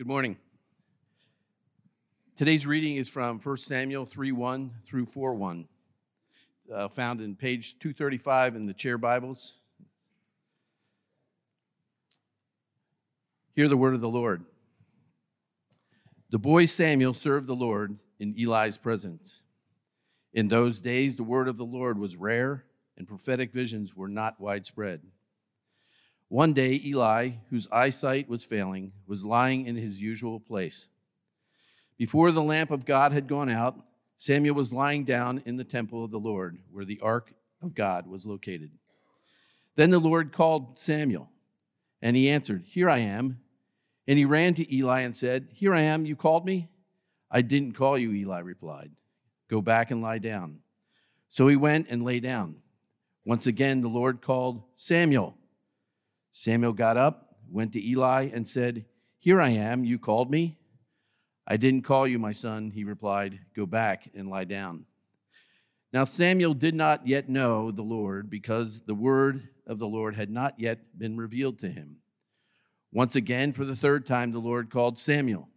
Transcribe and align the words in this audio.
Good 0.00 0.06
morning. 0.06 0.38
Today's 2.34 2.66
reading 2.66 2.96
is 2.96 3.10
from 3.10 3.38
1 3.38 3.56
Samuel 3.58 4.06
3 4.06 4.32
1 4.32 4.70
through 4.86 5.04
4 5.04 5.34
1, 5.34 5.68
uh, 6.72 6.88
found 6.88 7.20
in 7.20 7.36
page 7.36 7.78
235 7.80 8.56
in 8.56 8.64
the 8.64 8.72
chair 8.72 8.96
Bibles. 8.96 9.58
Hear 13.54 13.68
the 13.68 13.76
word 13.76 13.92
of 13.92 14.00
the 14.00 14.08
Lord. 14.08 14.46
The 16.30 16.38
boy 16.38 16.64
Samuel 16.64 17.12
served 17.12 17.46
the 17.46 17.54
Lord 17.54 17.98
in 18.18 18.34
Eli's 18.38 18.78
presence. 18.78 19.42
In 20.32 20.48
those 20.48 20.80
days, 20.80 21.16
the 21.16 21.24
word 21.24 21.46
of 21.46 21.58
the 21.58 21.66
Lord 21.66 21.98
was 21.98 22.16
rare, 22.16 22.64
and 22.96 23.06
prophetic 23.06 23.52
visions 23.52 23.94
were 23.94 24.08
not 24.08 24.40
widespread. 24.40 25.02
One 26.30 26.52
day, 26.52 26.80
Eli, 26.84 27.30
whose 27.50 27.66
eyesight 27.72 28.28
was 28.28 28.44
failing, 28.44 28.92
was 29.04 29.24
lying 29.24 29.66
in 29.66 29.74
his 29.74 30.00
usual 30.00 30.38
place. 30.38 30.86
Before 31.98 32.30
the 32.30 32.40
lamp 32.40 32.70
of 32.70 32.86
God 32.86 33.10
had 33.10 33.26
gone 33.26 33.50
out, 33.50 33.74
Samuel 34.16 34.54
was 34.54 34.72
lying 34.72 35.04
down 35.04 35.42
in 35.44 35.56
the 35.56 35.64
temple 35.64 36.04
of 36.04 36.12
the 36.12 36.20
Lord, 36.20 36.58
where 36.70 36.84
the 36.84 37.00
ark 37.00 37.32
of 37.60 37.74
God 37.74 38.06
was 38.06 38.24
located. 38.24 38.70
Then 39.74 39.90
the 39.90 39.98
Lord 39.98 40.32
called 40.32 40.78
Samuel, 40.78 41.28
and 42.00 42.14
he 42.14 42.30
answered, 42.30 42.62
Here 42.64 42.88
I 42.88 42.98
am. 42.98 43.40
And 44.06 44.16
he 44.16 44.24
ran 44.24 44.54
to 44.54 44.72
Eli 44.72 45.00
and 45.00 45.16
said, 45.16 45.48
Here 45.52 45.74
I 45.74 45.80
am, 45.80 46.06
you 46.06 46.14
called 46.14 46.46
me? 46.46 46.68
I 47.28 47.42
didn't 47.42 47.72
call 47.72 47.98
you, 47.98 48.12
Eli 48.12 48.38
replied. 48.38 48.92
Go 49.48 49.60
back 49.60 49.90
and 49.90 50.00
lie 50.00 50.18
down. 50.18 50.60
So 51.28 51.48
he 51.48 51.56
went 51.56 51.88
and 51.90 52.04
lay 52.04 52.20
down. 52.20 52.56
Once 53.24 53.48
again, 53.48 53.80
the 53.80 53.88
Lord 53.88 54.22
called 54.22 54.62
Samuel. 54.76 55.36
Samuel 56.32 56.72
got 56.72 56.96
up, 56.96 57.36
went 57.50 57.72
to 57.72 57.84
Eli, 57.84 58.30
and 58.32 58.48
said, 58.48 58.84
Here 59.18 59.40
I 59.40 59.50
am, 59.50 59.84
you 59.84 59.98
called 59.98 60.30
me? 60.30 60.58
I 61.46 61.56
didn't 61.56 61.82
call 61.82 62.06
you, 62.06 62.18
my 62.18 62.32
son, 62.32 62.70
he 62.70 62.84
replied. 62.84 63.40
Go 63.56 63.66
back 63.66 64.08
and 64.14 64.28
lie 64.28 64.44
down. 64.44 64.86
Now 65.92 66.04
Samuel 66.04 66.54
did 66.54 66.74
not 66.74 67.06
yet 67.06 67.28
know 67.28 67.70
the 67.70 67.82
Lord 67.82 68.30
because 68.30 68.82
the 68.82 68.94
word 68.94 69.48
of 69.66 69.78
the 69.78 69.88
Lord 69.88 70.14
had 70.14 70.30
not 70.30 70.54
yet 70.58 70.96
been 70.96 71.16
revealed 71.16 71.58
to 71.60 71.68
him. 71.68 71.96
Once 72.92 73.16
again, 73.16 73.52
for 73.52 73.64
the 73.64 73.76
third 73.76 74.06
time, 74.06 74.32
the 74.32 74.38
Lord 74.38 74.70
called 74.70 74.98
Samuel. 74.98 75.48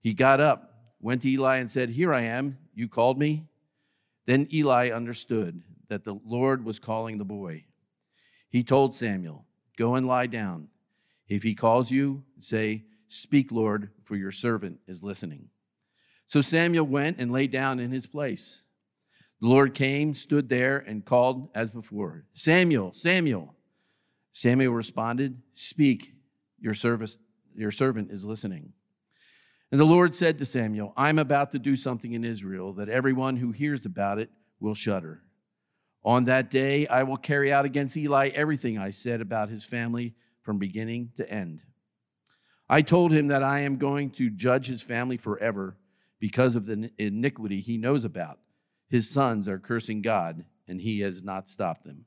He 0.00 0.12
got 0.12 0.40
up, 0.40 0.74
went 1.00 1.22
to 1.22 1.30
Eli, 1.30 1.56
and 1.56 1.70
said, 1.70 1.90
Here 1.90 2.12
I 2.12 2.22
am, 2.22 2.58
you 2.74 2.88
called 2.88 3.18
me? 3.18 3.46
Then 4.26 4.48
Eli 4.52 4.90
understood 4.90 5.62
that 5.88 6.04
the 6.04 6.18
Lord 6.24 6.64
was 6.64 6.78
calling 6.78 7.18
the 7.18 7.24
boy. 7.24 7.64
He 8.48 8.62
told 8.62 8.94
Samuel, 8.94 9.46
Go 9.78 9.94
and 9.94 10.06
lie 10.06 10.26
down. 10.26 10.68
If 11.28 11.42
he 11.42 11.54
calls 11.54 11.90
you, 11.90 12.24
say, 12.38 12.84
Speak, 13.08 13.52
Lord, 13.52 13.90
for 14.04 14.16
your 14.16 14.30
servant 14.30 14.78
is 14.86 15.02
listening. 15.02 15.48
So 16.26 16.40
Samuel 16.40 16.86
went 16.86 17.18
and 17.18 17.30
lay 17.30 17.46
down 17.46 17.78
in 17.78 17.90
his 17.90 18.06
place. 18.06 18.62
The 19.40 19.48
Lord 19.48 19.74
came, 19.74 20.14
stood 20.14 20.48
there, 20.48 20.78
and 20.78 21.04
called 21.04 21.50
as 21.54 21.72
before 21.72 22.24
Samuel, 22.32 22.92
Samuel. 22.94 23.54
Samuel 24.30 24.72
responded, 24.72 25.42
Speak, 25.52 26.14
your, 26.58 26.74
service, 26.74 27.18
your 27.54 27.70
servant 27.70 28.10
is 28.10 28.24
listening. 28.24 28.72
And 29.70 29.80
the 29.80 29.84
Lord 29.84 30.14
said 30.14 30.38
to 30.38 30.44
Samuel, 30.44 30.92
I'm 30.96 31.18
about 31.18 31.50
to 31.52 31.58
do 31.58 31.76
something 31.76 32.12
in 32.12 32.24
Israel 32.24 32.72
that 32.74 32.88
everyone 32.88 33.36
who 33.36 33.52
hears 33.52 33.84
about 33.84 34.18
it 34.18 34.30
will 34.60 34.74
shudder. 34.74 35.22
On 36.04 36.24
that 36.24 36.50
day, 36.50 36.86
I 36.86 37.04
will 37.04 37.16
carry 37.16 37.52
out 37.52 37.64
against 37.64 37.96
Eli 37.96 38.28
everything 38.28 38.78
I 38.78 38.90
said 38.90 39.20
about 39.20 39.50
his 39.50 39.64
family 39.64 40.14
from 40.42 40.58
beginning 40.58 41.12
to 41.16 41.30
end. 41.30 41.60
I 42.68 42.82
told 42.82 43.12
him 43.12 43.28
that 43.28 43.42
I 43.42 43.60
am 43.60 43.76
going 43.76 44.10
to 44.12 44.30
judge 44.30 44.66
his 44.66 44.82
family 44.82 45.16
forever 45.16 45.76
because 46.18 46.56
of 46.56 46.66
the 46.66 46.90
iniquity 46.98 47.60
he 47.60 47.76
knows 47.76 48.04
about. 48.04 48.38
His 48.88 49.08
sons 49.08 49.46
are 49.48 49.58
cursing 49.58 50.02
God, 50.02 50.44
and 50.66 50.80
he 50.80 51.00
has 51.00 51.22
not 51.22 51.48
stopped 51.48 51.84
them. 51.84 52.06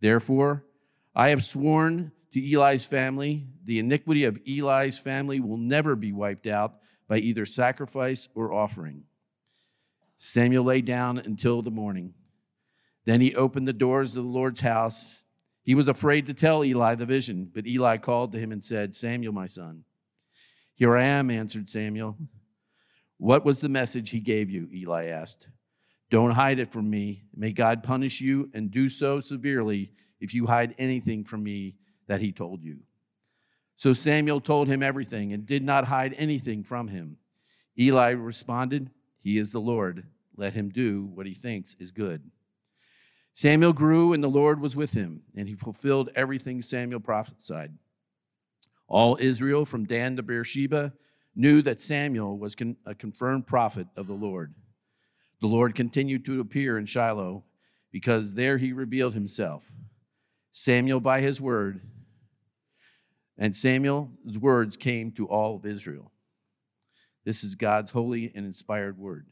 Therefore, 0.00 0.64
I 1.14 1.30
have 1.30 1.44
sworn 1.44 2.12
to 2.32 2.52
Eli's 2.52 2.84
family 2.84 3.46
the 3.64 3.78
iniquity 3.78 4.24
of 4.24 4.38
Eli's 4.46 4.98
family 4.98 5.40
will 5.40 5.56
never 5.56 5.96
be 5.96 6.12
wiped 6.12 6.46
out 6.46 6.76
by 7.08 7.18
either 7.18 7.44
sacrifice 7.44 8.28
or 8.34 8.52
offering. 8.52 9.04
Samuel 10.18 10.64
lay 10.64 10.80
down 10.80 11.18
until 11.18 11.62
the 11.62 11.70
morning. 11.70 12.14
Then 13.08 13.22
he 13.22 13.34
opened 13.34 13.66
the 13.66 13.72
doors 13.72 14.10
of 14.10 14.24
the 14.24 14.28
Lord's 14.28 14.60
house. 14.60 15.22
He 15.62 15.74
was 15.74 15.88
afraid 15.88 16.26
to 16.26 16.34
tell 16.34 16.62
Eli 16.62 16.94
the 16.94 17.06
vision, 17.06 17.50
but 17.54 17.66
Eli 17.66 17.96
called 17.96 18.32
to 18.32 18.38
him 18.38 18.52
and 18.52 18.62
said, 18.62 18.94
Samuel, 18.94 19.32
my 19.32 19.46
son. 19.46 19.84
Here 20.74 20.94
I 20.94 21.04
am, 21.04 21.30
answered 21.30 21.70
Samuel. 21.70 22.18
What 23.16 23.46
was 23.46 23.62
the 23.62 23.70
message 23.70 24.10
he 24.10 24.20
gave 24.20 24.50
you? 24.50 24.68
Eli 24.74 25.06
asked. 25.06 25.48
Don't 26.10 26.32
hide 26.32 26.58
it 26.58 26.70
from 26.70 26.90
me. 26.90 27.22
May 27.34 27.52
God 27.52 27.82
punish 27.82 28.20
you 28.20 28.50
and 28.52 28.70
do 28.70 28.90
so 28.90 29.22
severely 29.22 29.90
if 30.20 30.34
you 30.34 30.44
hide 30.44 30.74
anything 30.76 31.24
from 31.24 31.42
me 31.42 31.76
that 32.08 32.20
he 32.20 32.30
told 32.30 32.62
you. 32.62 32.80
So 33.78 33.94
Samuel 33.94 34.42
told 34.42 34.68
him 34.68 34.82
everything 34.82 35.32
and 35.32 35.46
did 35.46 35.64
not 35.64 35.86
hide 35.86 36.14
anything 36.18 36.62
from 36.62 36.88
him. 36.88 37.16
Eli 37.78 38.10
responded, 38.10 38.90
He 39.22 39.38
is 39.38 39.50
the 39.50 39.62
Lord. 39.62 40.04
Let 40.36 40.52
him 40.52 40.68
do 40.68 41.06
what 41.06 41.24
he 41.24 41.32
thinks 41.32 41.74
is 41.76 41.90
good. 41.90 42.30
Samuel 43.38 43.72
grew, 43.72 44.12
and 44.12 44.24
the 44.24 44.26
Lord 44.26 44.60
was 44.60 44.74
with 44.74 44.94
him, 44.94 45.22
and 45.36 45.48
he 45.48 45.54
fulfilled 45.54 46.10
everything 46.16 46.60
Samuel 46.60 46.98
prophesied. 46.98 47.72
All 48.88 49.16
Israel, 49.20 49.64
from 49.64 49.84
Dan 49.84 50.16
to 50.16 50.24
Beersheba, 50.24 50.92
knew 51.36 51.62
that 51.62 51.80
Samuel 51.80 52.36
was 52.36 52.56
a 52.84 52.96
confirmed 52.96 53.46
prophet 53.46 53.86
of 53.94 54.08
the 54.08 54.12
Lord. 54.12 54.56
The 55.40 55.46
Lord 55.46 55.76
continued 55.76 56.24
to 56.24 56.40
appear 56.40 56.76
in 56.78 56.86
Shiloh 56.86 57.44
because 57.92 58.34
there 58.34 58.58
he 58.58 58.72
revealed 58.72 59.14
himself. 59.14 59.70
Samuel 60.50 60.98
by 60.98 61.20
his 61.20 61.40
word, 61.40 61.80
and 63.38 63.56
Samuel's 63.56 64.36
words 64.40 64.76
came 64.76 65.12
to 65.12 65.28
all 65.28 65.54
of 65.54 65.64
Israel. 65.64 66.10
This 67.24 67.44
is 67.44 67.54
God's 67.54 67.92
holy 67.92 68.32
and 68.34 68.44
inspired 68.44 68.98
word. 68.98 69.28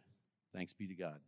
Thanks 0.54 0.74
be 0.74 0.86
to 0.86 0.94
God. 0.94 1.18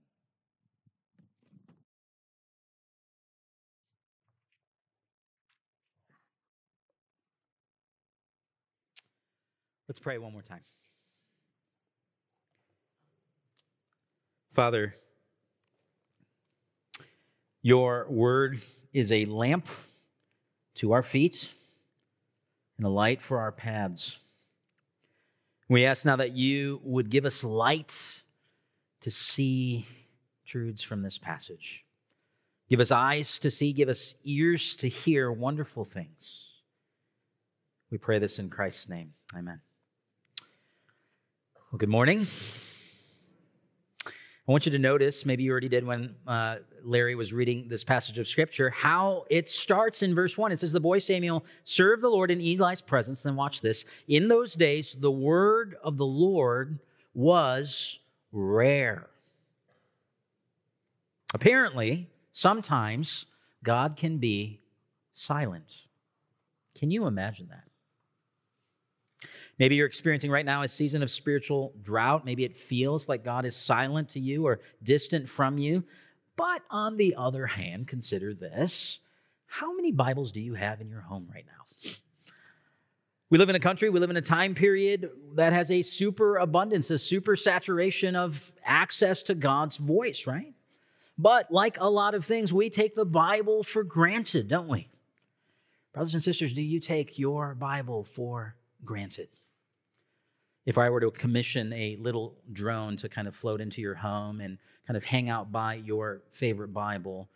Let's 9.89 9.99
pray 9.99 10.19
one 10.19 10.33
more 10.33 10.43
time. 10.43 10.61
Father, 14.55 14.95
your 17.63 18.07
word 18.11 18.61
is 18.93 19.11
a 19.11 19.25
lamp 19.25 19.67
to 20.75 20.93
our 20.93 21.03
feet 21.03 21.49
and 22.77 22.87
a 22.87 22.91
light 22.91 23.23
for 23.23 23.39
our 23.39 23.53
paths. 23.53 24.19
We 25.69 25.87
ask 25.87 26.05
now 26.05 26.17
that 26.17 26.33
you 26.33 26.81
would 26.85 27.09
give 27.09 27.25
us 27.25 27.43
light 27.43 27.95
to 29.01 29.11
see 29.11 29.87
truths 30.47 30.83
from 30.83 31.03
this 31.03 31.19
passage. 31.19 31.85
Give 32.69 32.81
us 32.81 32.91
eyes 32.91 33.39
to 33.39 33.51
see, 33.51 33.73
give 33.73 33.89
us 33.89 34.15
ears 34.25 34.75
to 34.77 34.89
hear 34.89 35.33
wonderful 35.33 35.85
things. 35.85 36.45
We 37.91 37.97
pray 37.97 38.19
this 38.19 38.39
in 38.39 38.51
Christ's 38.51 38.89
name. 38.89 39.15
Amen. 39.35 39.61
Well, 41.71 41.77
good 41.77 41.91
morning. 41.91 42.27
I 44.07 44.51
want 44.51 44.65
you 44.65 44.73
to 44.73 44.79
notice, 44.79 45.27
maybe 45.27 45.43
you 45.43 45.51
already 45.51 45.69
did 45.69 45.85
when 45.85 46.15
uh, 46.27 46.57
Larry 46.83 47.15
was 47.15 47.35
reading 47.35 47.69
this 47.69 47.85
passage 47.85 48.17
of 48.17 48.27
scripture, 48.27 48.71
how 48.71 49.27
it 49.29 49.51
starts 49.51 50.03
in 50.03 50.15
verse 50.15 50.39
1. 50.39 50.51
It 50.51 50.61
says, 50.61 50.73
The 50.73 50.81
boy 50.81 50.99
Samuel 50.99 51.45
served 51.65 52.03
the 52.03 52.09
Lord 52.09 52.31
in 52.31 52.41
Eli's 52.41 52.81
presence. 52.81 53.21
Then 53.21 53.37
watch 53.37 53.61
this. 53.61 53.85
In 54.07 54.29
those 54.29 54.55
days, 54.55 54.97
the 54.99 55.11
word 55.11 55.77
of 55.85 55.99
the 55.99 56.07
Lord 56.07 56.79
was 57.13 57.99
rare. 58.33 59.11
Apparently, 61.35 62.09
sometimes 62.33 63.27
God 63.63 63.95
can 63.95 64.17
be 64.17 64.63
silent. 65.13 65.83
Can 66.75 66.91
you 66.91 67.07
imagine 67.07 67.49
that? 67.51 67.65
Maybe 69.59 69.75
you're 69.75 69.87
experiencing 69.87 70.31
right 70.31 70.45
now 70.45 70.63
a 70.63 70.69
season 70.69 71.03
of 71.03 71.11
spiritual 71.11 71.73
drought. 71.83 72.25
Maybe 72.25 72.45
it 72.45 72.57
feels 72.57 73.09
like 73.09 73.25
God 73.25 73.45
is 73.45 73.57
silent 73.57 74.09
to 74.11 74.21
you 74.21 74.47
or 74.47 74.61
distant 74.83 75.29
from 75.29 75.59
you. 75.59 75.83
But 76.37 76.63
on 76.71 76.97
the 76.97 77.15
other 77.17 77.47
hand, 77.47 77.89
consider 77.89 78.35
this 78.35 79.01
how 79.49 79.75
many 79.75 79.91
Bibles 79.93 80.31
do 80.31 80.41
you 80.41 80.55
have 80.55 80.81
in 80.81 80.89
your 80.89 81.01
home 81.01 81.27
right 81.33 81.45
now? 81.47 81.93
We 83.31 83.39
live 83.39 83.49
in 83.49 83.57
a 83.57 83.61
country, 83.61 83.91
we 83.91 83.99
live 83.99 84.11
in 84.11 84.17
a 84.17 84.23
time 84.23 84.55
period 84.55 85.11
that 85.35 85.53
has 85.53 85.71
a 85.71 85.83
super 85.83 86.37
abundance, 86.37 86.91
a 86.91 86.99
super 86.99 87.35
saturation 87.35 88.15
of 88.15 88.53
access 88.65 89.23
to 89.25 89.35
God's 89.35 89.77
voice, 89.77 90.27
right? 90.27 90.55
But 91.19 91.51
like 91.51 91.77
a 91.81 91.91
lot 91.91 92.15
of 92.15 92.25
things, 92.25 92.53
we 92.53 92.71
take 92.71 92.95
the 92.95 93.05
Bible 93.05 93.65
for 93.65 93.83
granted, 93.83 94.49
don't 94.49 94.69
we? 94.69 94.89
Brothers 95.93 96.15
and 96.15 96.23
sisters, 96.23 96.53
do 96.53 96.63
you 96.63 96.79
take 96.79 97.19
your 97.19 97.55
Bible 97.55 98.05
for 98.05 98.55
granted? 98.85 99.29
If 100.67 100.77
I 100.77 100.91
were 100.91 101.01
to 101.01 101.11
commission 101.11 101.73
a 101.73 101.97
little 101.97 102.37
drone 102.53 102.97
to 102.99 103.09
kind 103.09 103.27
of 103.27 103.35
float 103.35 103.61
into 103.61 103.81
your 103.81 103.95
home 103.95 104.41
and 104.41 104.59
kind 104.87 104.97
of 104.97 105.05
hang 105.05 105.29
out 105.31 105.51
by 105.51 105.75
your 105.75 106.23
favorite 106.33 106.75
Bible, 106.75 107.29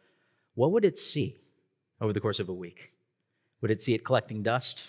what 0.55 0.73
would 0.73 0.85
it 0.85 0.99
see 0.99 1.37
over 2.01 2.13
the 2.13 2.21
course 2.21 2.41
of 2.41 2.49
a 2.49 2.55
week? 2.55 2.93
Would 3.61 3.71
it 3.71 3.81
see 3.81 3.95
it 3.95 4.05
collecting 4.05 4.43
dust? 4.43 4.83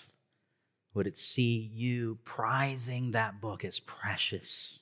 Would 0.94 1.06
it 1.06 1.16
see 1.16 1.70
you 1.72 2.18
prizing 2.24 3.12
that 3.12 3.40
book 3.40 3.64
as 3.64 3.80
precious? 3.80 4.78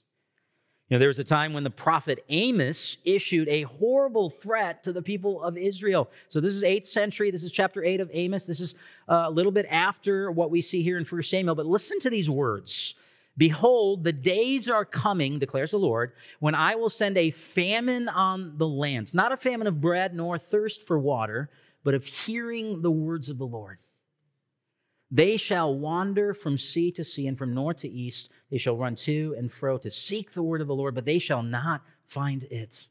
Know, 0.93 0.99
there 0.99 1.09
was 1.09 1.19
a 1.19 1.25
time 1.25 1.55
when 1.55 1.65
the 1.65 1.71
prophet 1.71 2.23
Amos 2.29 2.99
issued 3.07 3.49
a 3.49 3.63
horrible 3.63 4.29
threat 4.29 4.85
to 4.85 4.93
the 4.93 5.01
people 5.01 5.43
of 5.43 5.57
Israel. 5.57 6.11
So 6.29 6.39
this 6.39 6.53
is 6.53 6.63
8th 6.63 6.85
century. 6.85 7.31
This 7.31 7.45
is 7.45 7.51
chapter 7.51 7.83
8 7.83 8.01
of 8.01 8.11
Amos. 8.13 8.45
This 8.45 8.61
is 8.61 8.75
uh, 9.09 9.25
a 9.25 9.31
little 9.31 9.53
bit 9.53 9.65
after 9.71 10.31
what 10.31 10.51
we 10.51 10.61
see 10.61 10.83
here 10.83 10.99
in 10.99 11.07
1 11.07 11.23
Samuel. 11.23 11.55
But 11.55 11.65
listen 11.65 11.99
to 12.01 12.11
these 12.11 12.29
words. 12.29 12.93
Behold, 13.39 14.05
the 14.05 14.13
days 14.13 14.69
are 14.69 14.85
coming, 14.85 15.39
declares 15.39 15.71
the 15.71 15.79
Lord, 15.79 16.13
when 16.41 16.55
I 16.55 16.75
will 16.75 16.91
send 16.91 17.17
a 17.17 17.31
famine 17.31 18.11
on 18.11 18.59
the 18.59 18.69
land. 18.69 19.15
Not 19.15 19.33
a 19.33 19.39
famine 19.39 19.69
of 19.69 19.81
bread 19.81 20.15
nor 20.15 20.37
thirst 20.37 20.87
for 20.87 20.99
water, 20.99 21.49
but 21.85 21.95
of 21.95 22.05
hearing 22.05 22.83
the 22.83 22.91
words 22.91 23.31
of 23.31 23.39
the 23.39 23.47
Lord. 23.47 23.79
They 25.11 25.37
shall 25.37 25.75
wander 25.75 26.33
from 26.33 26.57
sea 26.57 26.91
to 26.93 27.05
sea 27.05 27.27
and 27.27 27.37
from 27.37 27.53
north 27.53 27.79
to 27.79 27.89
east. 27.89 28.31
They 28.53 28.59
shall 28.59 28.77
run 28.77 28.95
to 28.97 29.35
and 29.39 29.51
fro 29.51 29.79
to 29.79 29.91
seek 29.91 30.33
the 30.33 30.43
word 30.43 30.61
of 30.61 30.69
the 30.69 30.75
Lord, 30.75 30.95
but 30.95 31.07
they 31.07 31.19
shall 31.19 31.43
not 31.43 31.83
find 32.05 32.45
it. 32.45 32.87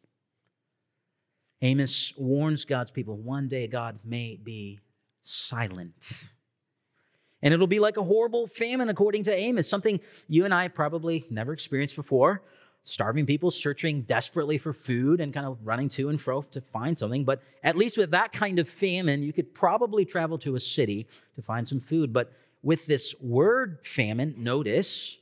Amos 1.62 2.14
warns 2.18 2.66
God's 2.66 2.90
people 2.90 3.16
one 3.18 3.48
day 3.48 3.68
God 3.68 4.00
may 4.04 4.40
be 4.44 4.80
silent. 5.22 5.94
And 7.44 7.54
it'll 7.54 7.68
be 7.68 7.80
like 7.80 7.98
a 7.98 8.04
horrible 8.04 8.48
famine, 8.48 8.90
according 8.90 9.24
to 9.26 9.36
Amos, 9.36 9.70
something 9.70 10.00
you 10.28 10.46
and 10.46 10.54
I 10.54 10.68
probably 10.68 11.26
never 11.30 11.54
experienced 11.54 11.96
before 11.96 12.42
starving 12.84 13.28
people 13.28 13.52
searching 13.52 14.02
desperately 14.02 14.58
for 14.58 14.74
food 14.74 15.22
and 15.22 15.32
kind 15.32 15.46
of 15.46 15.60
running 15.64 15.88
to 15.88 16.10
and 16.10 16.20
fro 16.20 16.42
to 16.42 16.60
find 16.60 16.98
something. 16.98 17.24
But 17.24 17.44
at 17.64 17.78
least 17.78 17.96
with 17.96 18.10
that 18.10 18.32
kind 18.32 18.58
of 18.58 18.68
famine, 18.68 19.22
you 19.22 19.32
could 19.32 19.54
probably 19.54 20.06
travel 20.06 20.40
to 20.40 20.56
a 20.56 20.60
city 20.60 21.06
to 21.36 21.44
find 21.44 21.68
some 21.68 21.80
food. 21.80 22.12
But 22.12 22.34
with 22.64 22.88
this 22.88 23.14
word 23.22 23.78
famine, 23.84 24.34
notice 24.36 25.18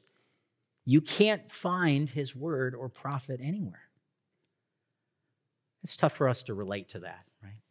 you 0.86 1.02
can't 1.02 1.52
find 1.52 2.10
his 2.10 2.36
word 2.36 2.76
or 2.76 2.90
prophet 2.90 3.40
anywhere. 3.44 3.90
It's 5.84 5.96
tough 5.96 6.14
for 6.14 6.28
us 6.28 6.44
to 6.44 6.54
relate 6.54 6.90
to 6.90 7.00
that, 7.00 7.26
right? 7.44 7.62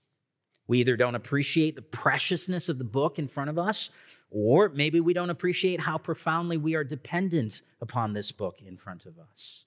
We 0.66 0.80
either 0.80 0.96
don't 0.96 1.14
appreciate 1.14 1.74
the 1.74 1.82
preciousness 1.82 2.68
of 2.68 2.78
the 2.78 2.84
book 2.84 3.18
in 3.18 3.28
front 3.28 3.50
of 3.50 3.58
us, 3.58 3.90
or 4.30 4.68
maybe 4.70 5.00
we 5.00 5.14
don't 5.14 5.30
appreciate 5.30 5.80
how 5.80 5.98
profoundly 5.98 6.56
we 6.56 6.74
are 6.74 6.84
dependent 6.84 7.62
upon 7.80 8.12
this 8.12 8.30
book 8.32 8.60
in 8.64 8.76
front 8.76 9.06
of 9.06 9.14
us. 9.18 9.64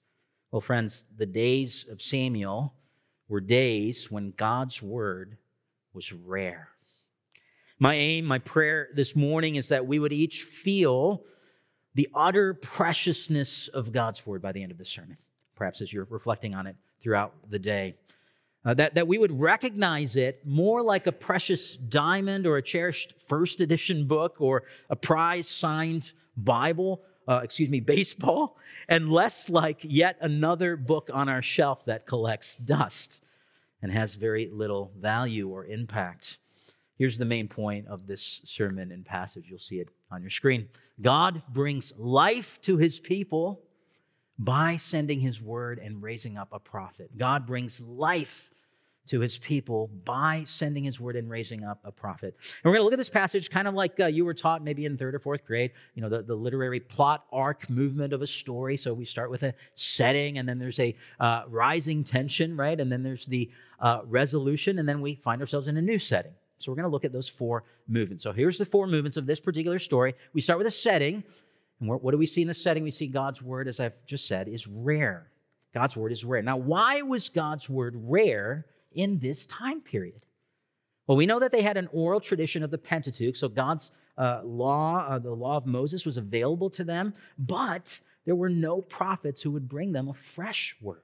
Well, 0.50 0.60
friends, 0.60 1.04
the 1.16 1.26
days 1.26 1.86
of 1.90 2.02
Samuel 2.02 2.74
were 3.28 3.40
days 3.40 4.10
when 4.10 4.32
God's 4.36 4.82
word 4.82 5.36
was 5.94 6.12
rare. 6.12 6.68
My 7.78 7.94
aim, 7.94 8.24
my 8.24 8.38
prayer 8.38 8.88
this 8.94 9.16
morning 9.16 9.56
is 9.56 9.68
that 9.68 9.86
we 9.86 9.98
would 9.98 10.12
each 10.12 10.44
feel 10.44 11.24
the 11.94 12.08
utter 12.14 12.54
preciousness 12.54 13.68
of 13.68 13.92
God's 13.92 14.26
word 14.26 14.42
by 14.42 14.52
the 14.52 14.62
end 14.62 14.72
of 14.72 14.78
the 14.78 14.84
sermon, 14.84 15.16
perhaps 15.54 15.80
as 15.80 15.92
you're 15.92 16.06
reflecting 16.10 16.54
on 16.54 16.66
it 16.66 16.76
throughout 17.02 17.34
the 17.50 17.58
day. 17.58 17.94
Uh, 18.64 18.72
that, 18.74 18.94
that 18.94 19.08
we 19.08 19.18
would 19.18 19.38
recognize 19.40 20.14
it 20.14 20.40
more 20.46 20.82
like 20.82 21.08
a 21.08 21.12
precious 21.12 21.76
diamond 21.76 22.46
or 22.46 22.58
a 22.58 22.62
cherished 22.62 23.14
first 23.26 23.60
edition 23.60 24.06
book 24.06 24.36
or 24.38 24.62
a 24.88 24.94
prize 24.94 25.48
signed 25.48 26.12
Bible 26.36 27.02
uh, 27.28 27.40
excuse 27.42 27.68
me, 27.68 27.80
baseball, 27.96 28.56
and 28.88 29.10
less 29.10 29.48
like 29.48 29.78
yet 29.82 30.16
another 30.20 30.76
book 30.76 31.10
on 31.12 31.28
our 31.28 31.42
shelf 31.42 31.84
that 31.86 32.06
collects 32.06 32.56
dust 32.56 33.20
and 33.80 33.90
has 33.92 34.14
very 34.14 34.48
little 34.52 34.92
value 34.96 35.48
or 35.48 35.64
impact. 35.66 36.38
Here's 37.02 37.18
the 37.18 37.24
main 37.24 37.48
point 37.48 37.88
of 37.88 38.06
this 38.06 38.42
sermon 38.44 38.92
and 38.92 39.04
passage. 39.04 39.46
You'll 39.48 39.58
see 39.58 39.80
it 39.80 39.88
on 40.12 40.20
your 40.20 40.30
screen. 40.30 40.68
God 41.00 41.42
brings 41.48 41.92
life 41.98 42.60
to 42.60 42.76
his 42.76 43.00
people 43.00 43.60
by 44.38 44.76
sending 44.76 45.18
his 45.18 45.42
word 45.42 45.80
and 45.80 46.00
raising 46.00 46.38
up 46.38 46.50
a 46.52 46.60
prophet. 46.60 47.10
God 47.18 47.44
brings 47.44 47.80
life 47.80 48.52
to 49.08 49.18
his 49.18 49.36
people 49.36 49.90
by 50.04 50.44
sending 50.46 50.84
his 50.84 51.00
word 51.00 51.16
and 51.16 51.28
raising 51.28 51.64
up 51.64 51.80
a 51.82 51.90
prophet. 51.90 52.36
And 52.62 52.70
we're 52.70 52.74
going 52.74 52.82
to 52.82 52.84
look 52.84 52.92
at 52.92 52.98
this 52.98 53.10
passage 53.10 53.50
kind 53.50 53.66
of 53.66 53.74
like 53.74 53.98
uh, 53.98 54.06
you 54.06 54.24
were 54.24 54.32
taught 54.32 54.62
maybe 54.62 54.84
in 54.84 54.96
third 54.96 55.16
or 55.16 55.18
fourth 55.18 55.44
grade, 55.44 55.72
you 55.96 56.02
know, 56.02 56.08
the, 56.08 56.22
the 56.22 56.36
literary 56.36 56.78
plot 56.78 57.24
arc 57.32 57.68
movement 57.68 58.12
of 58.12 58.22
a 58.22 58.28
story. 58.28 58.76
So 58.76 58.94
we 58.94 59.06
start 59.06 59.28
with 59.28 59.42
a 59.42 59.54
setting, 59.74 60.38
and 60.38 60.48
then 60.48 60.60
there's 60.60 60.78
a 60.78 60.94
uh, 61.18 61.42
rising 61.48 62.04
tension, 62.04 62.56
right? 62.56 62.78
And 62.78 62.92
then 62.92 63.02
there's 63.02 63.26
the 63.26 63.50
uh, 63.80 64.02
resolution, 64.06 64.78
and 64.78 64.88
then 64.88 65.00
we 65.00 65.16
find 65.16 65.40
ourselves 65.40 65.66
in 65.66 65.76
a 65.76 65.82
new 65.82 65.98
setting. 65.98 66.34
So 66.62 66.70
we're 66.70 66.76
going 66.76 66.84
to 66.84 66.90
look 66.90 67.04
at 67.04 67.12
those 67.12 67.28
four 67.28 67.64
movements. 67.88 68.22
So 68.22 68.32
here's 68.32 68.58
the 68.58 68.66
four 68.66 68.86
movements 68.86 69.16
of 69.16 69.26
this 69.26 69.40
particular 69.40 69.78
story. 69.78 70.14
We 70.32 70.40
start 70.40 70.58
with 70.58 70.66
a 70.66 70.72
setting. 70.72 71.24
And 71.80 71.88
what 71.88 72.12
do 72.12 72.18
we 72.18 72.26
see 72.26 72.42
in 72.42 72.48
the 72.48 72.54
setting? 72.54 72.84
We 72.84 72.90
see 72.90 73.06
God's 73.06 73.42
word, 73.42 73.66
as 73.68 73.80
I've 73.80 74.04
just 74.06 74.28
said, 74.28 74.48
is 74.48 74.66
rare. 74.66 75.28
God's 75.74 75.96
word 75.96 76.12
is 76.12 76.24
rare. 76.24 76.42
Now, 76.42 76.56
why 76.56 77.02
was 77.02 77.28
God's 77.28 77.68
word 77.68 77.94
rare 77.96 78.66
in 78.92 79.18
this 79.18 79.46
time 79.46 79.80
period? 79.80 80.20
Well, 81.06 81.16
we 81.16 81.26
know 81.26 81.40
that 81.40 81.50
they 81.50 81.62
had 81.62 81.76
an 81.76 81.88
oral 81.92 82.20
tradition 82.20 82.62
of 82.62 82.70
the 82.70 82.78
Pentateuch, 82.78 83.34
so 83.34 83.48
God's 83.48 83.90
uh, 84.16 84.42
law, 84.44 85.04
uh, 85.08 85.18
the 85.18 85.32
law 85.32 85.56
of 85.56 85.66
Moses, 85.66 86.06
was 86.06 86.16
available 86.16 86.70
to 86.70 86.84
them, 86.84 87.14
but 87.38 87.98
there 88.24 88.36
were 88.36 88.48
no 88.48 88.80
prophets 88.80 89.42
who 89.42 89.50
would 89.50 89.68
bring 89.68 89.90
them 89.92 90.08
a 90.08 90.14
fresh 90.14 90.76
word. 90.80 91.02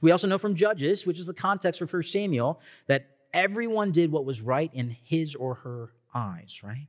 We 0.00 0.10
also 0.10 0.26
know 0.26 0.38
from 0.38 0.54
Judges, 0.54 1.06
which 1.06 1.18
is 1.18 1.26
the 1.26 1.34
context 1.34 1.78
for 1.78 1.86
1 1.86 2.02
Samuel, 2.04 2.60
that 2.86 3.13
everyone 3.34 3.92
did 3.92 4.10
what 4.10 4.24
was 4.24 4.40
right 4.40 4.70
in 4.72 4.96
his 5.04 5.34
or 5.34 5.56
her 5.56 5.90
eyes, 6.14 6.60
right? 6.62 6.86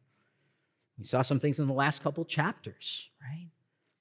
We 0.98 1.04
saw 1.04 1.22
some 1.22 1.42
things 1.42 1.60
in 1.60 1.68
the 1.68 1.74
last 1.74 2.02
couple 2.02 2.24
chapters, 2.24 3.10
right? 3.22 3.50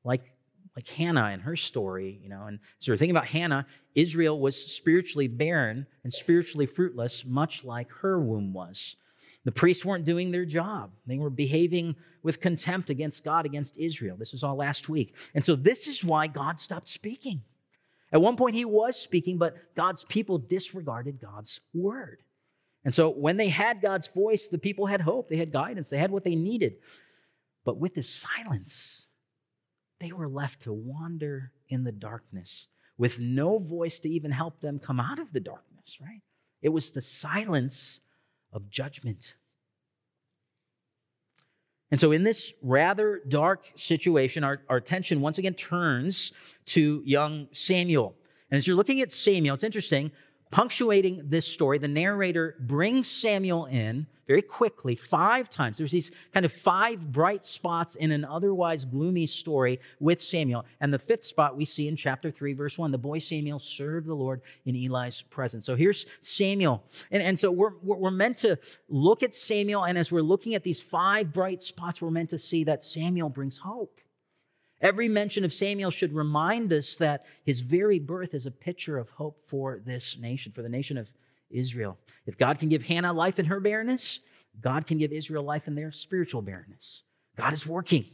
Like 0.04 0.30
like 0.76 0.88
Hannah 0.88 1.26
and 1.26 1.40
her 1.42 1.54
story, 1.54 2.18
you 2.22 2.28
know. 2.28 2.46
And 2.46 2.58
so 2.80 2.90
we're 2.90 2.96
thinking 2.96 3.16
about 3.16 3.28
Hannah, 3.28 3.66
Israel 3.94 4.40
was 4.40 4.56
spiritually 4.56 5.28
barren 5.28 5.86
and 6.02 6.12
spiritually 6.12 6.66
fruitless, 6.66 7.24
much 7.24 7.64
like 7.64 7.90
her 7.92 8.18
womb 8.18 8.52
was. 8.52 8.96
The 9.44 9.52
priests 9.52 9.84
weren't 9.84 10.04
doing 10.04 10.30
their 10.30 10.44
job. 10.44 10.90
They 11.06 11.18
were 11.18 11.30
behaving 11.30 11.94
with 12.22 12.40
contempt 12.40 12.90
against 12.90 13.22
God, 13.22 13.46
against 13.46 13.76
Israel. 13.76 14.16
This 14.16 14.32
was 14.32 14.42
all 14.42 14.56
last 14.56 14.88
week. 14.88 15.14
And 15.34 15.44
so 15.44 15.54
this 15.54 15.86
is 15.86 16.02
why 16.02 16.26
God 16.26 16.58
stopped 16.58 16.88
speaking. 16.88 17.42
At 18.10 18.22
one 18.22 18.36
point, 18.36 18.54
he 18.54 18.64
was 18.64 18.98
speaking, 18.98 19.38
but 19.38 19.56
God's 19.74 20.04
people 20.04 20.38
disregarded 20.38 21.20
God's 21.20 21.60
word. 21.74 22.22
And 22.84 22.94
so 22.94 23.08
when 23.08 23.36
they 23.36 23.48
had 23.48 23.80
God's 23.80 24.08
voice, 24.08 24.48
the 24.48 24.58
people 24.58 24.86
had 24.86 25.00
hope, 25.00 25.28
they 25.28 25.36
had 25.36 25.52
guidance, 25.52 25.88
they 25.88 25.98
had 25.98 26.10
what 26.10 26.24
they 26.24 26.34
needed. 26.34 26.76
But 27.64 27.78
with 27.78 27.94
this 27.94 28.08
silence, 28.08 29.02
they 30.00 30.12
were 30.12 30.28
left 30.28 30.62
to 30.62 30.72
wander 30.72 31.52
in 31.68 31.82
the 31.82 31.92
darkness 31.92 32.66
with 32.98 33.18
no 33.18 33.58
voice 33.58 33.98
to 34.00 34.08
even 34.08 34.30
help 34.30 34.60
them 34.60 34.78
come 34.78 35.00
out 35.00 35.18
of 35.18 35.32
the 35.32 35.40
darkness, 35.40 35.98
right? 36.00 36.20
It 36.62 36.68
was 36.68 36.90
the 36.90 37.00
silence 37.00 38.00
of 38.52 38.68
judgment. 38.70 39.34
And 41.90 42.00
so, 42.00 42.12
in 42.12 42.22
this 42.22 42.52
rather 42.62 43.22
dark 43.28 43.70
situation, 43.76 44.42
our, 44.42 44.60
our 44.68 44.78
attention 44.78 45.20
once 45.20 45.38
again 45.38 45.54
turns 45.54 46.32
to 46.66 47.02
young 47.04 47.46
Samuel. 47.52 48.14
And 48.50 48.58
as 48.58 48.66
you're 48.66 48.76
looking 48.76 49.00
at 49.00 49.12
Samuel, 49.12 49.54
it's 49.54 49.64
interesting 49.64 50.10
punctuating 50.54 51.20
this 51.24 51.44
story, 51.44 51.78
the 51.78 51.88
narrator 51.88 52.54
brings 52.60 53.10
Samuel 53.10 53.64
in 53.66 54.06
very 54.28 54.40
quickly, 54.40 54.94
five 54.94 55.50
times. 55.50 55.76
There's 55.76 55.90
these 55.90 56.12
kind 56.32 56.46
of 56.46 56.52
five 56.52 57.10
bright 57.10 57.44
spots 57.44 57.96
in 57.96 58.12
an 58.12 58.24
otherwise 58.24 58.84
gloomy 58.84 59.26
story 59.26 59.80
with 59.98 60.20
Samuel. 60.20 60.64
And 60.80 60.94
the 60.94 60.98
fifth 60.98 61.24
spot 61.24 61.56
we 61.56 61.64
see 61.64 61.88
in 61.88 61.96
chapter 61.96 62.30
3, 62.30 62.52
verse 62.52 62.78
1. 62.78 62.92
The 62.92 62.96
boy 62.96 63.18
Samuel 63.18 63.58
served 63.58 64.06
the 64.06 64.14
Lord 64.14 64.42
in 64.64 64.76
Eli's 64.76 65.22
presence. 65.22 65.66
So 65.66 65.74
here's 65.74 66.06
Samuel. 66.20 66.84
And, 67.10 67.20
and 67.20 67.36
so 67.36 67.50
we're, 67.50 67.72
we're 67.82 68.12
meant 68.12 68.36
to 68.38 68.56
look 68.88 69.24
at 69.24 69.34
Samuel, 69.34 69.86
and 69.86 69.98
as 69.98 70.12
we're 70.12 70.22
looking 70.22 70.54
at 70.54 70.62
these 70.62 70.80
five 70.80 71.32
bright 71.32 71.64
spots, 71.64 72.00
we're 72.00 72.12
meant 72.12 72.30
to 72.30 72.38
see 72.38 72.62
that 72.62 72.84
Samuel 72.84 73.28
brings 73.28 73.58
hope. 73.58 74.00
Every 74.84 75.08
mention 75.08 75.46
of 75.46 75.54
Samuel 75.54 75.90
should 75.90 76.14
remind 76.14 76.70
us 76.70 76.96
that 76.96 77.24
his 77.44 77.60
very 77.60 77.98
birth 77.98 78.34
is 78.34 78.44
a 78.44 78.50
picture 78.50 78.98
of 78.98 79.08
hope 79.08 79.40
for 79.46 79.80
this 79.86 80.18
nation, 80.20 80.52
for 80.52 80.60
the 80.60 80.68
nation 80.68 80.98
of 80.98 81.08
Israel. 81.50 81.96
If 82.26 82.36
God 82.36 82.58
can 82.58 82.68
give 82.68 82.82
Hannah 82.82 83.12
life 83.12 83.38
in 83.38 83.46
her 83.46 83.60
barrenness, 83.60 84.20
God 84.60 84.86
can 84.86 84.98
give 84.98 85.10
Israel 85.10 85.42
life 85.42 85.68
in 85.68 85.74
their 85.74 85.90
spiritual 85.90 86.42
barrenness. 86.42 87.02
God 87.34 87.54
is 87.54 87.66
working. 87.66 88.04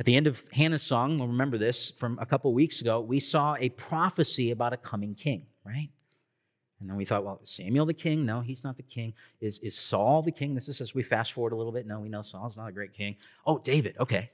At 0.00 0.04
the 0.04 0.16
end 0.16 0.26
of 0.26 0.42
Hannah's 0.50 0.82
song, 0.82 1.16
we'll 1.16 1.28
remember 1.28 1.58
this 1.58 1.92
from 1.92 2.18
a 2.20 2.26
couple 2.26 2.52
weeks 2.52 2.80
ago, 2.80 3.00
we 3.00 3.20
saw 3.20 3.54
a 3.60 3.68
prophecy 3.68 4.50
about 4.50 4.72
a 4.72 4.76
coming 4.76 5.14
king, 5.14 5.46
right? 5.64 5.90
And 6.80 6.90
then 6.90 6.96
we 6.96 7.04
thought, 7.04 7.24
well, 7.24 7.40
Samuel 7.44 7.86
the 7.86 7.94
king? 7.94 8.26
No, 8.26 8.40
he's 8.40 8.64
not 8.64 8.76
the 8.76 8.82
king. 8.82 9.14
Is, 9.40 9.60
is 9.60 9.78
Saul 9.78 10.22
the 10.22 10.32
king? 10.32 10.56
This 10.56 10.68
is 10.68 10.80
as 10.80 10.92
we 10.92 11.04
fast 11.04 11.32
forward 11.32 11.52
a 11.52 11.56
little 11.56 11.72
bit. 11.72 11.86
No, 11.86 12.00
we 12.00 12.08
know 12.08 12.20
Saul's 12.20 12.56
not 12.56 12.68
a 12.68 12.72
great 12.72 12.92
king. 12.92 13.16
Oh, 13.46 13.58
David, 13.58 13.94
okay. 14.00 14.30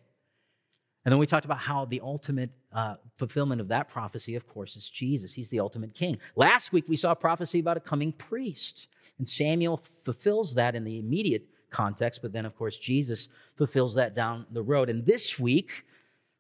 And 1.04 1.12
then 1.12 1.18
we 1.18 1.26
talked 1.26 1.44
about 1.44 1.59
how 1.59 1.85
the 1.87 2.00
ultimate 2.00 2.50
uh, 2.73 2.94
fulfillment 3.16 3.61
of 3.61 3.68
that 3.68 3.88
prophecy, 3.88 4.37
of 4.37 4.47
course, 4.47 4.76
is 4.76 4.88
Jesus. 4.88 5.32
He's 5.32 5.49
the 5.49 5.59
ultimate 5.59 5.94
king. 5.94 6.18
Last 6.37 6.73
week, 6.73 6.85
we 6.88 6.97
saw 6.97 7.11
a 7.11 7.16
prophecy 7.16 7.59
about 7.59 7.76
a 7.76 7.80
coming 7.80 8.12
priest. 8.12 8.87
And 9.18 9.28
Samuel 9.28 9.82
fulfills 10.04 10.54
that 10.54 10.75
in 10.75 10.85
the 10.85 10.99
immediate 10.99 11.44
context, 11.71 12.23
but 12.23 12.32
then, 12.32 12.47
of 12.47 12.56
course, 12.56 12.78
Jesus 12.78 13.28
fulfills 13.56 13.94
that 13.94 14.14
down 14.14 14.47
the 14.52 14.62
road. 14.62 14.90
And 14.90 15.04
this 15.04 15.38
week, 15.38 15.85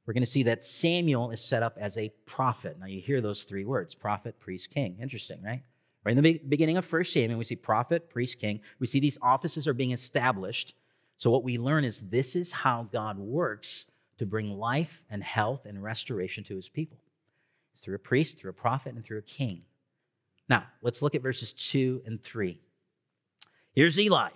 we're 0.06 0.14
going 0.14 0.24
to 0.24 0.30
see 0.30 0.42
that 0.44 0.64
Samuel 0.64 1.30
is 1.30 1.40
set 1.40 1.62
up 1.62 1.76
as 1.80 1.96
a 1.96 2.10
prophet. 2.26 2.76
Now, 2.78 2.86
you 2.86 3.00
hear 3.00 3.20
those 3.20 3.44
three 3.44 3.64
words 3.64 3.94
prophet, 3.94 4.38
priest, 4.38 4.70
king. 4.70 4.96
Interesting, 5.00 5.42
right? 5.42 5.62
Right 6.04 6.16
in 6.16 6.22
the 6.22 6.40
beginning 6.48 6.76
of 6.76 6.92
1 6.92 7.04
Samuel, 7.04 7.38
we 7.38 7.44
see 7.44 7.56
prophet, 7.56 8.10
priest, 8.10 8.40
king. 8.40 8.60
We 8.80 8.86
see 8.86 9.00
these 9.00 9.18
offices 9.22 9.68
are 9.68 9.74
being 9.74 9.92
established. 9.92 10.74
So, 11.16 11.30
what 11.30 11.44
we 11.44 11.58
learn 11.58 11.84
is 11.84 12.00
this 12.00 12.34
is 12.34 12.50
how 12.50 12.88
God 12.92 13.18
works 13.18 13.86
to 14.18 14.26
bring 14.26 14.58
life 14.58 15.02
and 15.10 15.22
health 15.22 15.64
and 15.64 15.82
restoration 15.82 16.44
to 16.44 16.56
his 16.56 16.68
people. 16.68 16.98
It's 17.72 17.82
through 17.82 17.96
a 17.96 18.00
priest, 18.00 18.38
through 18.38 18.50
a 18.50 18.54
prophet, 18.54 18.94
and 18.94 19.04
through 19.04 19.18
a 19.18 19.22
king. 19.22 19.62
Now, 20.48 20.64
let's 20.82 21.02
look 21.02 21.14
at 21.14 21.22
verses 21.22 21.52
2 21.54 22.02
and 22.06 22.22
3. 22.22 22.58
Here's 23.74 23.98
Eli. 23.98 24.30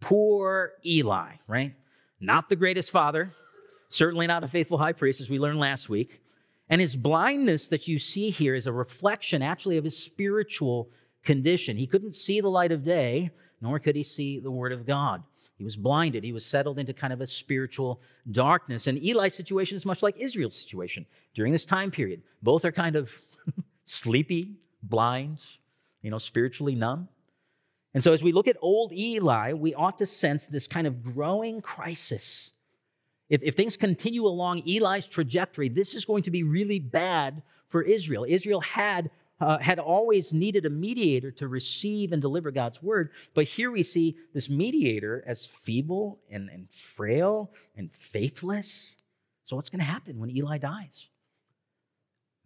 Poor 0.00 0.72
Eli, 0.86 1.32
right? 1.46 1.74
Not 2.20 2.48
the 2.48 2.56
greatest 2.56 2.90
father, 2.90 3.32
certainly 3.88 4.26
not 4.26 4.44
a 4.44 4.48
faithful 4.48 4.78
high 4.78 4.92
priest, 4.92 5.20
as 5.20 5.28
we 5.28 5.38
learned 5.38 5.58
last 5.58 5.88
week. 5.88 6.20
And 6.68 6.80
his 6.80 6.96
blindness 6.96 7.66
that 7.68 7.88
you 7.88 7.98
see 7.98 8.30
here 8.30 8.54
is 8.54 8.66
a 8.66 8.72
reflection, 8.72 9.42
actually, 9.42 9.76
of 9.76 9.84
his 9.84 9.98
spiritual 9.98 10.88
condition. 11.24 11.76
He 11.76 11.86
couldn't 11.86 12.14
see 12.14 12.40
the 12.40 12.48
light 12.48 12.72
of 12.72 12.84
day, 12.84 13.30
nor 13.60 13.78
could 13.78 13.96
he 13.96 14.04
see 14.04 14.38
the 14.38 14.50
word 14.50 14.72
of 14.72 14.86
God. 14.86 15.22
He 15.60 15.64
was 15.64 15.76
blinded. 15.76 16.24
He 16.24 16.32
was 16.32 16.46
settled 16.46 16.78
into 16.78 16.94
kind 16.94 17.12
of 17.12 17.20
a 17.20 17.26
spiritual 17.26 18.00
darkness. 18.30 18.86
And 18.86 18.96
Eli's 18.96 19.34
situation 19.34 19.76
is 19.76 19.84
much 19.84 20.02
like 20.02 20.16
Israel's 20.16 20.56
situation 20.56 21.04
during 21.34 21.52
this 21.52 21.66
time 21.66 21.90
period. 21.90 22.22
Both 22.42 22.64
are 22.64 22.72
kind 22.72 22.96
of 22.96 23.14
sleepy, 23.84 24.54
blind, 24.82 25.38
you 26.00 26.10
know, 26.10 26.16
spiritually 26.16 26.74
numb. 26.74 27.10
And 27.92 28.02
so, 28.02 28.14
as 28.14 28.22
we 28.22 28.32
look 28.32 28.48
at 28.48 28.56
old 28.62 28.94
Eli, 28.94 29.52
we 29.52 29.74
ought 29.74 29.98
to 29.98 30.06
sense 30.06 30.46
this 30.46 30.66
kind 30.66 30.86
of 30.86 31.02
growing 31.02 31.60
crisis. 31.60 32.52
If, 33.28 33.42
if 33.42 33.54
things 33.54 33.76
continue 33.76 34.24
along 34.24 34.66
Eli's 34.66 35.08
trajectory, 35.08 35.68
this 35.68 35.92
is 35.92 36.06
going 36.06 36.22
to 36.22 36.30
be 36.30 36.42
really 36.42 36.78
bad 36.78 37.42
for 37.66 37.82
Israel. 37.82 38.24
Israel 38.26 38.62
had, 38.62 39.10
uh, 39.40 39.58
had 39.58 39.78
always 39.78 40.32
needed 40.32 40.66
a 40.66 40.70
mediator 40.70 41.30
to 41.30 41.48
receive 41.48 42.12
and 42.12 42.20
deliver 42.20 42.50
God's 42.50 42.82
word, 42.82 43.10
but 43.34 43.44
here 43.44 43.70
we 43.70 43.82
see 43.82 44.16
this 44.34 44.50
mediator 44.50 45.24
as 45.26 45.46
feeble 45.46 46.20
and, 46.30 46.50
and 46.50 46.70
frail 46.70 47.50
and 47.76 47.90
faithless. 47.92 48.94
So, 49.46 49.56
what's 49.56 49.70
going 49.70 49.80
to 49.80 49.84
happen 49.84 50.18
when 50.18 50.30
Eli 50.30 50.58
dies? 50.58 51.08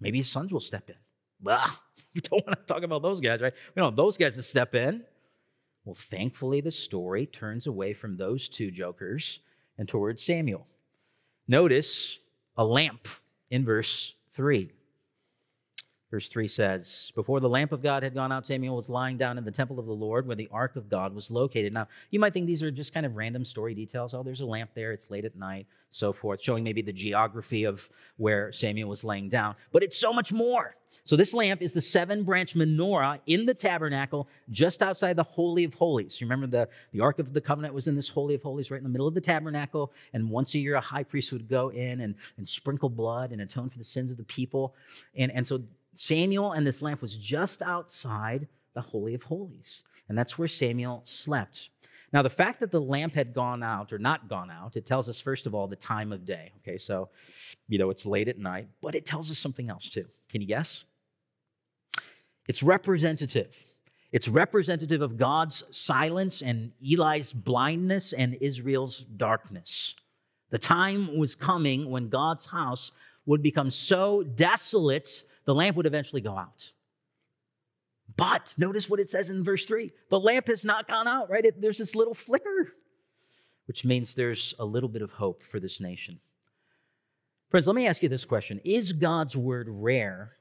Maybe 0.00 0.18
his 0.18 0.30
sons 0.30 0.52
will 0.52 0.60
step 0.60 0.88
in. 0.88 0.96
Well, 1.42 1.66
we 2.14 2.20
don't 2.20 2.46
want 2.46 2.58
to 2.58 2.66
talk 2.72 2.82
about 2.82 3.02
those 3.02 3.20
guys, 3.20 3.40
right? 3.40 3.52
We 3.74 3.80
don't 3.80 3.86
want 3.86 3.96
those 3.96 4.16
guys 4.16 4.34
to 4.36 4.42
step 4.42 4.74
in. 4.74 5.04
Well, 5.84 5.96
thankfully, 5.96 6.60
the 6.60 6.70
story 6.70 7.26
turns 7.26 7.66
away 7.66 7.92
from 7.92 8.16
those 8.16 8.48
two 8.48 8.70
jokers 8.70 9.40
and 9.76 9.88
towards 9.88 10.22
Samuel. 10.22 10.66
Notice 11.46 12.20
a 12.56 12.64
lamp 12.64 13.08
in 13.50 13.64
verse 13.64 14.14
3. 14.32 14.70
Verse 16.14 16.28
3 16.28 16.46
says, 16.46 17.10
Before 17.16 17.40
the 17.40 17.48
lamp 17.48 17.72
of 17.72 17.82
God 17.82 18.04
had 18.04 18.14
gone 18.14 18.30
out, 18.30 18.46
Samuel 18.46 18.76
was 18.76 18.88
lying 18.88 19.16
down 19.16 19.36
in 19.36 19.44
the 19.44 19.50
temple 19.50 19.80
of 19.80 19.86
the 19.86 19.92
Lord 19.92 20.28
where 20.28 20.36
the 20.36 20.48
ark 20.52 20.76
of 20.76 20.88
God 20.88 21.12
was 21.12 21.28
located. 21.28 21.72
Now, 21.72 21.88
you 22.12 22.20
might 22.20 22.32
think 22.32 22.46
these 22.46 22.62
are 22.62 22.70
just 22.70 22.94
kind 22.94 23.04
of 23.04 23.16
random 23.16 23.44
story 23.44 23.74
details. 23.74 24.14
Oh, 24.14 24.22
there's 24.22 24.40
a 24.40 24.46
lamp 24.46 24.70
there, 24.76 24.92
it's 24.92 25.10
late 25.10 25.24
at 25.24 25.34
night, 25.34 25.66
so 25.90 26.12
forth, 26.12 26.40
showing 26.40 26.62
maybe 26.62 26.82
the 26.82 26.92
geography 26.92 27.64
of 27.64 27.90
where 28.16 28.52
Samuel 28.52 28.88
was 28.88 29.02
laying 29.02 29.28
down. 29.28 29.56
But 29.72 29.82
it's 29.82 29.98
so 29.98 30.12
much 30.12 30.32
more. 30.32 30.76
So, 31.02 31.16
this 31.16 31.34
lamp 31.34 31.62
is 31.62 31.72
the 31.72 31.80
seven 31.80 32.22
branch 32.22 32.54
menorah 32.54 33.18
in 33.26 33.44
the 33.44 33.54
tabernacle 33.54 34.28
just 34.50 34.82
outside 34.82 35.16
the 35.16 35.24
Holy 35.24 35.64
of 35.64 35.74
Holies. 35.74 36.20
Remember 36.22 36.46
the, 36.46 36.68
the 36.92 37.00
Ark 37.00 37.18
of 37.18 37.32
the 37.32 37.40
Covenant 37.40 37.74
was 37.74 37.88
in 37.88 37.96
this 37.96 38.08
Holy 38.08 38.36
of 38.36 38.42
Holies 38.42 38.70
right 38.70 38.78
in 38.78 38.84
the 38.84 38.88
middle 38.88 39.08
of 39.08 39.14
the 39.14 39.20
tabernacle. 39.20 39.92
And 40.12 40.30
once 40.30 40.54
a 40.54 40.60
year, 40.60 40.76
a 40.76 40.80
high 40.80 41.02
priest 41.02 41.32
would 41.32 41.48
go 41.48 41.70
in 41.70 42.02
and, 42.02 42.14
and 42.36 42.46
sprinkle 42.46 42.88
blood 42.88 43.32
and 43.32 43.42
atone 43.42 43.68
for 43.68 43.78
the 43.78 43.84
sins 43.84 44.12
of 44.12 44.16
the 44.16 44.22
people. 44.22 44.76
And, 45.16 45.32
and 45.32 45.44
so, 45.44 45.60
Samuel 45.94 46.52
and 46.52 46.66
this 46.66 46.82
lamp 46.82 47.02
was 47.02 47.16
just 47.16 47.62
outside 47.62 48.48
the 48.74 48.80
Holy 48.80 49.14
of 49.14 49.22
Holies. 49.22 49.82
And 50.08 50.18
that's 50.18 50.38
where 50.38 50.48
Samuel 50.48 51.02
slept. 51.04 51.70
Now, 52.12 52.22
the 52.22 52.30
fact 52.30 52.60
that 52.60 52.70
the 52.70 52.80
lamp 52.80 53.14
had 53.14 53.34
gone 53.34 53.62
out 53.62 53.92
or 53.92 53.98
not 53.98 54.28
gone 54.28 54.50
out, 54.50 54.76
it 54.76 54.86
tells 54.86 55.08
us, 55.08 55.20
first 55.20 55.46
of 55.46 55.54
all, 55.54 55.66
the 55.66 55.74
time 55.74 56.12
of 56.12 56.24
day. 56.24 56.52
Okay, 56.58 56.78
so, 56.78 57.08
you 57.68 57.78
know, 57.78 57.90
it's 57.90 58.06
late 58.06 58.28
at 58.28 58.38
night, 58.38 58.68
but 58.80 58.94
it 58.94 59.04
tells 59.04 59.30
us 59.30 59.38
something 59.38 59.68
else 59.68 59.88
too. 59.88 60.06
Can 60.28 60.40
you 60.40 60.46
guess? 60.46 60.84
It's 62.46 62.62
representative. 62.62 63.56
It's 64.12 64.28
representative 64.28 65.02
of 65.02 65.16
God's 65.16 65.64
silence 65.72 66.40
and 66.40 66.70
Eli's 66.80 67.32
blindness 67.32 68.12
and 68.12 68.34
Israel's 68.40 68.98
darkness. 69.16 69.96
The 70.50 70.58
time 70.58 71.18
was 71.18 71.34
coming 71.34 71.90
when 71.90 72.10
God's 72.10 72.46
house 72.46 72.92
would 73.26 73.42
become 73.42 73.72
so 73.72 74.22
desolate 74.22 75.24
the 75.44 75.54
lamp 75.54 75.76
would 75.76 75.86
eventually 75.86 76.20
go 76.20 76.36
out. 76.36 76.70
But 78.16 78.54
notice 78.56 78.88
what 78.88 79.00
it 79.00 79.10
says 79.10 79.30
in 79.30 79.42
verse 79.42 79.66
3 79.66 79.90
the 80.10 80.20
lamp 80.20 80.46
has 80.48 80.64
not 80.64 80.88
gone 80.88 81.08
out, 81.08 81.30
right? 81.30 81.44
It, 81.44 81.60
there's 81.60 81.78
this 81.78 81.94
little 81.94 82.14
flicker, 82.14 82.74
which 83.66 83.84
means 83.84 84.14
there's 84.14 84.54
a 84.58 84.64
little 84.64 84.88
bit 84.88 85.02
of 85.02 85.10
hope 85.10 85.42
for 85.42 85.58
this 85.58 85.80
nation. 85.80 86.20
Friends, 87.50 87.66
let 87.66 87.76
me 87.76 87.86
ask 87.86 88.02
you 88.02 88.08
this 88.08 88.24
question 88.24 88.60
Is 88.64 88.92
God's 88.92 89.36
word 89.36 89.68
rare 89.70 90.32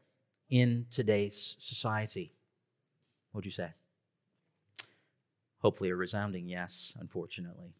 in 0.50 0.86
today's 0.92 1.56
society? 1.60 2.34
What 3.32 3.40
would 3.40 3.46
you 3.46 3.52
say? 3.52 3.70
Hopefully, 5.60 5.90
a 5.90 5.96
resounding 5.96 6.48
yes, 6.48 6.94
unfortunately. 7.00 7.74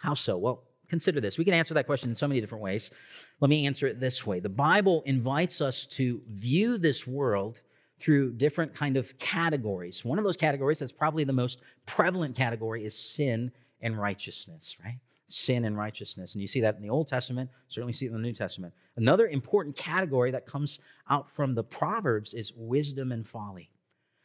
How 0.00 0.14
so? 0.14 0.38
Well, 0.38 0.64
Consider 0.90 1.20
this. 1.20 1.38
We 1.38 1.44
can 1.44 1.54
answer 1.54 1.72
that 1.74 1.86
question 1.86 2.10
in 2.10 2.14
so 2.16 2.26
many 2.26 2.40
different 2.40 2.62
ways. 2.62 2.90
Let 3.38 3.48
me 3.48 3.64
answer 3.64 3.86
it 3.86 4.00
this 4.00 4.26
way. 4.26 4.40
The 4.40 4.48
Bible 4.48 5.02
invites 5.06 5.60
us 5.60 5.86
to 5.86 6.20
view 6.30 6.78
this 6.78 7.06
world 7.06 7.60
through 8.00 8.32
different 8.32 8.74
kind 8.74 8.96
of 8.96 9.16
categories. 9.18 10.04
One 10.04 10.18
of 10.18 10.24
those 10.24 10.36
categories 10.36 10.80
that's 10.80 10.90
probably 10.90 11.22
the 11.22 11.32
most 11.32 11.60
prevalent 11.86 12.34
category 12.34 12.84
is 12.84 12.98
sin 12.98 13.52
and 13.82 13.98
righteousness, 13.98 14.76
right? 14.84 14.98
Sin 15.28 15.64
and 15.64 15.78
righteousness. 15.78 16.34
And 16.34 16.42
you 16.42 16.48
see 16.48 16.60
that 16.60 16.74
in 16.74 16.82
the 16.82 16.90
Old 16.90 17.06
Testament, 17.06 17.48
certainly 17.68 17.92
see 17.92 18.06
it 18.06 18.08
in 18.08 18.14
the 18.14 18.18
New 18.18 18.32
Testament. 18.32 18.74
Another 18.96 19.28
important 19.28 19.76
category 19.76 20.32
that 20.32 20.44
comes 20.44 20.80
out 21.08 21.30
from 21.30 21.54
the 21.54 21.62
Proverbs 21.62 22.34
is 22.34 22.52
wisdom 22.56 23.12
and 23.12 23.28
folly. 23.28 23.70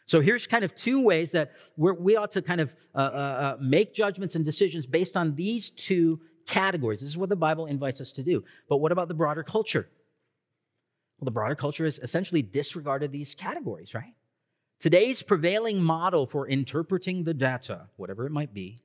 So 0.08 0.20
here's 0.20 0.48
kind 0.48 0.64
of 0.64 0.74
two 0.76 1.00
ways 1.00 1.32
that 1.32 1.52
we 1.78 2.16
ought 2.16 2.32
to 2.32 2.42
kind 2.42 2.62
of 2.62 2.76
uh, 2.96 2.98
uh, 2.98 3.02
uh, 3.02 3.58
make 3.60 3.94
judgments 3.94 4.36
and 4.36 4.46
decisions 4.46 4.86
based 4.86 5.16
on 5.18 5.36
these 5.36 5.70
two 5.72 6.20
categories. 6.46 7.00
This 7.00 7.10
is 7.10 7.18
what 7.18 7.30
the 7.30 7.36
Bible 7.36 7.66
invites 7.66 8.02
us 8.02 8.12
to 8.14 8.24
do. 8.24 8.44
But 8.70 8.78
what 8.78 8.92
about 8.92 9.08
the 9.08 9.14
broader 9.14 9.44
culture? 9.44 9.88
Well, 11.20 11.26
the 11.26 11.32
broader 11.32 11.56
culture 11.56 11.86
has 11.86 12.00
essentially 12.00 12.42
disregarded 12.42 13.12
these 13.12 13.34
categories, 13.34 13.94
right? 13.94 14.14
Today's 14.80 15.22
prevailing 15.22 15.82
model 15.82 16.28
for 16.28 16.48
interpreting 16.48 17.24
the 17.24 17.34
data, 17.34 17.88
whatever 17.96 18.26
it 18.26 18.32
might 18.32 18.54
be, 18.54 18.80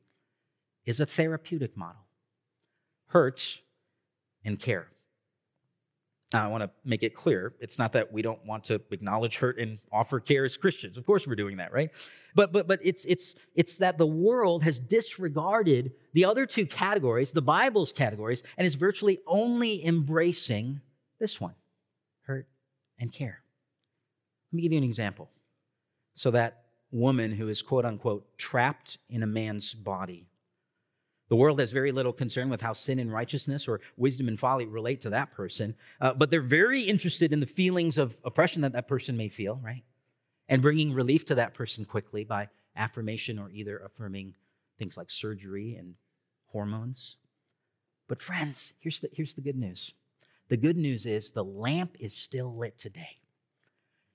is 0.86 1.00
a 1.00 1.06
therapeutic 1.06 1.76
model 1.76 2.02
hurt 3.08 3.60
and 4.44 4.58
care. 4.58 4.86
Now, 6.32 6.44
I 6.44 6.48
want 6.48 6.62
to 6.62 6.70
make 6.84 7.02
it 7.02 7.14
clear 7.14 7.54
it's 7.58 7.76
not 7.76 7.92
that 7.94 8.12
we 8.12 8.22
don't 8.22 8.44
want 8.46 8.62
to 8.64 8.80
acknowledge 8.92 9.36
hurt 9.36 9.58
and 9.58 9.78
offer 9.90 10.20
care 10.20 10.44
as 10.44 10.56
Christians. 10.56 10.96
Of 10.96 11.04
course, 11.04 11.26
we're 11.26 11.34
doing 11.34 11.56
that, 11.56 11.72
right? 11.72 11.90
But 12.36 12.52
but 12.52 12.68
but 12.68 12.78
it's 12.84 13.04
it's 13.06 13.34
it's 13.56 13.76
that 13.76 13.98
the 13.98 14.06
world 14.06 14.62
has 14.62 14.78
disregarded 14.78 15.92
the 16.12 16.24
other 16.24 16.46
two 16.46 16.66
categories, 16.66 17.32
the 17.32 17.42
Bible's 17.42 17.90
categories, 17.90 18.44
and 18.56 18.66
is 18.66 18.76
virtually 18.76 19.18
only 19.26 19.84
embracing 19.84 20.80
this 21.18 21.40
one, 21.40 21.54
hurt 22.22 22.46
and 23.00 23.12
care. 23.12 23.42
Let 24.52 24.56
me 24.56 24.62
give 24.62 24.72
you 24.72 24.78
an 24.78 24.84
example. 24.84 25.30
So 26.14 26.30
that 26.30 26.62
woman 26.92 27.32
who 27.32 27.48
is 27.48 27.60
quote 27.60 27.84
unquote 27.84 28.38
trapped 28.38 28.98
in 29.08 29.24
a 29.24 29.26
man's 29.26 29.74
body 29.74 30.29
the 31.30 31.36
world 31.36 31.60
has 31.60 31.70
very 31.70 31.92
little 31.92 32.12
concern 32.12 32.50
with 32.50 32.60
how 32.60 32.72
sin 32.72 32.98
and 32.98 33.10
righteousness 33.10 33.68
or 33.68 33.80
wisdom 33.96 34.26
and 34.26 34.38
folly 34.38 34.66
relate 34.66 35.00
to 35.02 35.10
that 35.10 35.30
person, 35.30 35.76
uh, 36.00 36.12
but 36.12 36.28
they're 36.28 36.42
very 36.42 36.82
interested 36.82 37.32
in 37.32 37.38
the 37.38 37.46
feelings 37.46 37.98
of 37.98 38.16
oppression 38.24 38.60
that 38.62 38.72
that 38.72 38.88
person 38.88 39.16
may 39.16 39.28
feel, 39.28 39.60
right? 39.62 39.84
And 40.48 40.60
bringing 40.60 40.92
relief 40.92 41.24
to 41.26 41.36
that 41.36 41.54
person 41.54 41.84
quickly 41.84 42.24
by 42.24 42.48
affirmation 42.74 43.38
or 43.38 43.48
either 43.52 43.78
affirming 43.78 44.34
things 44.76 44.96
like 44.96 45.08
surgery 45.08 45.76
and 45.76 45.94
hormones. 46.46 47.16
But, 48.08 48.20
friends, 48.20 48.72
here's 48.80 48.98
the, 48.98 49.08
here's 49.12 49.34
the 49.34 49.40
good 49.40 49.56
news 49.56 49.94
the 50.48 50.56
good 50.56 50.76
news 50.76 51.06
is 51.06 51.30
the 51.30 51.44
lamp 51.44 51.94
is 52.00 52.12
still 52.12 52.56
lit 52.56 52.76
today. 52.76 53.20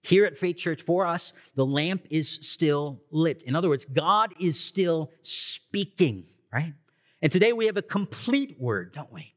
Here 0.01 0.25
at 0.25 0.37
Faith 0.37 0.57
Church, 0.57 0.81
for 0.81 1.07
us, 1.07 1.31
the 1.55 1.65
lamp 1.65 2.05
is 2.09 2.29
still 2.29 3.01
lit. 3.09 3.43
In 3.43 3.55
other 3.55 3.69
words, 3.69 3.85
God 3.85 4.33
is 4.37 4.59
still 4.59 5.11
speaking, 5.23 6.25
right? 6.51 6.73
And 7.25 7.31
today 7.31 7.53
we 7.53 7.65
have 7.65 7.75
a 7.75 7.81
complete 7.81 8.55
word, 8.59 8.93
don't 8.93 9.11
we? 9.11 9.33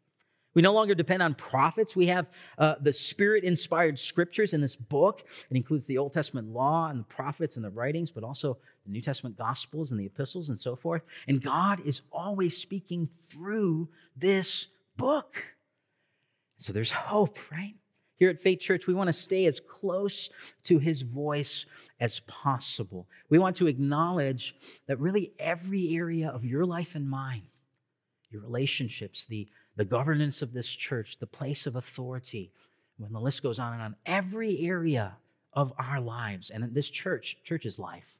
We 0.52 0.60
no 0.60 0.74
longer 0.74 0.94
depend 0.94 1.22
on 1.22 1.34
prophets. 1.34 1.96
We 1.96 2.04
have 2.08 2.28
uh, 2.58 2.74
the 2.82 2.92
spirit 2.92 3.44
inspired 3.44 3.98
scriptures 3.98 4.52
in 4.52 4.60
this 4.60 4.76
book. 4.76 5.22
It 5.50 5.56
includes 5.56 5.86
the 5.86 5.96
Old 5.96 6.12
Testament 6.12 6.52
law 6.52 6.90
and 6.90 7.00
the 7.00 7.04
prophets 7.04 7.56
and 7.56 7.64
the 7.64 7.70
writings, 7.70 8.10
but 8.10 8.24
also 8.24 8.58
the 8.84 8.92
New 8.92 9.00
Testament 9.00 9.38
gospels 9.38 9.90
and 9.90 9.98
the 9.98 10.04
epistles 10.04 10.50
and 10.50 10.60
so 10.60 10.76
forth. 10.76 11.00
And 11.28 11.42
God 11.42 11.80
is 11.86 12.02
always 12.12 12.58
speaking 12.58 13.08
through 13.22 13.88
this 14.14 14.66
book. 14.98 15.42
So 16.58 16.74
there's 16.74 16.92
hope, 16.92 17.38
right? 17.50 17.74
Here 18.16 18.28
at 18.28 18.38
Faith 18.38 18.60
Church, 18.60 18.86
we 18.86 18.92
want 18.92 19.08
to 19.08 19.14
stay 19.14 19.46
as 19.46 19.60
close 19.60 20.28
to 20.64 20.78
his 20.78 21.00
voice 21.00 21.64
as 22.00 22.20
possible. 22.26 23.08
We 23.30 23.38
want 23.38 23.56
to 23.56 23.66
acknowledge 23.66 24.54
that 24.88 25.00
really 25.00 25.32
every 25.38 25.96
area 25.96 26.28
of 26.28 26.44
your 26.44 26.66
life 26.66 26.94
and 26.94 27.08
mine, 27.08 27.44
your 28.30 28.42
relationships, 28.42 29.26
the, 29.26 29.48
the 29.76 29.84
governance 29.84 30.42
of 30.42 30.52
this 30.52 30.68
church, 30.68 31.18
the 31.18 31.26
place 31.26 31.66
of 31.66 31.76
authority, 31.76 32.52
when 32.98 33.12
the 33.12 33.20
list 33.20 33.42
goes 33.42 33.58
on 33.58 33.72
and 33.72 33.82
on, 33.82 33.96
every 34.06 34.60
area 34.60 35.16
of 35.52 35.72
our 35.78 36.00
lives 36.00 36.50
and 36.50 36.74
this 36.74 36.90
church, 36.90 37.38
church's 37.44 37.78
life, 37.78 38.16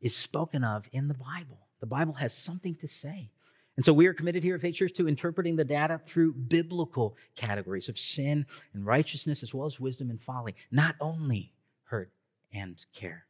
is 0.00 0.16
spoken 0.16 0.64
of 0.64 0.84
in 0.92 1.08
the 1.08 1.14
Bible. 1.14 1.58
The 1.80 1.86
Bible 1.86 2.14
has 2.14 2.32
something 2.32 2.74
to 2.76 2.88
say. 2.88 3.30
And 3.76 3.84
so 3.84 3.92
we 3.92 4.06
are 4.06 4.14
committed 4.14 4.42
here 4.42 4.56
at 4.56 4.60
Faith 4.60 4.74
Church 4.74 4.92
to 4.94 5.08
interpreting 5.08 5.56
the 5.56 5.64
data 5.64 6.00
through 6.04 6.34
biblical 6.34 7.16
categories 7.36 7.88
of 7.88 7.98
sin 7.98 8.44
and 8.74 8.84
righteousness, 8.84 9.42
as 9.42 9.54
well 9.54 9.66
as 9.66 9.80
wisdom 9.80 10.10
and 10.10 10.20
folly, 10.20 10.54
not 10.70 10.96
only 11.00 11.52
hurt 11.84 12.10
and 12.52 12.76
care. 12.92 13.24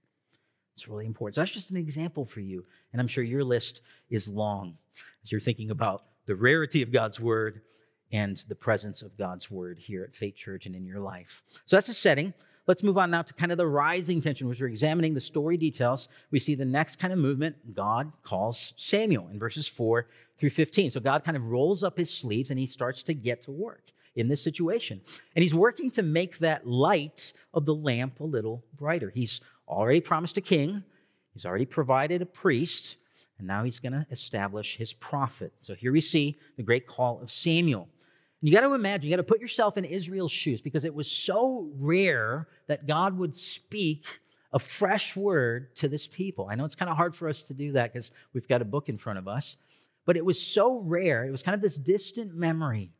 It's 0.74 0.88
really 0.88 1.06
important. 1.06 1.34
So 1.34 1.42
that's 1.42 1.52
just 1.52 1.70
an 1.70 1.76
example 1.76 2.24
for 2.24 2.40
you. 2.40 2.64
And 2.92 3.00
I'm 3.00 3.06
sure 3.06 3.22
your 3.22 3.44
list 3.44 3.82
is 4.08 4.26
long 4.26 4.76
as 5.22 5.32
you're 5.32 5.40
thinking 5.40 5.70
about 5.70 6.04
the 6.26 6.34
rarity 6.34 6.82
of 6.82 6.92
God's 6.92 7.20
word 7.20 7.62
and 8.12 8.42
the 8.48 8.54
presence 8.54 9.02
of 9.02 9.16
God's 9.16 9.50
word 9.50 9.78
here 9.78 10.04
at 10.04 10.16
Faith 10.16 10.36
Church 10.36 10.66
and 10.66 10.74
in 10.74 10.84
your 10.84 11.00
life. 11.00 11.42
So 11.64 11.76
that's 11.76 11.86
the 11.86 11.94
setting. 11.94 12.34
Let's 12.66 12.82
move 12.82 12.98
on 12.98 13.10
now 13.10 13.22
to 13.22 13.34
kind 13.34 13.50
of 13.50 13.58
the 13.58 13.66
rising 13.66 14.20
tension, 14.20 14.48
which 14.48 14.60
we're 14.60 14.68
examining 14.68 15.14
the 15.14 15.20
story 15.20 15.56
details. 15.56 16.08
We 16.30 16.38
see 16.38 16.54
the 16.54 16.64
next 16.64 16.98
kind 16.98 17.12
of 17.12 17.18
movement. 17.18 17.74
God 17.74 18.12
calls 18.22 18.74
Samuel 18.76 19.28
in 19.28 19.38
verses 19.38 19.66
4 19.66 20.06
through 20.38 20.50
15. 20.50 20.90
So 20.90 21.00
God 21.00 21.24
kind 21.24 21.36
of 21.36 21.44
rolls 21.44 21.82
up 21.82 21.98
his 21.98 22.12
sleeves 22.12 22.50
and 22.50 22.58
he 22.58 22.66
starts 22.66 23.02
to 23.04 23.14
get 23.14 23.42
to 23.44 23.50
work 23.50 23.92
in 24.14 24.28
this 24.28 24.42
situation. 24.42 25.00
And 25.34 25.42
he's 25.42 25.54
working 25.54 25.90
to 25.92 26.02
make 26.02 26.38
that 26.38 26.66
light 26.66 27.32
of 27.54 27.64
the 27.64 27.74
lamp 27.74 28.20
a 28.20 28.24
little 28.24 28.64
brighter. 28.76 29.10
He's 29.10 29.40
already 29.68 30.00
promised 30.00 30.36
a 30.36 30.40
king, 30.40 30.84
he's 31.32 31.46
already 31.46 31.66
provided 31.66 32.22
a 32.22 32.26
priest, 32.26 32.96
and 33.40 33.48
now 33.48 33.64
he's 33.64 33.78
going 33.78 33.92
to 33.92 34.06
establish 34.10 34.76
his 34.76 34.92
prophet. 34.92 35.52
So 35.62 35.74
here 35.74 35.92
we 35.92 36.00
see 36.00 36.38
the 36.56 36.62
great 36.62 36.86
call 36.86 37.20
of 37.20 37.30
Samuel. 37.30 37.88
You 38.40 38.52
got 38.52 38.60
to 38.60 38.72
imagine, 38.72 39.04
you 39.04 39.10
got 39.10 39.16
to 39.16 39.22
put 39.22 39.40
yourself 39.40 39.76
in 39.76 39.84
Israel's 39.84 40.32
shoes 40.32 40.60
because 40.60 40.84
it 40.84 40.94
was 40.94 41.10
so 41.10 41.68
rare 41.78 42.48
that 42.68 42.86
God 42.86 43.18
would 43.18 43.34
speak 43.34 44.06
a 44.52 44.58
fresh 44.58 45.14
word 45.14 45.74
to 45.76 45.88
this 45.88 46.06
people. 46.06 46.48
I 46.50 46.54
know 46.54 46.64
it's 46.64 46.74
kind 46.74 46.90
of 46.90 46.96
hard 46.96 47.14
for 47.14 47.28
us 47.28 47.42
to 47.44 47.54
do 47.54 47.72
that 47.72 47.92
because 47.92 48.10
we've 48.32 48.48
got 48.48 48.62
a 48.62 48.64
book 48.64 48.88
in 48.88 48.96
front 48.96 49.18
of 49.18 49.28
us, 49.28 49.56
but 50.06 50.16
it 50.16 50.24
was 50.24 50.40
so 50.40 50.78
rare. 50.78 51.24
It 51.24 51.30
was 51.30 51.42
kind 51.42 51.54
of 51.54 51.60
this 51.60 51.76
distant 51.76 52.34
memory. 52.34 52.92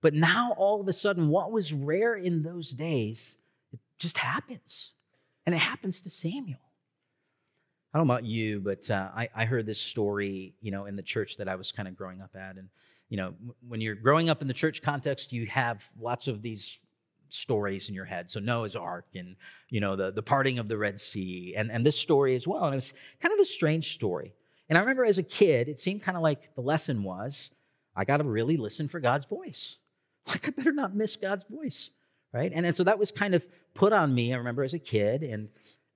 But 0.00 0.14
now, 0.14 0.54
all 0.56 0.80
of 0.80 0.88
a 0.88 0.92
sudden, 0.92 1.28
what 1.28 1.50
was 1.50 1.72
rare 1.72 2.14
in 2.14 2.42
those 2.42 2.70
days, 2.70 3.36
it 3.72 3.80
just 3.98 4.16
happens. 4.18 4.92
And 5.46 5.54
it 5.54 5.58
happens 5.58 6.00
to 6.02 6.10
Samuel. 6.10 6.58
I 7.96 7.98
don't 7.98 8.08
know 8.08 8.12
about 8.12 8.26
you, 8.26 8.60
but 8.60 8.90
uh, 8.90 9.08
I, 9.16 9.30
I 9.34 9.44
heard 9.46 9.64
this 9.64 9.80
story, 9.80 10.52
you 10.60 10.70
know, 10.70 10.84
in 10.84 10.96
the 10.96 11.02
church 11.02 11.38
that 11.38 11.48
I 11.48 11.56
was 11.56 11.72
kind 11.72 11.88
of 11.88 11.96
growing 11.96 12.20
up 12.20 12.36
at. 12.36 12.56
And 12.56 12.68
you 13.08 13.16
know, 13.16 13.32
when 13.66 13.80
you're 13.80 13.94
growing 13.94 14.28
up 14.28 14.42
in 14.42 14.48
the 14.48 14.52
church 14.52 14.82
context, 14.82 15.32
you 15.32 15.46
have 15.46 15.82
lots 15.98 16.28
of 16.28 16.42
these 16.42 16.78
stories 17.30 17.88
in 17.88 17.94
your 17.94 18.04
head. 18.04 18.30
So 18.30 18.38
Noah's 18.38 18.76
Ark 18.76 19.06
and, 19.14 19.34
you 19.70 19.80
know, 19.80 19.96
the, 19.96 20.10
the 20.10 20.22
parting 20.22 20.58
of 20.58 20.68
the 20.68 20.76
Red 20.76 21.00
Sea 21.00 21.54
and, 21.56 21.72
and 21.72 21.86
this 21.86 21.98
story 21.98 22.36
as 22.36 22.46
well. 22.46 22.64
And 22.64 22.74
it 22.74 22.76
was 22.76 22.92
kind 23.22 23.32
of 23.32 23.40
a 23.40 23.46
strange 23.46 23.94
story. 23.94 24.34
And 24.68 24.76
I 24.76 24.82
remember 24.82 25.06
as 25.06 25.16
a 25.16 25.22
kid, 25.22 25.66
it 25.66 25.80
seemed 25.80 26.02
kind 26.02 26.18
of 26.18 26.22
like 26.22 26.54
the 26.54 26.60
lesson 26.60 27.02
was, 27.02 27.48
I 27.96 28.04
got 28.04 28.18
to 28.18 28.24
really 28.24 28.58
listen 28.58 28.88
for 28.88 29.00
God's 29.00 29.24
voice. 29.24 29.76
Like, 30.28 30.48
I 30.48 30.50
better 30.50 30.72
not 30.72 30.94
miss 30.94 31.16
God's 31.16 31.44
voice, 31.48 31.90
right? 32.34 32.52
And, 32.52 32.66
and 32.66 32.76
so 32.76 32.84
that 32.84 32.98
was 32.98 33.10
kind 33.10 33.32
of 33.32 33.46
put 33.74 33.94
on 33.94 34.12
me, 34.12 34.34
I 34.34 34.36
remember 34.36 34.64
as 34.64 34.74
a 34.74 34.78
kid. 34.80 35.22
And, 35.22 35.48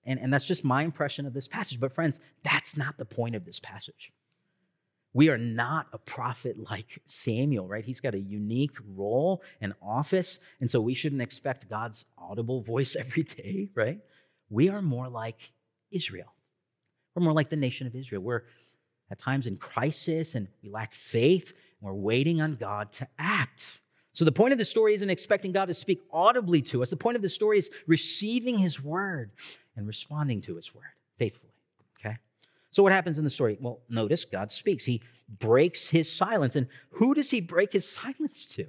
and, 0.05 0.19
and 0.19 0.33
that's 0.33 0.47
just 0.47 0.65
my 0.65 0.83
impression 0.83 1.27
of 1.27 1.35
this 1.35 1.49
passage. 1.49 1.79
But, 1.79 1.95
friends, 1.95 2.21
that's 2.43 2.77
not 2.77 2.97
the 2.97 3.05
point 3.05 3.35
of 3.35 3.45
this 3.45 3.61
passage. 3.61 4.13
We 5.13 5.29
are 5.29 5.39
not 5.39 5.89
a 5.93 5.99
prophet 5.99 6.57
like 6.59 7.03
Samuel, 7.07 7.67
right? 7.67 7.85
He's 7.85 8.01
got 8.01 8.15
a 8.15 8.19
unique 8.19 8.77
role 8.95 9.43
and 9.61 9.75
office. 9.83 10.39
And 10.61 10.71
so 10.71 10.81
we 10.81 10.95
shouldn't 10.95 11.23
expect 11.23 11.69
God's 11.69 12.05
audible 12.17 12.63
voice 12.63 12.97
every 12.99 13.25
day, 13.25 13.69
right? 13.75 13.99
We 14.49 14.69
are 14.69 14.83
more 14.83 15.09
like 15.09 15.53
Israel. 15.91 16.33
We're 17.15 17.25
more 17.25 17.33
like 17.33 17.51
the 17.51 17.57
nation 17.57 17.87
of 17.87 17.97
Israel. 17.97 18.23
We're 18.23 18.45
at 19.11 19.19
times 19.19 19.49
in 19.49 19.57
crisis 19.57 20.37
and 20.37 20.47
we 20.63 20.71
lack 20.71 20.95
faith 20.95 21.53
and 21.81 21.89
we're 21.91 21.95
waiting 21.95 22.41
on 22.41 22.55
God 22.55 22.93
to 22.93 23.09
act. 23.19 23.81
So 24.13 24.25
the 24.25 24.33
point 24.33 24.53
of 24.53 24.59
the 24.59 24.65
story 24.65 24.95
isn't 24.95 25.11
expecting 25.11 25.53
God 25.53 25.67
to 25.67 25.75
speak 25.75 26.01
audibly 26.13 26.63
to 26.63 26.83
us. 26.83 26.91
The 26.91 26.97
point 26.97 27.17
of 27.17 27.23
the 27.23 27.29
story 27.29 27.59
is 27.59 27.71
receiving 27.87 28.59
his 28.59 28.83
word 28.83 29.33
and 29.81 29.89
responding 29.89 30.41
to 30.43 30.55
his 30.55 30.75
word 30.75 30.93
faithfully. 31.17 31.53
Okay? 31.99 32.17
So, 32.71 32.83
what 32.83 32.93
happens 32.93 33.19
in 33.19 33.25
the 33.25 33.31
story? 33.31 33.59
Well, 33.61 33.81
notice 33.89 34.25
God 34.25 34.53
speaks. 34.53 34.85
He 34.85 35.03
breaks 35.41 35.89
his 35.89 36.13
silence. 36.13 36.55
And 36.55 36.69
who 36.91 37.15
does 37.15 37.31
he 37.31 37.41
break 37.41 37.73
his 37.73 37.89
silence 37.89 38.47
to? 38.55 38.67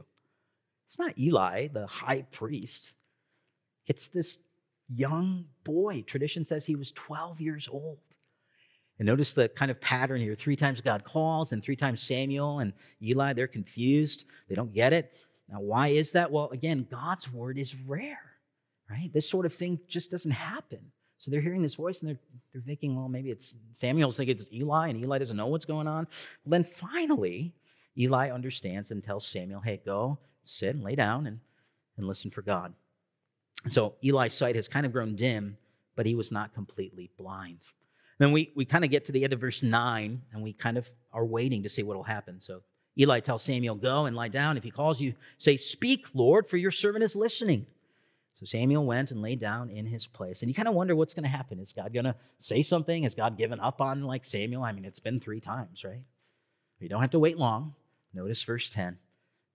It's 0.88 0.98
not 0.98 1.18
Eli, 1.20 1.68
the 1.68 1.86
high 1.86 2.24
priest. 2.32 2.94
It's 3.88 4.08
this 4.08 4.40
young 4.90 5.46
boy. 5.64 6.04
Tradition 6.08 6.46
says 6.46 6.66
he 6.66 6.76
was 6.76 6.92
12 6.94 7.40
years 7.40 7.68
old. 7.72 8.00
And 9.00 9.06
notice 9.06 9.34
the 9.34 9.50
kind 9.50 9.72
of 9.72 9.82
pattern 9.82 10.22
here. 10.22 10.36
Three 10.36 10.56
times 10.56 10.80
God 10.80 11.04
calls, 11.04 11.54
and 11.54 11.64
three 11.64 11.76
times 11.76 12.02
Samuel 12.02 12.60
and 12.60 12.72
Eli, 13.02 13.34
they're 13.34 13.48
confused. 13.48 14.26
They 14.48 14.56
don't 14.56 14.74
get 14.74 14.94
it. 14.94 15.14
Now, 15.50 15.60
why 15.60 15.90
is 15.90 16.12
that? 16.12 16.32
Well, 16.32 16.50
again, 16.52 16.88
God's 16.90 17.32
word 17.32 17.58
is 17.58 17.76
rare, 17.76 18.22
right? 18.90 19.12
This 19.14 19.30
sort 19.30 19.46
of 19.46 19.54
thing 19.54 19.80
just 19.88 20.12
doesn't 20.12 20.32
happen. 20.32 20.80
So 21.22 21.30
they're 21.30 21.40
hearing 21.40 21.62
this 21.62 21.76
voice 21.76 22.00
and 22.00 22.10
they're, 22.10 22.20
they're 22.52 22.64
thinking, 22.64 22.96
well, 22.96 23.08
maybe 23.08 23.30
it's 23.30 23.54
Samuel's 23.80 24.18
thinking 24.18 24.36
it's 24.36 24.52
Eli, 24.52 24.88
and 24.88 25.00
Eli 25.00 25.20
doesn't 25.20 25.38
know 25.38 25.46
what's 25.46 25.66
going 25.66 25.88
on. 25.88 26.08
Well, 26.44 26.50
then 26.50 26.64
finally, 26.64 27.54
Eli 27.96 28.32
understands 28.32 28.90
and 28.90 29.04
tells 29.04 29.28
Samuel, 29.28 29.62
hey, 29.62 29.80
go 29.86 30.18
sit 30.46 30.74
and 30.74 30.84
lay 30.84 30.96
down 30.96 31.28
and, 31.28 31.40
and 31.98 32.08
listen 32.08 32.32
for 32.32 32.42
God. 32.42 32.74
So 33.70 33.94
Eli's 34.04 34.34
sight 34.34 34.56
has 34.56 34.68
kind 34.68 34.84
of 34.84 34.92
grown 34.92 35.16
dim, 35.16 35.58
but 35.96 36.08
he 36.08 36.16
was 36.16 36.32
not 36.32 36.56
completely 36.56 37.12
blind. 37.20 37.60
Then 38.18 38.32
we, 38.32 38.52
we 38.56 38.66
kind 38.66 38.84
of 38.84 38.90
get 38.90 39.06
to 39.06 39.12
the 39.12 39.24
end 39.24 39.34
of 39.34 39.40
verse 39.40 39.62
9, 39.62 40.22
and 40.34 40.42
we 40.42 40.54
kind 40.54 40.76
of 40.80 40.90
are 41.14 41.26
waiting 41.26 41.62
to 41.62 41.70
see 41.70 41.84
what 41.84 41.96
will 41.96 42.04
happen. 42.04 42.42
So 42.42 42.64
Eli 43.00 43.20
tells 43.20 43.44
Samuel, 43.44 43.76
Go 43.76 44.06
and 44.08 44.16
lie 44.16 44.28
down. 44.28 44.58
If 44.58 44.64
he 44.64 44.72
calls 44.72 45.00
you, 45.00 45.14
say, 45.38 45.56
Speak, 45.56 46.08
Lord, 46.16 46.48
for 46.48 46.58
your 46.58 46.72
servant 46.72 47.04
is 47.04 47.16
listening. 47.16 47.68
So 48.42 48.46
Samuel 48.48 48.88
went 48.88 49.12
and 49.12 49.22
lay 49.22 49.36
down 49.36 49.70
in 49.70 49.86
his 49.86 50.08
place. 50.08 50.42
And 50.42 50.50
you 50.50 50.56
kind 50.56 50.68
of 50.68 50.74
wonder 50.74 50.96
what's 50.96 51.14
going 51.14 51.26
to 51.26 51.30
happen. 51.30 51.60
Is 51.60 51.74
God 51.74 51.94
going 51.94 52.06
to 52.06 52.16
say 52.40 52.64
something? 52.64 53.04
Has 53.04 53.14
God 53.14 53.38
given 53.38 53.60
up 53.60 53.82
on 53.82 54.02
like 54.02 54.26
Samuel? 54.26 54.64
I 54.64 54.72
mean, 54.72 54.84
it's 54.84 55.00
been 55.00 55.20
three 55.20 55.40
times, 55.40 55.84
right? 55.84 56.02
You 56.80 56.90
don't 56.90 57.02
have 57.02 57.12
to 57.12 57.20
wait 57.20 57.38
long. 57.38 57.76
Notice 58.16 58.42
verse 58.42 58.72
10 58.72 58.98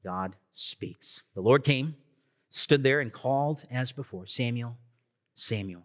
God 0.05 0.37
speaks. 0.53 1.21
The 1.35 1.41
Lord 1.41 1.65
came, 1.65 1.97
stood 2.51 2.85
there, 2.85 3.01
and 3.01 3.13
called 3.13 3.65
as 3.73 3.91
before 3.91 4.25
Samuel, 4.27 4.77
Samuel. 5.35 5.83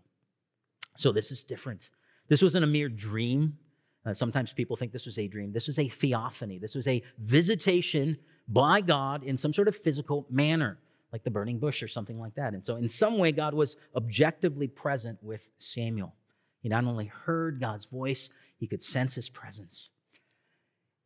So 0.96 1.12
this 1.12 1.32
is 1.32 1.44
different. 1.44 1.90
This 2.28 2.44
wasn't 2.44 2.66
a 2.66 2.68
mere 2.68 2.88
dream. 2.88 3.58
Uh, 4.06 4.14
sometimes 4.14 4.54
people 4.54 4.76
think 4.76 4.92
this 4.92 5.08
was 5.08 5.18
a 5.18 5.28
dream. 5.28 5.52
This 5.52 5.66
was 5.66 5.80
a 5.80 5.90
theophany. 5.90 6.60
This 6.60 6.76
was 6.76 6.86
a 6.86 7.02
visitation 7.18 8.20
by 8.48 8.82
God 8.82 9.24
in 9.24 9.38
some 9.38 9.54
sort 9.54 9.68
of 9.68 9.76
physical 9.76 10.28
manner 10.30 10.78
like 11.12 11.24
the 11.24 11.32
burning 11.32 11.60
bush 11.60 11.84
or 11.84 11.88
something 11.88 12.20
like 12.20 12.36
that. 12.36 12.54
And 12.54 12.64
so, 12.64 12.78
in 12.78 12.88
some 12.88 13.18
way, 13.18 13.32
God 13.32 13.54
was 13.54 13.76
objectively 13.96 14.68
present 14.68 15.18
with 15.22 15.48
Samuel. 15.60 16.14
He 16.62 16.70
not 16.70 16.86
only 16.86 17.06
heard 17.06 17.60
God's 17.60 17.86
voice, 17.86 18.30
he 18.58 18.68
could 18.68 18.82
sense 18.82 19.14
his 19.14 19.30
presence. 19.30 19.90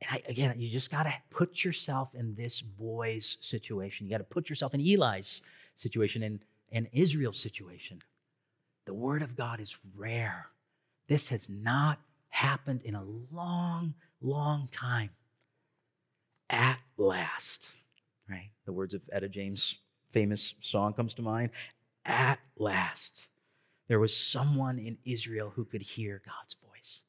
And 0.01 0.17
I, 0.17 0.29
again, 0.29 0.53
you 0.57 0.69
just 0.69 0.91
got 0.91 1.03
to 1.03 1.13
put 1.29 1.63
yourself 1.63 2.13
in 2.13 2.35
this 2.35 2.61
boy's 2.61 3.37
situation. 3.39 4.05
You 4.05 4.11
got 4.11 4.17
to 4.17 4.23
put 4.25 4.49
yourself 4.49 4.73
in 4.73 4.81
Eli's 4.81 5.41
situation 5.75 6.23
and, 6.23 6.39
and 6.71 6.87
Israel's 6.91 7.39
situation. 7.39 8.01
The 8.85 8.93
word 8.93 9.21
of 9.21 9.35
God 9.35 9.59
is 9.59 9.77
rare. 9.95 10.47
This 11.07 11.29
has 11.29 11.47
not 11.49 11.99
happened 12.29 12.81
in 12.83 12.95
a 12.95 13.03
long, 13.31 13.93
long 14.21 14.67
time. 14.71 15.09
At 16.49 16.77
last, 16.97 17.65
right? 18.29 18.51
The 18.65 18.73
words 18.73 18.93
of 18.93 19.01
Etta 19.11 19.29
James 19.29 19.75
famous 20.15 20.55
song 20.61 20.93
comes 20.93 21.13
to 21.13 21.21
mind. 21.21 21.49
At 22.05 22.39
last, 22.57 23.27
there 23.89 23.99
was 23.99 24.15
someone 24.15 24.79
in 24.79 24.97
Israel 25.03 25.51
who 25.53 25.65
could 25.65 25.81
hear 25.81 26.21
God's 26.25 26.55
voice. 26.65 27.01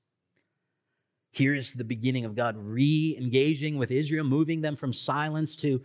Here's 1.31 1.71
the 1.71 1.85
beginning 1.85 2.25
of 2.25 2.35
God 2.35 2.57
re 2.59 3.14
engaging 3.16 3.79
with 3.79 3.92
Israel, 3.92 4.25
moving 4.25 4.61
them 4.61 4.75
from 4.75 4.92
silence 4.92 5.55
to 5.57 5.81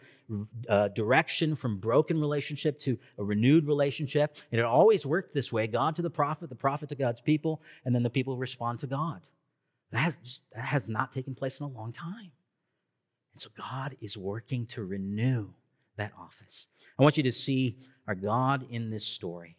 uh, 0.68 0.88
direction, 0.88 1.56
from 1.56 1.78
broken 1.78 2.20
relationship 2.20 2.80
to 2.80 2.98
a 3.20 3.24
renewed 3.24 3.68
relationship. 3.68 4.38
And 4.52 4.60
it 4.60 4.66
always 4.66 5.06
worked 5.06 5.36
this 5.36 5.52
way 5.52 5.68
God 5.68 5.96
to 5.98 6.02
the 6.02 6.10
prophet, 6.10 6.50
the 6.50 6.56
prophet 6.56 6.90
to 6.90 6.96
God's 6.96 7.22
people, 7.22 7.62
and 7.86 7.94
then 7.94 8.02
the 8.02 8.10
people 8.10 8.36
respond 8.36 8.80
to 8.80 8.88
God. 8.88 9.22
That 9.92 10.16
just, 10.24 10.42
that 10.56 10.66
has 10.66 10.88
not 10.88 11.14
taken 11.14 11.36
place 11.36 11.60
in 11.60 11.68
a 11.68 11.70
long 11.70 11.94
time. 11.94 12.32
And 13.34 13.42
so 13.42 13.50
God 13.56 13.96
is 14.02 14.18
working 14.18 14.66
to 14.68 14.84
renew 14.84 15.50
that 15.98 16.12
office. 16.20 16.68
I 17.00 17.04
want 17.04 17.18
you 17.18 17.24
to 17.24 17.32
see 17.32 17.78
our 18.08 18.16
God 18.16 18.66
in 18.70 18.90
this 18.90 19.06
story. 19.06 19.56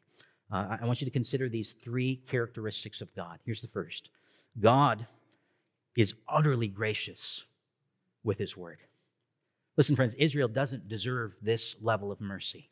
Uh, 0.50 0.76
I 0.80 0.86
want 0.86 1.00
you 1.00 1.06
to 1.06 1.10
consider 1.10 1.48
these 1.48 1.72
three 1.72 2.16
characteristics 2.26 3.00
of 3.00 3.14
God. 3.14 3.38
Here's 3.44 3.62
the 3.62 3.68
first 3.68 4.10
God 4.60 5.06
is 5.96 6.14
utterly 6.28 6.68
gracious 6.68 7.42
with 8.24 8.38
his 8.38 8.56
word. 8.56 8.78
Listen, 9.76 9.96
friends, 9.96 10.14
Israel 10.18 10.48
doesn't 10.48 10.88
deserve 10.88 11.34
this 11.40 11.76
level 11.80 12.12
of 12.12 12.20
mercy. 12.20 12.68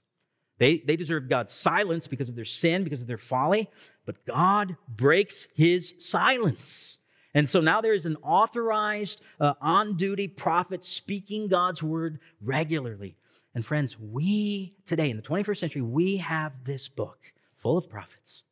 They, 0.58 0.78
they 0.78 0.96
deserve 0.96 1.28
God's 1.28 1.52
silence 1.52 2.06
because 2.06 2.28
of 2.28 2.36
their 2.36 2.44
sin, 2.44 2.84
because 2.84 3.00
of 3.00 3.06
their 3.06 3.16
folly, 3.16 3.70
but 4.04 4.24
God 4.26 4.76
breaks 4.88 5.48
his 5.54 5.94
silence. 5.98 6.98
And 7.32 7.48
so 7.48 7.60
now 7.60 7.80
there 7.80 7.94
is 7.94 8.04
an 8.04 8.16
authorized, 8.22 9.22
uh, 9.40 9.54
on 9.62 9.96
duty 9.96 10.28
prophet 10.28 10.84
speaking 10.84 11.48
God's 11.48 11.82
word 11.82 12.18
regularly. 12.42 13.16
And 13.54 13.64
friends, 13.64 13.98
we 13.98 14.74
today 14.86 15.10
in 15.10 15.16
the 15.16 15.22
21st 15.22 15.58
century, 15.58 15.82
we 15.82 16.18
have 16.18 16.52
this 16.64 16.88
book 16.88 17.32
full 17.56 17.78
of 17.78 17.88
prophets. 17.88 18.44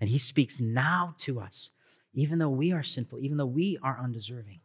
And 0.00 0.08
he 0.08 0.18
speaks 0.18 0.60
now 0.60 1.14
to 1.18 1.40
us 1.40 1.70
even 2.12 2.38
though 2.38 2.50
we 2.50 2.72
are 2.72 2.82
sinful, 2.82 3.20
even 3.20 3.36
though 3.36 3.46
we 3.46 3.78
are 3.82 3.98
undeserving. 4.02 4.60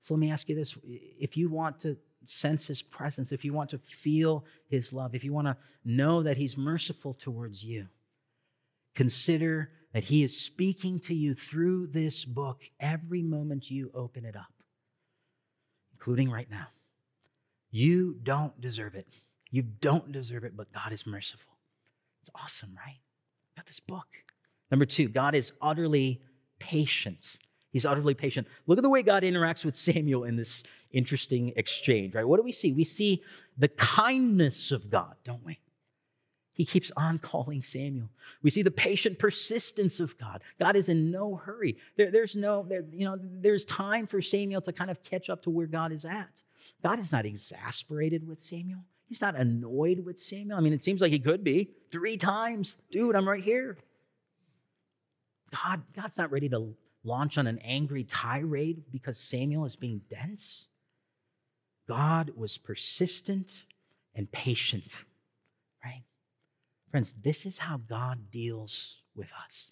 So 0.00 0.14
let 0.14 0.20
me 0.20 0.30
ask 0.30 0.48
you 0.48 0.54
this 0.54 0.76
if 0.84 1.36
you 1.36 1.48
want 1.48 1.80
to 1.80 1.96
sense 2.26 2.66
his 2.66 2.82
presence, 2.82 3.32
if 3.32 3.44
you 3.44 3.52
want 3.52 3.70
to 3.70 3.78
feel 3.78 4.44
his 4.68 4.92
love, 4.92 5.14
if 5.14 5.24
you 5.24 5.32
want 5.32 5.48
to 5.48 5.56
know 5.84 6.22
that 6.22 6.36
he's 6.36 6.56
merciful 6.56 7.14
towards 7.14 7.62
you, 7.64 7.86
consider 8.94 9.70
that 9.92 10.04
he 10.04 10.22
is 10.22 10.38
speaking 10.38 11.00
to 11.00 11.14
you 11.14 11.34
through 11.34 11.88
this 11.88 12.24
book 12.24 12.62
every 12.78 13.22
moment 13.22 13.70
you 13.70 13.90
open 13.94 14.24
it 14.24 14.36
up, 14.36 14.52
including 15.92 16.30
right 16.30 16.50
now. 16.50 16.66
You 17.76 18.16
don't 18.22 18.58
deserve 18.58 18.94
it. 18.94 19.06
You 19.50 19.60
don't 19.60 20.10
deserve 20.10 20.44
it, 20.44 20.56
but 20.56 20.72
God 20.72 20.92
is 20.92 21.06
merciful. 21.06 21.52
It's 22.22 22.30
awesome, 22.34 22.70
right? 22.74 23.00
Got 23.54 23.66
this 23.66 23.80
book. 23.80 24.06
Number 24.70 24.86
two, 24.86 25.08
God 25.08 25.34
is 25.34 25.52
utterly 25.60 26.22
patient. 26.58 27.36
He's 27.72 27.84
utterly 27.84 28.14
patient. 28.14 28.46
Look 28.66 28.78
at 28.78 28.82
the 28.82 28.88
way 28.88 29.02
God 29.02 29.24
interacts 29.24 29.62
with 29.62 29.76
Samuel 29.76 30.24
in 30.24 30.36
this 30.36 30.62
interesting 30.92 31.52
exchange, 31.56 32.14
right? 32.14 32.26
What 32.26 32.38
do 32.38 32.42
we 32.44 32.50
see? 32.50 32.72
We 32.72 32.82
see 32.82 33.22
the 33.58 33.68
kindness 33.68 34.72
of 34.72 34.88
God, 34.88 35.14
don't 35.22 35.44
we? 35.44 35.58
He 36.54 36.64
keeps 36.64 36.90
on 36.96 37.18
calling 37.18 37.62
Samuel. 37.62 38.08
We 38.42 38.48
see 38.48 38.62
the 38.62 38.70
patient 38.70 39.18
persistence 39.18 40.00
of 40.00 40.16
God. 40.16 40.42
God 40.58 40.76
is 40.76 40.88
in 40.88 41.10
no 41.10 41.36
hurry. 41.36 41.76
There, 41.98 42.10
there's 42.10 42.36
no, 42.36 42.64
there, 42.66 42.86
you 42.90 43.04
know, 43.04 43.18
there's 43.20 43.66
time 43.66 44.06
for 44.06 44.22
Samuel 44.22 44.62
to 44.62 44.72
kind 44.72 44.90
of 44.90 45.02
catch 45.02 45.28
up 45.28 45.42
to 45.42 45.50
where 45.50 45.66
God 45.66 45.92
is 45.92 46.06
at. 46.06 46.30
God 46.82 47.00
is 47.00 47.12
not 47.12 47.26
exasperated 47.26 48.26
with 48.26 48.40
Samuel. 48.40 48.80
He's 49.08 49.20
not 49.20 49.36
annoyed 49.36 50.04
with 50.04 50.18
Samuel. 50.18 50.58
I 50.58 50.60
mean, 50.60 50.72
it 50.72 50.82
seems 50.82 51.00
like 51.00 51.12
he 51.12 51.18
could 51.18 51.44
be 51.44 51.70
three 51.92 52.16
times. 52.16 52.76
Dude, 52.90 53.14
I'm 53.14 53.28
right 53.28 53.42
here. 53.42 53.78
God, 55.50 55.82
God's 55.94 56.18
not 56.18 56.32
ready 56.32 56.48
to 56.48 56.74
launch 57.04 57.38
on 57.38 57.46
an 57.46 57.58
angry 57.60 58.04
tirade 58.04 58.82
because 58.90 59.18
Samuel 59.18 59.64
is 59.64 59.76
being 59.76 60.00
dense. 60.10 60.66
God 61.88 62.32
was 62.36 62.58
persistent 62.58 63.62
and 64.14 64.30
patient, 64.32 64.92
right? 65.84 66.02
Friends, 66.90 67.14
this 67.22 67.46
is 67.46 67.58
how 67.58 67.76
God 67.76 68.30
deals 68.30 69.02
with 69.14 69.30
us. 69.44 69.70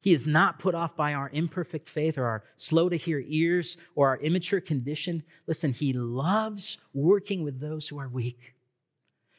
He 0.00 0.14
is 0.14 0.26
not 0.26 0.58
put 0.58 0.74
off 0.74 0.96
by 0.96 1.12
our 1.12 1.28
imperfect 1.32 1.88
faith 1.88 2.16
or 2.16 2.24
our 2.24 2.42
slow 2.56 2.88
to 2.88 2.96
hear 2.96 3.22
ears 3.26 3.76
or 3.94 4.08
our 4.08 4.16
immature 4.18 4.60
condition. 4.60 5.22
Listen, 5.46 5.72
He 5.72 5.92
loves 5.92 6.78
working 6.94 7.44
with 7.44 7.60
those 7.60 7.88
who 7.88 7.98
are 7.98 8.08
weak. 8.08 8.54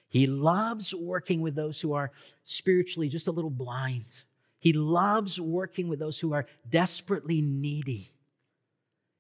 He 0.08 0.28
loves 0.28 0.93
working 0.93 1.41
with 1.41 1.56
those 1.56 1.80
who 1.80 1.93
are 1.93 2.12
spiritually 2.43 3.10
just 3.10 3.28
a 3.28 3.32
little 3.32 3.50
blind. 3.50 4.24
He 4.60 4.74
loves 4.74 5.39
working 5.39 5.88
with 5.88 6.00
those 6.00 6.19
who 6.19 6.34
are 6.34 6.45
desperately 6.69 7.41
needy. 7.41 8.12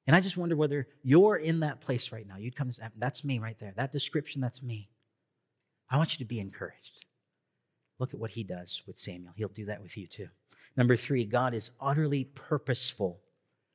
And 0.05 0.15
I 0.15 0.19
just 0.19 0.37
wonder 0.37 0.55
whether 0.55 0.87
you're 1.01 1.37
in 1.37 1.61
that 1.61 1.79
place 1.79 2.11
right 2.11 2.27
now. 2.27 2.35
You'd 2.37 2.55
come, 2.55 2.71
that's 2.97 3.23
me 3.23 3.39
right 3.39 3.57
there. 3.59 3.73
That 3.75 3.91
description, 3.91 4.41
that's 4.41 4.61
me. 4.61 4.89
I 5.89 5.97
want 5.97 6.13
you 6.13 6.19
to 6.19 6.29
be 6.29 6.39
encouraged. 6.39 7.05
Look 7.97 8.13
at 8.13 8.19
what 8.19 8.31
he 8.31 8.43
does 8.43 8.83
with 8.85 8.97
Samuel. 8.97 9.33
He'll 9.35 9.47
do 9.47 9.65
that 9.65 9.81
with 9.81 9.95
you 9.95 10.07
too. 10.07 10.27
Number 10.77 10.95
three, 10.95 11.25
God 11.25 11.53
is 11.53 11.71
utterly 11.79 12.23
purposeful 12.23 13.19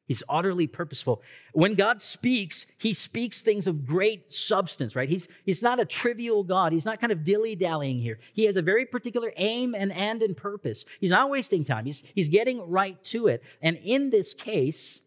He's 0.06 0.22
utterly 0.28 0.68
purposeful. 0.68 1.20
When 1.52 1.74
God 1.74 2.00
speaks, 2.00 2.64
he 2.78 2.92
speaks 2.92 3.42
things 3.42 3.66
of 3.66 3.84
great 3.84 4.32
substance, 4.32 4.94
right? 4.94 5.08
He's, 5.08 5.26
he's 5.44 5.62
not 5.62 5.80
a 5.80 5.84
trivial 5.84 6.44
God. 6.44 6.72
He's 6.72 6.84
not 6.84 7.00
kind 7.00 7.12
of 7.12 7.24
dilly 7.24 7.56
dallying 7.56 7.98
here. 7.98 8.20
He 8.32 8.44
has 8.44 8.54
a 8.54 8.62
very 8.62 8.86
particular 8.86 9.32
aim 9.36 9.74
and 9.74 9.90
end 9.90 10.22
and 10.22 10.36
purpose. 10.36 10.84
He's 11.00 11.10
not 11.10 11.28
wasting 11.28 11.64
time. 11.64 11.86
He's, 11.86 12.04
he's 12.14 12.28
getting 12.28 12.70
right 12.70 13.02
to 13.06 13.26
it. 13.26 13.42
And 13.60 13.76
in 13.82 14.10
this 14.10 14.32
case, 14.32 15.00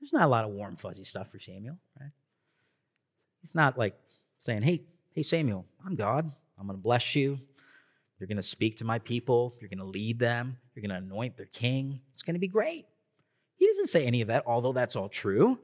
there's 0.00 0.12
not 0.12 0.22
a 0.22 0.28
lot 0.28 0.44
of 0.44 0.52
warm, 0.52 0.76
fuzzy 0.76 1.04
stuff 1.04 1.32
for 1.32 1.40
Samuel, 1.40 1.78
right? 2.00 2.10
He's 3.40 3.56
not 3.56 3.76
like 3.76 3.98
saying, 4.38 4.62
hey, 4.62 4.82
hey, 5.14 5.24
Samuel, 5.24 5.66
I'm 5.84 5.96
God. 5.96 6.30
I'm 6.60 6.66
going 6.68 6.78
to 6.78 6.82
bless 6.82 7.16
you. 7.16 7.40
You're 8.20 8.28
going 8.28 8.36
to 8.36 8.42
speak 8.44 8.78
to 8.78 8.84
my 8.84 9.00
people. 9.00 9.56
You're 9.60 9.68
going 9.68 9.80
to 9.80 9.84
lead 9.84 10.20
them. 10.20 10.58
You're 10.74 10.86
going 10.86 11.00
to 11.00 11.06
anoint 11.06 11.36
their 11.36 11.46
king. 11.46 12.00
It's 12.12 12.22
going 12.22 12.34
to 12.34 12.40
be 12.40 12.48
great. 12.48 12.86
He 13.56 13.66
doesn't 13.66 13.90
say 13.90 14.06
any 14.06 14.22
of 14.22 14.28
that, 14.28 14.44
although 14.46 14.72
that's 14.72 14.96
all 14.96 15.08
true. 15.08 15.58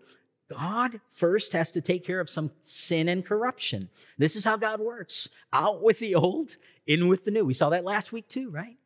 God 0.50 1.00
first 1.12 1.52
has 1.52 1.70
to 1.72 1.80
take 1.80 2.04
care 2.04 2.20
of 2.20 2.30
some 2.30 2.50
sin 2.62 3.08
and 3.08 3.24
corruption. 3.24 3.90
This 4.16 4.34
is 4.34 4.44
how 4.44 4.56
God 4.56 4.80
works 4.80 5.28
out 5.52 5.82
with 5.82 5.98
the 5.98 6.14
old, 6.14 6.56
in 6.86 7.08
with 7.08 7.24
the 7.24 7.30
new. 7.30 7.44
We 7.44 7.54
saw 7.54 7.70
that 7.70 7.84
last 7.84 8.12
week 8.12 8.28
too, 8.28 8.50
right? 8.50 8.76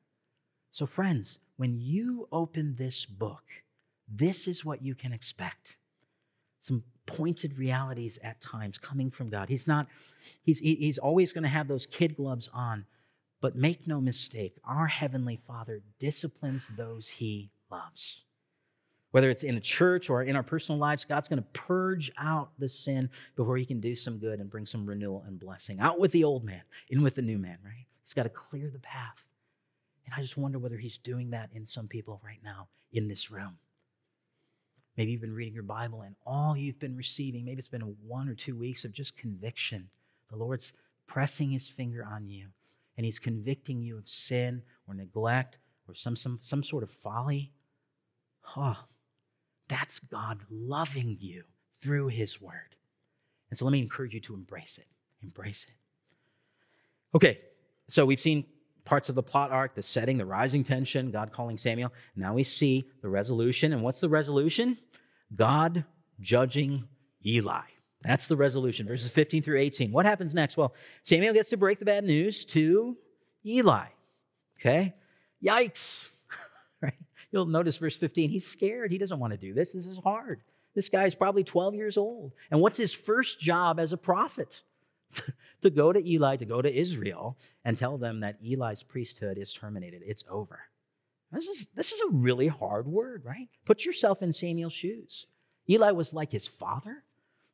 So, 0.71 0.87
friends, 0.87 1.39
when 1.57 1.79
you 1.79 2.29
open 2.33 2.75
this 2.77 3.05
book, 3.07 3.45
this 4.09 4.49
is 4.49 4.65
what 4.65 4.83
you 4.83 4.95
can 4.95 5.13
expect 5.13 5.77
some 6.61 6.83
pointed 7.07 7.59
realities 7.59 8.19
at 8.23 8.41
times 8.41 8.79
coming 8.79 9.11
from 9.11 9.29
God. 9.29 9.49
He's 9.49 9.67
not, 9.67 9.87
he's, 10.43 10.61
he's 10.61 10.99
always 10.99 11.33
going 11.33 11.43
to 11.43 11.49
have 11.49 11.69
those 11.69 11.87
kid 11.87 12.17
gloves 12.17 12.49
on, 12.55 12.87
but 13.43 13.57
make 13.57 13.89
no 13.89 14.01
mistake, 14.01 14.55
our 14.65 14.87
Heavenly 14.87 15.41
Father 15.49 15.83
disciplines 15.99 16.69
those 16.77 17.09
he 17.09 17.51
loves. 17.71 18.23
Whether 19.11 19.31
it's 19.31 19.43
in 19.43 19.57
a 19.57 19.61
church 19.61 20.09
or 20.09 20.23
in 20.23 20.37
our 20.37 20.45
personal 20.45 20.79
lives, 20.79 21.05
God's 21.05 21.27
going 21.27 21.43
to 21.43 21.49
purge 21.53 22.11
out 22.17 22.51
the 22.59 22.69
sin 22.69 23.11
before 23.35 23.57
he 23.57 23.67
can 23.67 23.81
do 23.81 23.97
some 23.97 24.19
good 24.19 24.39
and 24.39 24.49
bring 24.49 24.65
some 24.65 24.87
renewal 24.87 25.25
and 25.27 25.41
blessing. 25.41 25.81
Out 25.81 25.99
with 25.99 26.13
the 26.13 26.25
old 26.25 26.45
man, 26.45 26.63
in 26.89 27.03
with 27.03 27.17
the 27.17 27.21
new 27.21 27.37
man, 27.37 27.59
right? 27.65 27.85
He's 28.05 28.15
got 28.15 28.23
to 28.23 28.29
clear 28.31 28.71
the 28.71 28.79
path. 28.79 29.25
And 30.07 30.15
I 30.17 30.23
just 30.23 30.37
wonder 30.37 30.61
whether 30.61 30.79
he's 30.79 30.99
doing 30.99 31.31
that 31.31 31.51
in 31.53 31.67
some 31.67 31.89
people 31.89 32.21
right 32.25 32.41
now 32.45 32.69
in 32.93 33.09
this 33.09 33.31
room. 33.31 33.59
Maybe 34.97 35.11
you've 35.11 35.21
been 35.21 35.35
reading 35.35 35.55
your 35.55 35.63
Bible 35.65 36.03
and 36.03 36.15
all 36.25 36.57
you've 36.57 36.79
been 36.79 36.97
receiving, 36.97 37.45
maybe 37.45 37.59
it's 37.59 37.69
been 37.69 37.97
one 38.07 38.29
or 38.29 38.35
two 38.35 38.55
weeks 38.55 38.85
of 38.85 38.93
just 38.93 39.17
conviction. 39.17 39.89
The 40.31 40.37
Lord's 40.37 40.73
pressing 41.09 41.51
his 41.51 41.67
finger 41.67 42.07
on 42.09 42.29
you 42.29 42.47
and 42.97 43.07
he's 43.07 43.19
convicting 43.19 43.81
you 43.81 43.99
of 43.99 44.09
sin 44.09 44.63
or 44.87 44.95
neglect 44.95 45.59
or 45.89 45.95
some, 45.95 46.17
some, 46.17 46.39
some 46.43 46.63
sort 46.63 46.83
of 46.83 46.91
folly. 46.91 47.53
Oh, 48.57 48.79
that's 49.69 49.99
God 49.99 50.41
loving 50.51 51.17
you 51.21 51.45
through 51.81 52.09
His 52.09 52.41
Word. 52.41 52.77
And 53.51 53.59
so 53.59 53.65
let 53.65 53.73
me 53.73 53.81
encourage 53.81 54.15
you 54.15 54.21
to 54.21 54.35
embrace 54.35 54.79
it. 54.79 54.87
Embrace 55.23 55.67
it. 55.69 55.75
Okay, 57.15 57.41
so 57.89 58.05
we've 58.05 58.21
seen 58.21 58.45
parts 58.85 59.09
of 59.09 59.15
the 59.15 59.23
plot 59.23 59.51
arc, 59.51 59.75
the 59.75 59.83
setting, 59.83 60.17
the 60.17 60.27
rising 60.27 60.65
tension, 60.65 61.11
God 61.11 61.33
calling 61.33 61.59
Samuel. 61.59 61.93
Now 62.17 62.35
we 62.35 62.45
see 62.45 62.89
the 63.03 63.09
resolution. 63.09 63.73
And 63.73 63.83
what's 63.83 64.01
the 64.01 64.09
resolution? 64.09 64.79
God 65.35 65.85
judging 66.21 66.85
Eli. 67.25 67.63
That's 68.03 68.27
the 68.27 68.37
resolution, 68.37 68.87
verses 68.87 69.11
15 69.11 69.43
through 69.43 69.59
18. 69.59 69.93
What 69.93 70.07
happens 70.07 70.35
next? 70.35 70.57
Well, 70.57 70.75
Samuel 71.03 71.35
gets 71.35 71.51
to 71.51 71.57
break 71.57 71.79
the 71.79 71.85
bad 71.85 72.05
news 72.05 72.45
to 72.47 72.97
Eli. 73.47 73.87
Okay? 74.59 74.95
Yikes. 75.43 76.05
right? 76.81 76.95
You'll 77.31 77.47
notice 77.47 77.77
verse 77.77 77.97
15, 77.97 78.31
he's 78.31 78.47
scared. 78.47 78.91
He 78.91 78.99
doesn't 78.99 79.19
want 79.19 79.33
to 79.33 79.37
do 79.37 79.55
this. 79.55 79.73
This 79.73 79.87
is 79.87 79.99
hard. 79.99 80.43
This 80.75 80.89
guy's 80.89 81.15
probably 81.15 81.45
12 81.45 81.75
years 81.75 81.97
old. 81.97 82.33
And 82.51 82.61
what's 82.61 82.79
his 82.79 82.95
first 82.95 83.41
job 83.41 83.79
as 83.79 83.93
a 83.93 83.97
prophet? 83.97 84.63
to 85.63 85.71
go 85.71 85.93
to 85.93 86.09
Eli, 86.09 86.37
to 86.37 86.45
go 86.45 86.63
to 86.63 86.75
Israel, 86.75 87.37
and 87.65 87.77
tell 87.77 87.99
them 87.99 88.21
that 88.21 88.39
Eli's 88.43 88.83
priesthood 88.83 89.39
is 89.39 89.53
terminated. 89.53 90.03
It's 90.05 90.25
over. 90.31 90.61
This 91.31 91.49
is, 91.49 91.67
this 91.75 91.93
is 91.93 92.01
a 92.01 92.11
really 92.11 92.49
hard 92.49 92.87
word, 92.87 93.25
right? 93.25 93.49
Put 93.65 93.85
yourself 93.85 94.23
in 94.23 94.33
Samuel's 94.33 94.73
shoes. 94.73 95.27
Eli 95.69 95.91
was 95.91 96.13
like 96.13 96.31
his 96.31 96.47
father. 96.47 97.03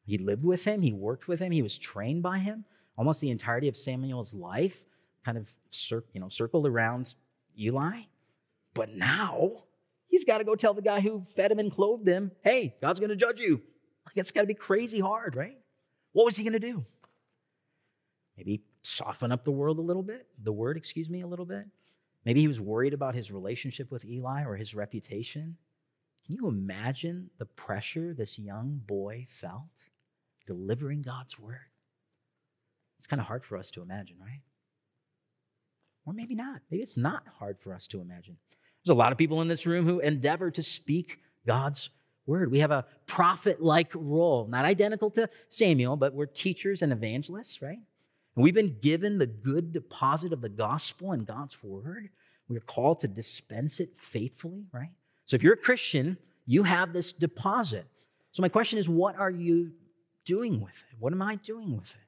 He 0.09 0.17
lived 0.17 0.43
with 0.43 0.65
him, 0.65 0.81
he 0.81 0.95
worked 0.95 1.29
with 1.29 1.39
him, 1.39 1.53
he 1.53 1.61
was 1.61 1.77
trained 1.77 2.23
by 2.23 2.39
him. 2.39 2.65
Almost 2.97 3.21
the 3.21 3.29
entirety 3.31 3.69
of 3.69 3.77
Samuel's 3.77 4.33
life 4.33 4.83
kind 5.23 5.37
of 5.37 5.47
cir- 5.71 6.05
you 6.15 6.21
know, 6.21 6.31
circled 6.31 6.67
around 6.67 7.15
Eli. 7.61 8.01
But 8.73 8.95
now 8.95 9.53
he's 10.07 10.25
got 10.25 10.39
to 10.39 10.45
go 10.45 10.55
tell 10.55 10.73
the 10.73 10.81
guy 10.81 11.01
who 11.01 11.27
fed 11.37 11.53
him 11.53 11.59
and 11.59 11.71
clothed 11.71 12.09
him, 12.09 12.33
hey, 12.41 12.75
God's 12.81 13.01
going 13.01 13.11
to 13.11 13.17
judge 13.17 13.39
you. 13.39 13.61
Like, 14.07 14.17
it's 14.17 14.31
got 14.31 14.41
to 14.41 14.47
be 14.47 14.55
crazy 14.55 14.99
hard, 14.99 15.37
right? 15.37 15.59
What 16.13 16.25
was 16.25 16.37
he 16.37 16.43
going 16.43 16.55
to 16.55 16.59
do? 16.59 16.87
Maybe 18.39 18.63
soften 18.81 19.31
up 19.31 19.45
the 19.45 19.51
world 19.51 19.79
a 19.79 19.83
little 19.83 20.03
bit, 20.03 20.27
the 20.43 20.53
word, 20.53 20.79
excuse 20.79 21.11
me, 21.11 21.21
a 21.21 21.27
little 21.27 21.45
bit. 21.45 21.67
Maybe 22.25 22.41
he 22.41 22.49
was 22.49 22.61
worried 22.61 22.95
about 22.95 23.15
his 23.15 23.31
relationship 23.31 23.91
with 23.91 24.07
Eli 24.07 24.45
or 24.45 24.57
his 24.57 24.75
reputation. 24.75 25.55
Can 26.25 26.35
you 26.35 26.49
imagine 26.49 27.29
the 27.37 27.45
pressure 27.45 28.15
this 28.15 28.39
young 28.39 28.81
boy 28.87 29.27
felt 29.29 29.88
delivering 30.49 31.03
God's 31.03 31.39
word? 31.39 31.61
It's 32.99 33.07
kind 33.07 33.21
of 33.21 33.27
hard 33.27 33.45
for 33.45 33.57
us 33.57 33.71
to 33.73 33.83
imagine, 33.83 34.17
right? 34.21 34.41
Or 36.05 36.13
maybe 36.13 36.35
not. 36.35 36.63
Maybe 36.71 36.83
it's 36.83 36.97
not 36.97 37.23
hard 37.39 37.59
for 37.61 37.73
us 37.73 37.87
to 37.89 38.01
imagine. 38.01 38.37
There's 38.83 38.95
a 38.95 38.99
lot 38.99 39.13
of 39.13 39.19
people 39.19 39.43
in 39.43 39.49
this 39.49 39.67
room 39.67 39.87
who 39.87 40.01
endeavor 40.01 40.51
to 40.51 40.63
speak 40.63 41.21
God's 41.47 41.91
word. 42.27 42.51
We 42.51 42.61
have 42.61 42.71
a 42.71 42.87
prophet 43.07 43.63
like 43.63 43.93
role, 43.95 44.47
not 44.49 44.65
identical 44.65 45.11
to 45.13 45.29
Samuel, 45.51 45.97
but 45.97 46.15
we're 46.15 46.27
teachers 46.27 46.83
and 46.83 46.93
evangelists, 46.93 47.63
right? 47.63 47.79
And 48.35 48.43
we've 48.43 48.55
been 48.55 48.79
given 48.81 49.19
the 49.19 49.27
good 49.27 49.73
deposit 49.73 50.33
of 50.33 50.41
the 50.41 50.49
gospel 50.49 51.13
and 51.13 51.27
God's 51.27 51.63
word. 51.63 52.09
We're 52.49 52.61
called 52.61 53.01
to 53.01 53.09
dispense 53.09 53.79
it 53.79 53.91
faithfully, 53.99 54.65
right? 54.73 54.91
So 55.27 55.37
if 55.37 55.43
you're 55.43 55.55
a 55.55 55.59
Christian, 55.59 56.17
you 56.47 56.63
have 56.63 56.95
this 56.95 57.13
deposit. 57.13 57.85
So 58.33 58.41
my 58.41 58.49
question 58.49 58.79
is, 58.79 58.89
what 58.89 59.17
are 59.17 59.31
you 59.31 59.73
doing 60.29 60.61
with 60.61 60.75
it? 60.91 60.99
What 60.99 61.15
am 61.15 61.23
I 61.23 61.37
doing 61.37 61.75
with 61.75 61.91
it? 61.91 62.07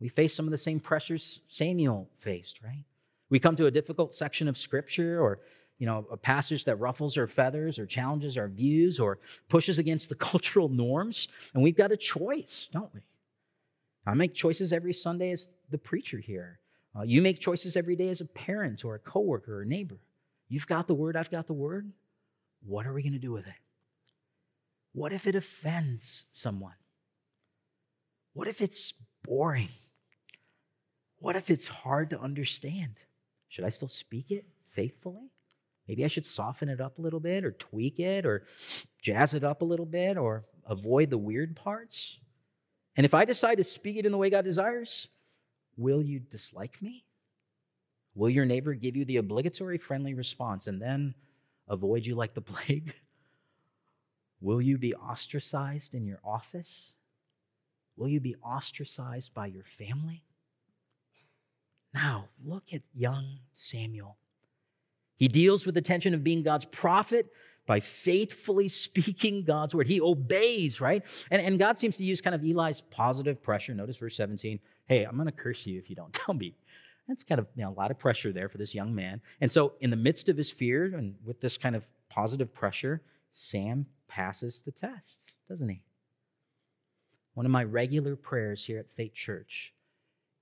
We 0.00 0.08
face 0.08 0.32
some 0.32 0.46
of 0.46 0.52
the 0.52 0.58
same 0.58 0.78
pressures 0.78 1.40
Samuel 1.48 2.08
faced, 2.20 2.60
right? 2.62 2.84
We 3.28 3.40
come 3.40 3.56
to 3.56 3.66
a 3.66 3.70
difficult 3.70 4.14
section 4.14 4.46
of 4.46 4.56
scripture 4.56 5.20
or 5.20 5.40
you 5.78 5.86
know, 5.86 6.06
a 6.10 6.16
passage 6.16 6.64
that 6.66 6.76
ruffles 6.76 7.16
our 7.16 7.26
feathers 7.26 7.78
or 7.78 7.86
challenges 7.86 8.36
our 8.36 8.48
views 8.48 9.00
or 9.00 9.18
pushes 9.48 9.78
against 9.78 10.10
the 10.10 10.14
cultural 10.30 10.68
norms, 10.68 11.28
and 11.54 11.62
we've 11.62 11.76
got 11.76 11.90
a 11.90 11.96
choice, 11.96 12.68
don't 12.70 12.92
we? 12.94 13.00
I 14.06 14.14
make 14.14 14.34
choices 14.34 14.72
every 14.72 14.92
Sunday 14.92 15.32
as 15.32 15.48
the 15.70 15.78
preacher 15.78 16.18
here. 16.18 16.60
Uh, 16.94 17.02
you 17.02 17.22
make 17.22 17.40
choices 17.40 17.76
every 17.76 17.96
day 17.96 18.10
as 18.10 18.20
a 18.20 18.26
parent 18.26 18.84
or 18.84 18.94
a 18.94 18.98
coworker 18.98 19.58
or 19.58 19.62
a 19.62 19.66
neighbor. 19.66 19.98
You've 20.48 20.66
got 20.66 20.86
the 20.86 20.94
word, 20.94 21.16
I've 21.16 21.30
got 21.30 21.46
the 21.46 21.54
word. 21.54 21.90
What 22.66 22.86
are 22.86 22.92
we 22.92 23.02
going 23.02 23.14
to 23.14 23.18
do 23.18 23.32
with 23.32 23.46
it? 23.46 23.54
What 24.92 25.12
if 25.14 25.26
it 25.26 25.34
offends 25.34 26.24
someone? 26.32 26.74
What 28.32 28.48
if 28.48 28.60
it's 28.60 28.94
boring? 29.24 29.68
What 31.18 31.36
if 31.36 31.50
it's 31.50 31.66
hard 31.66 32.10
to 32.10 32.20
understand? 32.20 32.96
Should 33.48 33.64
I 33.64 33.70
still 33.70 33.88
speak 33.88 34.30
it 34.30 34.46
faithfully? 34.68 35.30
Maybe 35.88 36.04
I 36.04 36.08
should 36.08 36.24
soften 36.24 36.68
it 36.68 36.80
up 36.80 36.98
a 36.98 37.02
little 37.02 37.20
bit 37.20 37.44
or 37.44 37.50
tweak 37.52 37.98
it 37.98 38.24
or 38.24 38.44
jazz 39.02 39.34
it 39.34 39.42
up 39.42 39.62
a 39.62 39.64
little 39.64 39.86
bit 39.86 40.16
or 40.16 40.44
avoid 40.66 41.10
the 41.10 41.18
weird 41.18 41.56
parts. 41.56 42.18
And 42.96 43.04
if 43.04 43.12
I 43.12 43.24
decide 43.24 43.56
to 43.56 43.64
speak 43.64 43.96
it 43.96 44.06
in 44.06 44.12
the 44.12 44.18
way 44.18 44.30
God 44.30 44.44
desires, 44.44 45.08
will 45.76 46.02
you 46.02 46.20
dislike 46.20 46.80
me? 46.80 47.04
Will 48.14 48.30
your 48.30 48.44
neighbor 48.44 48.74
give 48.74 48.96
you 48.96 49.04
the 49.04 49.16
obligatory 49.16 49.78
friendly 49.78 50.14
response 50.14 50.66
and 50.66 50.80
then 50.80 51.14
avoid 51.68 52.06
you 52.06 52.14
like 52.14 52.34
the 52.34 52.40
plague? 52.40 52.94
Will 54.40 54.62
you 54.62 54.78
be 54.78 54.94
ostracized 54.94 55.94
in 55.94 56.06
your 56.06 56.20
office? 56.24 56.92
Will 58.00 58.08
you 58.08 58.18
be 58.18 58.34
ostracized 58.36 59.34
by 59.34 59.46
your 59.46 59.64
family? 59.64 60.24
Now, 61.92 62.28
look 62.42 62.64
at 62.72 62.80
young 62.94 63.40
Samuel. 63.52 64.16
He 65.16 65.28
deals 65.28 65.66
with 65.66 65.74
the 65.74 65.82
tension 65.82 66.14
of 66.14 66.24
being 66.24 66.42
God's 66.42 66.64
prophet 66.64 67.26
by 67.66 67.80
faithfully 67.80 68.68
speaking 68.86 69.44
God's 69.44 69.74
word. 69.74 69.86
He 69.86 70.00
obeys, 70.00 70.80
right? 70.80 71.02
And, 71.30 71.42
and 71.42 71.58
God 71.58 71.76
seems 71.76 71.98
to 71.98 72.04
use 72.04 72.22
kind 72.22 72.34
of 72.34 72.42
Eli's 72.42 72.80
positive 72.80 73.42
pressure. 73.42 73.74
Notice 73.74 73.98
verse 73.98 74.16
17 74.16 74.58
hey, 74.86 75.04
I'm 75.04 75.14
going 75.14 75.26
to 75.26 75.32
curse 75.32 75.66
you 75.66 75.78
if 75.78 75.90
you 75.90 75.94
don't 75.94 76.12
tell 76.14 76.34
me. 76.34 76.54
That's 77.06 77.22
kind 77.22 77.38
of 77.38 77.48
you 77.54 77.64
know, 77.64 77.70
a 77.70 77.78
lot 77.78 77.90
of 77.90 77.98
pressure 77.98 78.32
there 78.32 78.48
for 78.48 78.56
this 78.56 78.74
young 78.74 78.94
man. 78.94 79.20
And 79.42 79.52
so, 79.52 79.74
in 79.80 79.90
the 79.90 79.96
midst 79.96 80.30
of 80.30 80.38
his 80.38 80.50
fear 80.50 80.96
and 80.96 81.16
with 81.22 81.40
this 81.40 81.58
kind 81.58 81.76
of 81.76 81.86
positive 82.08 82.52
pressure, 82.54 83.02
Sam 83.30 83.84
passes 84.08 84.60
the 84.64 84.72
test, 84.72 85.32
doesn't 85.48 85.68
he? 85.68 85.82
One 87.34 87.46
of 87.46 87.52
my 87.52 87.64
regular 87.64 88.16
prayers 88.16 88.64
here 88.64 88.78
at 88.78 88.90
Faith 88.96 89.14
Church 89.14 89.72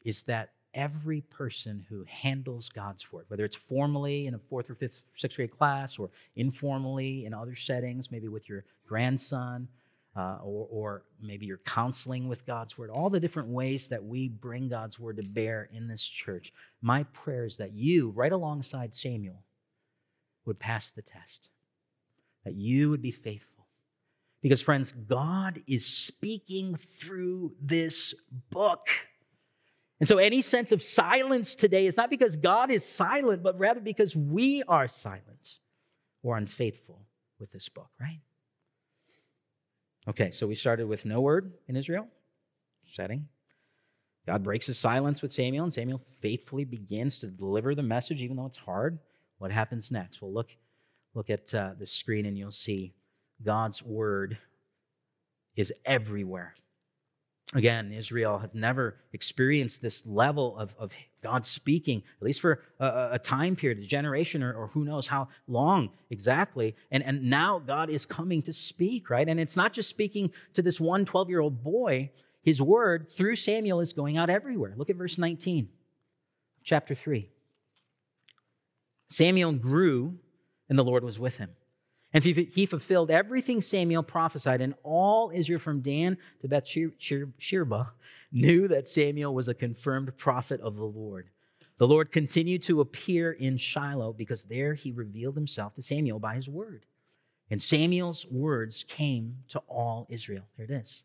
is 0.04 0.22
that 0.24 0.50
every 0.74 1.22
person 1.22 1.84
who 1.88 2.04
handles 2.08 2.68
God's 2.68 3.12
word, 3.12 3.24
whether 3.28 3.44
it's 3.44 3.56
formally 3.56 4.26
in 4.26 4.34
a 4.34 4.38
fourth 4.38 4.70
or 4.70 4.74
fifth, 4.74 5.02
sixth 5.16 5.36
grade 5.36 5.50
class 5.50 5.98
or 5.98 6.10
informally 6.36 7.26
in 7.26 7.34
other 7.34 7.56
settings, 7.56 8.10
maybe 8.10 8.28
with 8.28 8.48
your 8.48 8.64
grandson, 8.86 9.68
uh, 10.16 10.38
or, 10.42 10.66
or 10.70 11.02
maybe 11.22 11.46
you're 11.46 11.58
counseling 11.58 12.28
with 12.28 12.46
God's 12.46 12.76
word, 12.76 12.90
all 12.90 13.10
the 13.10 13.20
different 13.20 13.48
ways 13.48 13.86
that 13.88 14.04
we 14.04 14.28
bring 14.28 14.68
God's 14.68 14.98
word 14.98 15.16
to 15.16 15.22
bear 15.22 15.68
in 15.72 15.86
this 15.86 16.02
church. 16.02 16.52
My 16.82 17.04
prayer 17.04 17.44
is 17.44 17.56
that 17.58 17.72
you, 17.72 18.10
right 18.10 18.32
alongside 18.32 18.94
Samuel, 18.94 19.42
would 20.44 20.58
pass 20.58 20.90
the 20.90 21.02
test, 21.02 21.48
that 22.44 22.54
you 22.54 22.90
would 22.90 23.02
be 23.02 23.10
faithful. 23.10 23.57
Because, 24.40 24.60
friends, 24.60 24.92
God 25.08 25.62
is 25.66 25.84
speaking 25.84 26.76
through 26.76 27.52
this 27.60 28.14
book. 28.50 28.86
And 30.00 30.08
so, 30.08 30.18
any 30.18 30.42
sense 30.42 30.70
of 30.70 30.82
silence 30.82 31.54
today 31.54 31.86
is 31.86 31.96
not 31.96 32.08
because 32.08 32.36
God 32.36 32.70
is 32.70 32.84
silent, 32.84 33.42
but 33.42 33.58
rather 33.58 33.80
because 33.80 34.14
we 34.14 34.62
are 34.68 34.86
silent 34.86 35.58
or 36.22 36.36
unfaithful 36.36 37.00
with 37.40 37.50
this 37.50 37.68
book, 37.68 37.90
right? 38.00 38.20
Okay, 40.08 40.30
so 40.30 40.46
we 40.46 40.54
started 40.54 40.86
with 40.86 41.04
no 41.04 41.20
word 41.20 41.52
in 41.66 41.76
Israel, 41.76 42.06
setting. 42.90 43.26
God 44.26 44.42
breaks 44.42 44.66
his 44.66 44.78
silence 44.78 45.20
with 45.20 45.32
Samuel, 45.32 45.64
and 45.64 45.72
Samuel 45.72 46.00
faithfully 46.20 46.64
begins 46.64 47.18
to 47.18 47.26
deliver 47.26 47.74
the 47.74 47.82
message, 47.82 48.22
even 48.22 48.36
though 48.36 48.46
it's 48.46 48.56
hard. 48.56 48.98
What 49.38 49.50
happens 49.50 49.90
next? 49.90 50.22
Well, 50.22 50.32
look, 50.32 50.50
look 51.14 51.30
at 51.30 51.52
uh, 51.54 51.72
the 51.78 51.86
screen, 51.86 52.26
and 52.26 52.38
you'll 52.38 52.52
see 52.52 52.94
God's 53.42 53.82
word 53.82 54.38
is 55.56 55.72
everywhere. 55.84 56.54
Again, 57.54 57.92
Israel 57.92 58.38
had 58.38 58.54
never 58.54 58.96
experienced 59.14 59.80
this 59.80 60.04
level 60.04 60.58
of, 60.58 60.74
of 60.78 60.92
God 61.22 61.46
speaking, 61.46 62.02
at 62.20 62.26
least 62.26 62.42
for 62.42 62.62
a, 62.78 63.10
a 63.12 63.18
time 63.18 63.56
period, 63.56 63.78
a 63.78 63.86
generation, 63.86 64.42
or, 64.42 64.52
or, 64.52 64.66
who 64.68 64.84
knows 64.84 65.06
how 65.06 65.28
long 65.46 65.90
exactly. 66.10 66.76
And, 66.90 67.02
and 67.02 67.24
now 67.24 67.58
God 67.58 67.88
is 67.88 68.04
coming 68.04 68.42
to 68.42 68.52
speak, 68.52 69.08
right? 69.08 69.26
And 69.26 69.40
it's 69.40 69.56
not 69.56 69.72
just 69.72 69.88
speaking 69.88 70.30
to 70.54 70.62
this 70.62 70.78
one 70.78 71.06
12 71.06 71.30
year 71.30 71.40
old 71.40 71.64
boy, 71.64 72.10
his 72.42 72.60
word 72.60 73.10
through 73.10 73.36
Samuel 73.36 73.80
is 73.80 73.94
going 73.94 74.18
out 74.18 74.28
everywhere. 74.28 74.74
Look 74.76 74.90
at 74.90 74.96
verse 74.96 75.16
19, 75.16 75.68
chapter 76.62 76.94
3. 76.94 77.30
Samuel 79.10 79.52
grew, 79.52 80.18
and 80.68 80.78
the 80.78 80.84
Lord 80.84 81.02
was 81.02 81.18
with 81.18 81.38
him. 81.38 81.50
And 82.12 82.24
he 82.24 82.64
fulfilled 82.64 83.10
everything 83.10 83.60
Samuel 83.60 84.02
prophesied, 84.02 84.62
and 84.62 84.74
all 84.82 85.30
Israel 85.34 85.60
from 85.60 85.82
Dan 85.82 86.16
to 86.40 86.48
Beersheba 86.48 87.92
knew 88.32 88.66
that 88.68 88.88
Samuel 88.88 89.34
was 89.34 89.48
a 89.48 89.54
confirmed 89.54 90.16
prophet 90.16 90.60
of 90.62 90.76
the 90.76 90.86
Lord. 90.86 91.28
The 91.76 91.86
Lord 91.86 92.10
continued 92.10 92.62
to 92.64 92.80
appear 92.80 93.32
in 93.32 93.56
Shiloh 93.58 94.14
because 94.14 94.44
there 94.44 94.74
he 94.74 94.90
revealed 94.90 95.34
himself 95.34 95.74
to 95.74 95.82
Samuel 95.82 96.18
by 96.18 96.34
his 96.34 96.48
word. 96.48 96.86
And 97.50 97.62
Samuel's 97.62 98.26
words 98.30 98.84
came 98.88 99.36
to 99.48 99.58
all 99.68 100.06
Israel. 100.10 100.44
There 100.56 100.66
it 100.66 100.72
is. 100.72 101.04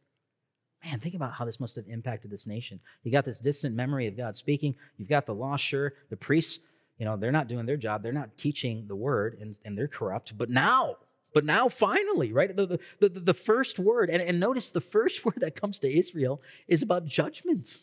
Man, 0.83 0.99
think 0.99 1.15
about 1.15 1.33
how 1.33 1.45
this 1.45 1.59
must 1.59 1.75
have 1.75 1.87
impacted 1.87 2.31
this 2.31 2.47
nation. 2.47 2.79
You 3.03 3.11
got 3.11 3.23
this 3.23 3.39
distant 3.39 3.75
memory 3.75 4.07
of 4.07 4.17
God 4.17 4.35
speaking. 4.35 4.75
You've 4.97 5.09
got 5.09 5.25
the 5.25 5.35
law, 5.35 5.55
sure. 5.57 5.93
The 6.09 6.17
priests 6.17 6.59
you 6.97 7.05
know, 7.05 7.17
they're 7.17 7.31
not 7.31 7.47
doing 7.47 7.65
their 7.65 7.77
job. 7.77 8.03
They're 8.03 8.11
not 8.11 8.37
teaching 8.37 8.85
the 8.87 8.95
word 8.95 9.37
and, 9.39 9.57
and 9.65 9.77
they're 9.77 9.87
corrupt. 9.87 10.37
But 10.37 10.49
now, 10.49 10.97
but 11.33 11.45
now 11.45 11.69
finally, 11.69 12.31
right? 12.31 12.55
The, 12.55 12.79
the, 12.99 13.09
the, 13.09 13.19
the 13.19 13.33
first 13.33 13.79
word, 13.79 14.09
and, 14.09 14.21
and 14.21 14.39
notice 14.39 14.71
the 14.71 14.81
first 14.81 15.25
word 15.25 15.37
that 15.37 15.55
comes 15.55 15.79
to 15.79 15.97
Israel 15.97 16.41
is 16.67 16.81
about 16.81 17.05
judgment, 17.05 17.77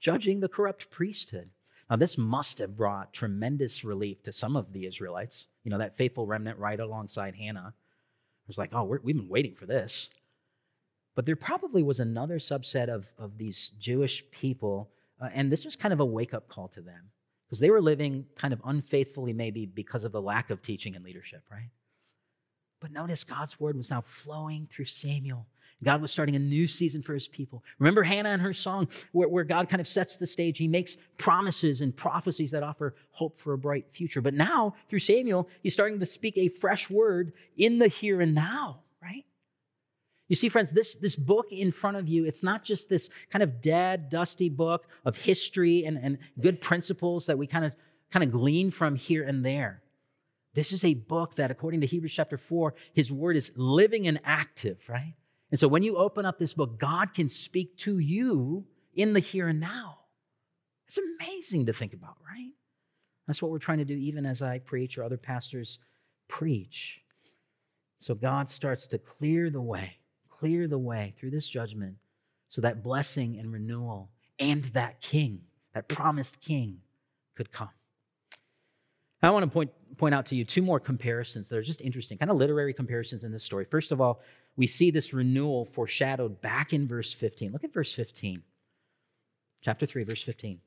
judging 0.00 0.40
the 0.40 0.48
corrupt 0.48 0.90
priesthood. 0.90 1.50
Now, 1.88 1.96
this 1.96 2.16
must 2.16 2.58
have 2.58 2.76
brought 2.76 3.12
tremendous 3.12 3.84
relief 3.84 4.22
to 4.22 4.32
some 4.32 4.56
of 4.56 4.72
the 4.72 4.86
Israelites. 4.86 5.46
You 5.62 5.70
know, 5.70 5.78
that 5.78 5.96
faithful 5.96 6.26
remnant 6.26 6.58
right 6.58 6.80
alongside 6.80 7.34
Hannah 7.34 7.74
was 8.46 8.58
like, 8.58 8.70
oh, 8.72 8.84
we 8.84 8.96
have 8.96 9.04
been 9.04 9.28
waiting 9.28 9.54
for 9.54 9.66
this. 9.66 10.08
But 11.14 11.26
there 11.26 11.36
probably 11.36 11.82
was 11.82 12.00
another 12.00 12.38
subset 12.38 12.88
of, 12.88 13.06
of 13.18 13.36
these 13.36 13.72
Jewish 13.78 14.24
people, 14.30 14.88
uh, 15.20 15.28
and 15.34 15.52
this 15.52 15.66
was 15.66 15.76
kind 15.76 15.92
of 15.92 16.00
a 16.00 16.04
wake 16.04 16.32
up 16.32 16.48
call 16.48 16.68
to 16.68 16.80
them 16.80 17.10
because 17.52 17.60
they 17.60 17.68
were 17.68 17.82
living 17.82 18.24
kind 18.34 18.54
of 18.54 18.62
unfaithfully, 18.64 19.34
maybe 19.34 19.66
because 19.66 20.04
of 20.04 20.12
the 20.12 20.22
lack 20.22 20.48
of 20.48 20.62
teaching 20.62 20.96
and 20.96 21.04
leadership, 21.04 21.42
right? 21.50 21.68
But 22.80 22.92
notice 22.92 23.24
God's 23.24 23.60
word 23.60 23.76
was 23.76 23.90
now 23.90 24.00
flowing 24.00 24.66
through 24.72 24.86
Samuel. 24.86 25.46
God 25.84 26.00
was 26.00 26.10
starting 26.10 26.34
a 26.34 26.38
new 26.38 26.66
season 26.66 27.02
for 27.02 27.12
his 27.12 27.28
people. 27.28 27.62
Remember 27.78 28.02
Hannah 28.02 28.30
and 28.30 28.40
her 28.40 28.54
song, 28.54 28.88
where, 29.12 29.28
where, 29.28 29.44
God 29.44 29.68
kind 29.68 29.82
of 29.82 29.86
sets 29.86 30.16
the 30.16 30.26
stage. 30.26 30.56
He 30.56 30.66
makes 30.66 30.96
promises 31.18 31.82
and 31.82 31.94
prophecies 31.94 32.52
that 32.52 32.62
offer 32.62 32.94
hope 33.10 33.36
for 33.36 33.52
a 33.52 33.58
bright 33.58 33.84
future. 33.90 34.22
But 34.22 34.32
now, 34.32 34.74
through 34.88 35.00
Samuel, 35.00 35.46
he's 35.62 35.74
starting 35.74 36.00
to 36.00 36.06
speak 36.06 36.38
a 36.38 36.48
fresh 36.48 36.88
word 36.88 37.34
in 37.58 37.78
the 37.78 37.88
here 37.88 38.22
and 38.22 38.34
now? 38.34 38.80
You 40.32 40.36
see, 40.36 40.48
friends, 40.48 40.70
this, 40.70 40.94
this 40.94 41.14
book 41.14 41.52
in 41.52 41.70
front 41.70 41.98
of 41.98 42.08
you, 42.08 42.24
it's 42.24 42.42
not 42.42 42.64
just 42.64 42.88
this 42.88 43.10
kind 43.28 43.42
of 43.42 43.60
dead, 43.60 44.08
dusty 44.08 44.48
book 44.48 44.86
of 45.04 45.14
history 45.14 45.84
and, 45.84 45.98
and 45.98 46.16
good 46.40 46.58
principles 46.58 47.26
that 47.26 47.36
we 47.36 47.46
kind 47.46 47.66
of 47.66 47.74
kind 48.10 48.24
of 48.24 48.32
glean 48.32 48.70
from 48.70 48.96
here 48.96 49.24
and 49.24 49.44
there. 49.44 49.82
This 50.54 50.72
is 50.72 50.84
a 50.84 50.94
book 50.94 51.34
that, 51.34 51.50
according 51.50 51.82
to 51.82 51.86
Hebrews 51.86 52.14
chapter 52.14 52.38
4, 52.38 52.72
his 52.94 53.12
word 53.12 53.36
is 53.36 53.52
living 53.56 54.06
and 54.06 54.20
active, 54.24 54.78
right? 54.88 55.12
And 55.50 55.60
so 55.60 55.68
when 55.68 55.82
you 55.82 55.98
open 55.98 56.24
up 56.24 56.38
this 56.38 56.54
book, 56.54 56.78
God 56.78 57.12
can 57.12 57.28
speak 57.28 57.76
to 57.80 57.98
you 57.98 58.64
in 58.94 59.12
the 59.12 59.20
here 59.20 59.48
and 59.48 59.60
now. 59.60 59.98
It's 60.88 60.98
amazing 61.20 61.66
to 61.66 61.74
think 61.74 61.92
about, 61.92 62.16
right? 62.26 62.52
That's 63.26 63.42
what 63.42 63.50
we're 63.50 63.58
trying 63.58 63.80
to 63.80 63.84
do, 63.84 63.96
even 63.96 64.24
as 64.24 64.40
I 64.40 64.60
preach 64.60 64.96
or 64.96 65.04
other 65.04 65.18
pastors 65.18 65.78
preach. 66.26 67.02
So 67.98 68.14
God 68.14 68.48
starts 68.48 68.86
to 68.86 68.98
clear 68.98 69.50
the 69.50 69.60
way, 69.60 69.98
clear 70.42 70.66
the 70.66 70.78
way 70.78 71.14
through 71.16 71.30
this 71.30 71.48
judgment 71.48 71.94
so 72.48 72.60
that 72.60 72.82
blessing 72.82 73.38
and 73.38 73.52
renewal 73.52 74.10
and 74.40 74.64
that 74.74 75.00
king, 75.00 75.40
that 75.72 75.86
promised 75.86 76.40
king, 76.40 76.78
could 77.36 77.52
come. 77.52 77.70
I 79.22 79.30
want 79.30 79.44
to 79.44 79.50
point, 79.50 79.70
point 79.98 80.16
out 80.16 80.26
to 80.26 80.34
you 80.34 80.44
two 80.44 80.60
more 80.60 80.80
comparisons 80.80 81.48
that 81.48 81.56
are 81.56 81.62
just 81.62 81.80
interesting, 81.80 82.18
kind 82.18 82.30
of 82.30 82.38
literary 82.38 82.74
comparisons 82.74 83.22
in 83.22 83.30
this 83.30 83.44
story. 83.44 83.64
First 83.64 83.92
of 83.92 84.00
all, 84.00 84.20
we 84.56 84.66
see 84.66 84.90
this 84.90 85.12
renewal 85.12 85.64
foreshadowed 85.64 86.40
back 86.40 86.72
in 86.72 86.88
verse 86.88 87.12
15. 87.12 87.52
Look 87.52 87.62
at 87.62 87.72
verse 87.72 87.92
15. 87.92 88.42
Chapter 89.62 89.86
3, 89.86 90.02
verse 90.02 90.24
15. 90.24 90.58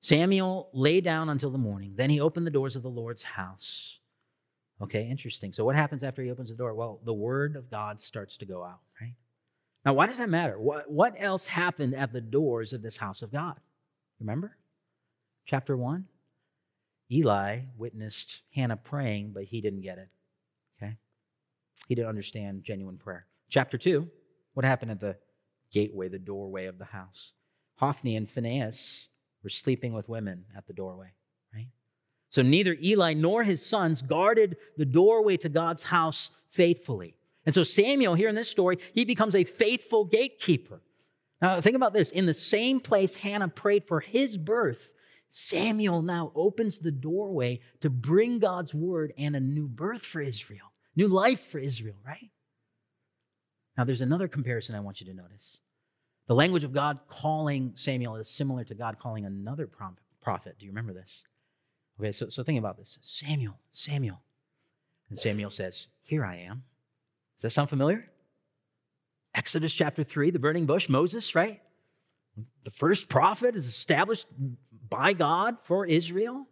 Samuel 0.00 0.70
lay 0.72 1.02
down 1.02 1.28
until 1.28 1.50
the 1.50 1.58
morning. 1.58 1.92
Then 1.96 2.08
he 2.08 2.18
opened 2.18 2.46
the 2.46 2.50
doors 2.50 2.76
of 2.76 2.82
the 2.82 2.88
Lord's 2.88 3.22
house. 3.22 3.98
Okay, 4.82 5.08
interesting. 5.08 5.52
So, 5.52 5.64
what 5.64 5.76
happens 5.76 6.02
after 6.02 6.22
he 6.22 6.30
opens 6.30 6.50
the 6.50 6.56
door? 6.56 6.74
Well, 6.74 7.00
the 7.04 7.12
word 7.12 7.56
of 7.56 7.70
God 7.70 8.00
starts 8.00 8.36
to 8.38 8.46
go 8.46 8.62
out, 8.64 8.80
right? 9.00 9.14
Now, 9.84 9.92
why 9.92 10.06
does 10.06 10.18
that 10.18 10.30
matter? 10.30 10.58
What, 10.58 10.90
what 10.90 11.14
else 11.18 11.46
happened 11.46 11.94
at 11.94 12.12
the 12.12 12.20
doors 12.20 12.72
of 12.72 12.82
this 12.82 12.96
house 12.96 13.22
of 13.22 13.30
God? 13.30 13.58
Remember? 14.18 14.56
Chapter 15.46 15.76
1 15.76 16.06
Eli 17.10 17.60
witnessed 17.76 18.40
Hannah 18.54 18.78
praying, 18.78 19.32
but 19.34 19.44
he 19.44 19.60
didn't 19.60 19.82
get 19.82 19.98
it. 19.98 20.08
Okay? 20.82 20.96
He 21.86 21.94
didn't 21.94 22.08
understand 22.08 22.64
genuine 22.64 22.96
prayer. 22.96 23.26
Chapter 23.50 23.76
2, 23.76 24.08
what 24.54 24.64
happened 24.64 24.90
at 24.90 25.00
the 25.00 25.16
gateway, 25.70 26.08
the 26.08 26.18
doorway 26.18 26.64
of 26.64 26.78
the 26.78 26.86
house? 26.86 27.32
Hophni 27.76 28.16
and 28.16 28.28
Phinehas 28.28 29.06
were 29.42 29.50
sleeping 29.50 29.92
with 29.92 30.08
women 30.08 30.44
at 30.56 30.66
the 30.66 30.72
doorway? 30.72 31.12
So 32.34 32.42
neither 32.42 32.76
Eli 32.82 33.14
nor 33.14 33.44
his 33.44 33.64
sons 33.64 34.02
guarded 34.02 34.56
the 34.76 34.84
doorway 34.84 35.36
to 35.36 35.48
God's 35.48 35.84
house 35.84 36.30
faithfully. 36.50 37.14
And 37.46 37.54
so 37.54 37.62
Samuel, 37.62 38.16
here 38.16 38.28
in 38.28 38.34
this 38.34 38.50
story, 38.50 38.78
he 38.92 39.04
becomes 39.04 39.36
a 39.36 39.44
faithful 39.44 40.04
gatekeeper. 40.04 40.80
Now, 41.40 41.60
think 41.60 41.76
about 41.76 41.92
this. 41.92 42.10
In 42.10 42.26
the 42.26 42.34
same 42.34 42.80
place 42.80 43.14
Hannah 43.14 43.46
prayed 43.46 43.84
for 43.86 44.00
his 44.00 44.36
birth, 44.36 44.90
Samuel 45.30 46.02
now 46.02 46.32
opens 46.34 46.80
the 46.80 46.90
doorway 46.90 47.60
to 47.82 47.88
bring 47.88 48.40
God's 48.40 48.74
word 48.74 49.12
and 49.16 49.36
a 49.36 49.40
new 49.40 49.68
birth 49.68 50.02
for 50.02 50.20
Israel, 50.20 50.72
new 50.96 51.06
life 51.06 51.46
for 51.46 51.60
Israel, 51.60 51.98
right? 52.04 52.32
Now, 53.78 53.84
there's 53.84 54.00
another 54.00 54.26
comparison 54.26 54.74
I 54.74 54.80
want 54.80 55.00
you 55.00 55.06
to 55.06 55.14
notice. 55.14 55.58
The 56.26 56.34
language 56.34 56.64
of 56.64 56.72
God 56.72 56.98
calling 57.06 57.74
Samuel 57.76 58.16
is 58.16 58.28
similar 58.28 58.64
to 58.64 58.74
God 58.74 58.98
calling 58.98 59.24
another 59.24 59.70
prophet. 60.20 60.56
Do 60.58 60.66
you 60.66 60.72
remember 60.72 60.94
this? 60.94 61.22
Okay, 61.98 62.12
so, 62.12 62.28
so 62.28 62.42
think 62.42 62.58
about 62.58 62.76
this 62.76 62.98
Samuel, 63.02 63.58
Samuel. 63.72 64.20
And 65.10 65.20
Samuel 65.20 65.50
says, 65.50 65.86
Here 66.02 66.24
I 66.24 66.36
am. 66.38 66.64
Does 67.38 67.42
that 67.42 67.50
sound 67.50 67.70
familiar? 67.70 68.08
Exodus 69.34 69.74
chapter 69.74 70.04
3, 70.04 70.30
the 70.30 70.38
burning 70.38 70.66
bush, 70.66 70.88
Moses, 70.88 71.34
right? 71.34 71.60
The 72.64 72.70
first 72.70 73.08
prophet 73.08 73.56
is 73.56 73.66
established 73.66 74.26
by 74.88 75.12
God 75.12 75.56
for 75.62 75.86
Israel. 75.86 76.46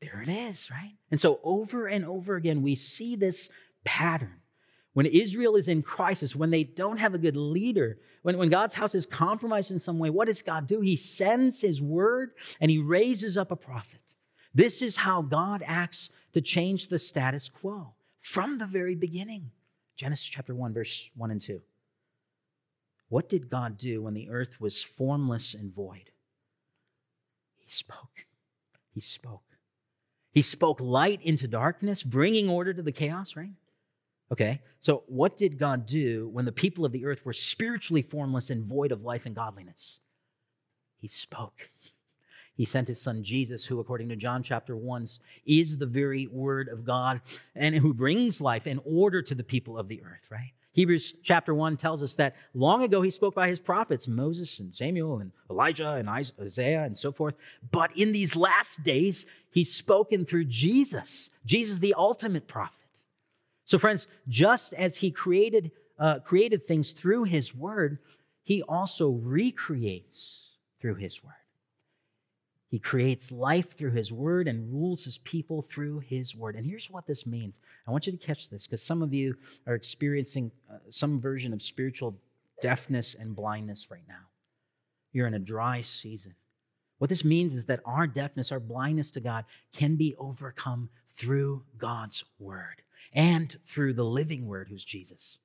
There 0.00 0.22
it 0.22 0.28
is, 0.28 0.70
right? 0.70 0.94
And 1.10 1.20
so 1.20 1.40
over 1.42 1.86
and 1.86 2.04
over 2.04 2.36
again, 2.36 2.62
we 2.62 2.76
see 2.76 3.16
this 3.16 3.50
pattern. 3.84 4.34
When 4.94 5.06
Israel 5.06 5.56
is 5.56 5.68
in 5.68 5.82
crisis, 5.82 6.34
when 6.34 6.50
they 6.50 6.64
don't 6.64 6.98
have 6.98 7.14
a 7.14 7.18
good 7.18 7.36
leader, 7.36 7.98
when, 8.22 8.36
when 8.36 8.48
God's 8.48 8.74
house 8.74 8.94
is 8.94 9.06
compromised 9.06 9.70
in 9.70 9.78
some 9.78 9.98
way, 9.98 10.10
what 10.10 10.26
does 10.26 10.42
God 10.42 10.66
do? 10.66 10.80
He 10.80 10.96
sends 10.96 11.60
his 11.60 11.80
word 11.80 12.32
and 12.60 12.70
he 12.70 12.78
raises 12.78 13.36
up 13.36 13.50
a 13.50 13.56
prophet. 13.56 14.00
This 14.54 14.82
is 14.82 14.96
how 14.96 15.22
God 15.22 15.62
acts 15.66 16.10
to 16.32 16.40
change 16.40 16.88
the 16.88 16.98
status 16.98 17.48
quo 17.48 17.92
from 18.20 18.58
the 18.58 18.66
very 18.66 18.94
beginning. 18.94 19.50
Genesis 19.96 20.26
chapter 20.26 20.54
1, 20.54 20.72
verse 20.72 21.10
1 21.16 21.30
and 21.30 21.42
2. 21.42 21.60
What 23.08 23.28
did 23.28 23.50
God 23.50 23.78
do 23.78 24.02
when 24.02 24.14
the 24.14 24.30
earth 24.30 24.60
was 24.60 24.82
formless 24.82 25.54
and 25.54 25.74
void? 25.74 26.10
He 27.56 27.70
spoke. 27.70 28.26
He 28.94 29.00
spoke. 29.00 29.42
He 30.32 30.42
spoke 30.42 30.80
light 30.80 31.20
into 31.22 31.48
darkness, 31.48 32.02
bringing 32.02 32.48
order 32.48 32.72
to 32.74 32.82
the 32.82 32.92
chaos, 32.92 33.34
right? 33.34 33.52
Okay, 34.30 34.60
so 34.78 35.04
what 35.06 35.38
did 35.38 35.58
God 35.58 35.86
do 35.86 36.28
when 36.28 36.44
the 36.44 36.52
people 36.52 36.84
of 36.84 36.92
the 36.92 37.06
earth 37.06 37.24
were 37.24 37.32
spiritually 37.32 38.02
formless 38.02 38.50
and 38.50 38.64
void 38.64 38.92
of 38.92 39.02
life 39.02 39.24
and 39.24 39.34
godliness? 39.34 40.00
He 41.00 41.08
spoke. 41.08 41.68
He 42.58 42.64
sent 42.64 42.88
his 42.88 43.00
son 43.00 43.22
Jesus, 43.22 43.64
who, 43.64 43.78
according 43.78 44.08
to 44.08 44.16
John 44.16 44.42
chapter 44.42 44.76
1, 44.76 45.06
is 45.46 45.78
the 45.78 45.86
very 45.86 46.26
word 46.26 46.68
of 46.68 46.84
God 46.84 47.20
and 47.54 47.72
who 47.72 47.94
brings 47.94 48.40
life 48.40 48.66
and 48.66 48.80
order 48.84 49.22
to 49.22 49.34
the 49.36 49.44
people 49.44 49.78
of 49.78 49.86
the 49.86 50.02
earth, 50.02 50.28
right? 50.28 50.50
Hebrews 50.72 51.14
chapter 51.22 51.54
1 51.54 51.76
tells 51.76 52.02
us 52.02 52.16
that 52.16 52.34
long 52.54 52.82
ago 52.82 53.00
he 53.00 53.10
spoke 53.10 53.36
by 53.36 53.46
his 53.46 53.60
prophets, 53.60 54.08
Moses 54.08 54.58
and 54.58 54.74
Samuel 54.74 55.20
and 55.20 55.30
Elijah 55.48 55.92
and 55.92 56.08
Isaiah 56.08 56.82
and 56.82 56.98
so 56.98 57.12
forth. 57.12 57.36
But 57.70 57.96
in 57.96 58.10
these 58.10 58.34
last 58.34 58.82
days, 58.82 59.24
he's 59.52 59.72
spoken 59.72 60.26
through 60.26 60.46
Jesus, 60.46 61.30
Jesus, 61.46 61.78
the 61.78 61.94
ultimate 61.94 62.48
prophet. 62.48 62.74
So, 63.66 63.78
friends, 63.78 64.08
just 64.26 64.72
as 64.74 64.96
he 64.96 65.12
created, 65.12 65.70
uh, 65.96 66.18
created 66.20 66.66
things 66.66 66.90
through 66.90 67.24
his 67.24 67.54
word, 67.54 67.98
he 68.42 68.64
also 68.64 69.10
recreates 69.10 70.40
through 70.80 70.96
his 70.96 71.22
word. 71.22 71.34
He 72.70 72.78
creates 72.78 73.32
life 73.32 73.76
through 73.76 73.92
his 73.92 74.12
word 74.12 74.46
and 74.46 74.72
rules 74.72 75.04
his 75.04 75.18
people 75.18 75.62
through 75.62 76.00
his 76.00 76.36
word. 76.36 76.54
And 76.54 76.66
here's 76.66 76.90
what 76.90 77.06
this 77.06 77.26
means. 77.26 77.60
I 77.86 77.90
want 77.90 78.06
you 78.06 78.12
to 78.12 78.18
catch 78.18 78.50
this 78.50 78.66
because 78.66 78.82
some 78.82 79.02
of 79.02 79.14
you 79.14 79.36
are 79.66 79.74
experiencing 79.74 80.50
uh, 80.70 80.76
some 80.90 81.18
version 81.18 81.54
of 81.54 81.62
spiritual 81.62 82.14
deafness 82.60 83.16
and 83.18 83.34
blindness 83.34 83.90
right 83.90 84.02
now. 84.06 84.26
You're 85.12 85.26
in 85.26 85.34
a 85.34 85.38
dry 85.38 85.80
season. 85.80 86.34
What 86.98 87.08
this 87.08 87.24
means 87.24 87.54
is 87.54 87.64
that 87.66 87.80
our 87.86 88.06
deafness, 88.06 88.52
our 88.52 88.60
blindness 88.60 89.10
to 89.12 89.20
God 89.20 89.46
can 89.72 89.96
be 89.96 90.14
overcome 90.18 90.90
through 91.12 91.62
God's 91.78 92.24
word 92.38 92.82
and 93.14 93.56
through 93.66 93.94
the 93.94 94.04
living 94.04 94.46
word, 94.46 94.68
who's 94.68 94.84
Jesus. 94.84 95.38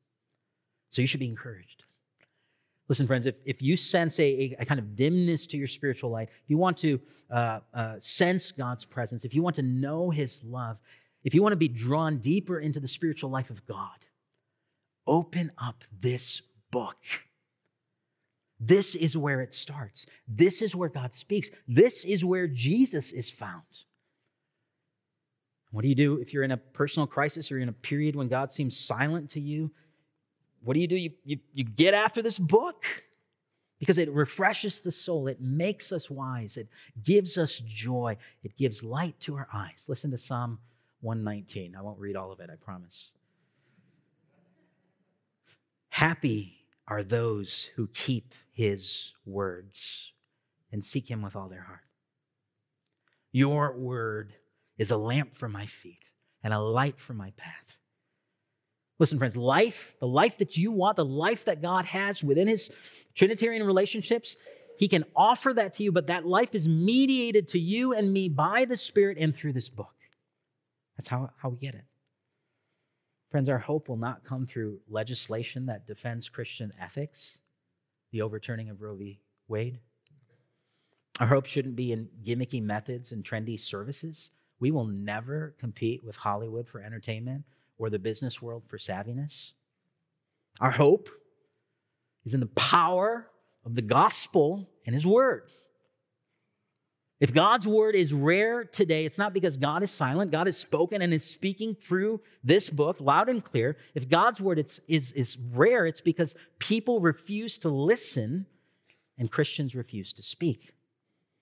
So 0.89 1.01
you 1.01 1.07
should 1.07 1.19
be 1.19 1.27
encouraged. 1.27 1.83
Listen, 2.89 3.07
friends, 3.07 3.25
if, 3.25 3.35
if 3.45 3.61
you 3.61 3.77
sense 3.77 4.19
a, 4.19 4.55
a 4.59 4.65
kind 4.65 4.79
of 4.79 4.95
dimness 4.95 5.47
to 5.47 5.57
your 5.57 5.67
spiritual 5.67 6.09
life, 6.09 6.29
if 6.31 6.49
you 6.49 6.57
want 6.57 6.77
to 6.79 6.99
uh, 7.31 7.59
uh, 7.73 7.95
sense 7.99 8.51
God's 8.51 8.83
presence, 8.83 9.23
if 9.23 9.33
you 9.33 9.41
want 9.41 9.55
to 9.55 9.61
know 9.61 10.09
His 10.09 10.41
love, 10.43 10.77
if 11.23 11.33
you 11.33 11.41
want 11.41 11.53
to 11.53 11.57
be 11.57 11.69
drawn 11.69 12.17
deeper 12.17 12.59
into 12.59 12.79
the 12.79 12.87
spiritual 12.87 13.29
life 13.29 13.49
of 13.49 13.65
God, 13.65 14.05
open 15.07 15.51
up 15.57 15.83
this 16.01 16.41
book. 16.71 16.97
This 18.59 18.95
is 18.95 19.17
where 19.17 19.41
it 19.41 19.53
starts. 19.53 20.05
This 20.27 20.61
is 20.61 20.75
where 20.75 20.89
God 20.89 21.13
speaks. 21.13 21.49
This 21.67 22.05
is 22.05 22.23
where 22.23 22.47
Jesus 22.47 23.11
is 23.11 23.29
found. 23.29 23.63
What 25.71 25.81
do 25.81 25.87
you 25.87 25.95
do 25.95 26.17
if 26.17 26.33
you're 26.33 26.43
in 26.43 26.51
a 26.51 26.57
personal 26.57 27.07
crisis 27.07 27.51
or 27.51 27.57
in 27.57 27.67
a 27.67 27.73
period 27.73 28.15
when 28.15 28.27
God 28.27 28.51
seems 28.51 28.77
silent 28.77 29.31
to 29.31 29.39
you? 29.39 29.71
What 30.63 30.75
do 30.75 30.79
you 30.79 30.87
do? 30.87 30.95
You, 30.95 31.11
you, 31.25 31.39
you 31.53 31.63
get 31.63 31.93
after 31.93 32.21
this 32.21 32.39
book 32.39 32.85
because 33.79 33.97
it 33.97 34.11
refreshes 34.11 34.81
the 34.81 34.91
soul. 34.91 35.27
It 35.27 35.41
makes 35.41 35.91
us 35.91 36.09
wise. 36.09 36.57
It 36.57 36.69
gives 37.03 37.37
us 37.37 37.59
joy. 37.59 38.17
It 38.43 38.55
gives 38.57 38.81
light 38.81 39.19
to 39.21 39.35
our 39.35 39.47
eyes. 39.53 39.85
Listen 39.87 40.09
to 40.11 40.17
Psalm 40.17 40.59
119. 41.01 41.75
I 41.75 41.81
won't 41.81 41.99
read 41.99 42.15
all 42.15 42.31
of 42.31 42.39
it, 42.39 42.49
I 42.51 42.55
promise. 42.55 43.11
Happy 45.89 46.65
are 46.87 47.03
those 47.03 47.69
who 47.75 47.87
keep 47.87 48.33
his 48.51 49.11
words 49.25 50.11
and 50.71 50.83
seek 50.83 51.09
him 51.09 51.21
with 51.21 51.35
all 51.35 51.49
their 51.49 51.61
heart. 51.61 51.85
Your 53.31 53.75
word 53.75 54.33
is 54.77 54.91
a 54.91 54.97
lamp 54.97 55.35
for 55.35 55.49
my 55.49 55.65
feet 55.65 56.11
and 56.43 56.53
a 56.53 56.59
light 56.59 56.99
for 56.99 57.13
my 57.13 57.31
path. 57.37 57.77
Listen, 58.99 59.17
friends, 59.17 59.35
life, 59.35 59.95
the 59.99 60.07
life 60.07 60.37
that 60.37 60.55
you 60.55 60.71
want, 60.71 60.95
the 60.95 61.05
life 61.05 61.45
that 61.45 61.61
God 61.61 61.85
has 61.85 62.23
within 62.23 62.47
his 62.47 62.69
Trinitarian 63.15 63.65
relationships, 63.65 64.37
he 64.77 64.87
can 64.87 65.03
offer 65.15 65.53
that 65.53 65.73
to 65.73 65.83
you, 65.83 65.91
but 65.91 66.07
that 66.07 66.25
life 66.25 66.53
is 66.53 66.67
mediated 66.67 67.47
to 67.49 67.59
you 67.59 67.93
and 67.93 68.13
me 68.13 68.29
by 68.29 68.65
the 68.65 68.77
Spirit 68.77 69.17
and 69.19 69.35
through 69.35 69.53
this 69.53 69.69
book. 69.69 69.93
That's 70.97 71.07
how, 71.07 71.31
how 71.37 71.49
we 71.49 71.57
get 71.57 71.75
it. 71.75 71.85
Friends, 73.31 73.49
our 73.49 73.57
hope 73.57 73.89
will 73.89 73.97
not 73.97 74.23
come 74.23 74.45
through 74.45 74.79
legislation 74.87 75.65
that 75.65 75.87
defends 75.87 76.29
Christian 76.29 76.71
ethics, 76.79 77.39
the 78.11 78.21
overturning 78.21 78.69
of 78.69 78.81
Roe 78.81 78.95
v. 78.95 79.19
Wade. 79.47 79.79
Our 81.19 81.27
hope 81.27 81.47
shouldn't 81.47 81.75
be 81.75 81.91
in 81.91 82.09
gimmicky 82.23 82.61
methods 82.61 83.11
and 83.11 83.23
trendy 83.23 83.59
services. 83.59 84.29
We 84.59 84.69
will 84.69 84.85
never 84.85 85.55
compete 85.59 86.03
with 86.03 86.15
Hollywood 86.15 86.67
for 86.67 86.81
entertainment 86.81 87.43
or 87.77 87.89
the 87.89 87.99
business 87.99 88.41
world 88.41 88.63
for 88.67 88.77
savviness. 88.77 89.51
Our 90.59 90.71
hope 90.71 91.09
is 92.25 92.33
in 92.33 92.39
the 92.39 92.45
power 92.47 93.27
of 93.65 93.75
the 93.75 93.81
gospel 93.81 94.69
and 94.85 94.93
his 94.93 95.05
word. 95.05 95.49
If 97.19 97.33
God's 97.33 97.65
word 97.65 97.95
is 97.95 98.11
rare 98.11 98.65
today, 98.65 99.05
it's 99.05 99.17
not 99.17 99.33
because 99.33 99.55
God 99.55 99.81
is 99.81 99.91
silent. 99.91 100.31
God 100.31 100.47
has 100.47 100.57
spoken 100.57 101.01
and 101.01 101.13
is 101.13 101.23
speaking 101.23 101.73
through 101.73 102.19
this 102.43 102.69
book 102.69 102.97
loud 102.99 103.29
and 103.29 103.43
clear. 103.43 103.77
If 103.95 104.09
God's 104.09 104.41
word 104.41 104.59
is, 104.59 104.81
is, 104.89 105.13
is 105.13 105.37
rare, 105.53 105.85
it's 105.85 106.01
because 106.01 106.35
people 106.59 106.99
refuse 106.99 107.57
to 107.59 107.69
listen 107.69 108.45
and 109.17 109.31
Christians 109.31 109.73
refuse 109.73 110.11
to 110.13 110.21
speak. 110.21 110.73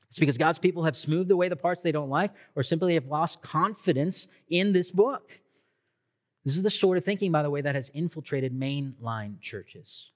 It's 0.07 0.19
because 0.19 0.37
God's 0.37 0.59
people 0.59 0.83
have 0.83 0.95
smoothed 0.95 1.31
away 1.31 1.49
the 1.49 1.55
parts 1.55 1.81
they 1.81 1.91
don't 1.91 2.09
like 2.09 2.31
or 2.55 2.63
simply 2.63 2.93
have 2.95 3.07
lost 3.07 3.41
confidence 3.41 4.27
in 4.49 4.73
this 4.73 4.91
book. 4.91 5.39
This 6.43 6.55
is 6.55 6.63
the 6.63 6.69
sort 6.69 6.97
of 6.97 7.05
thinking, 7.05 7.31
by 7.31 7.43
the 7.43 7.49
way, 7.49 7.61
that 7.61 7.75
has 7.75 7.89
infiltrated 7.93 8.57
mainline 8.57 9.39
churches. 9.41 10.09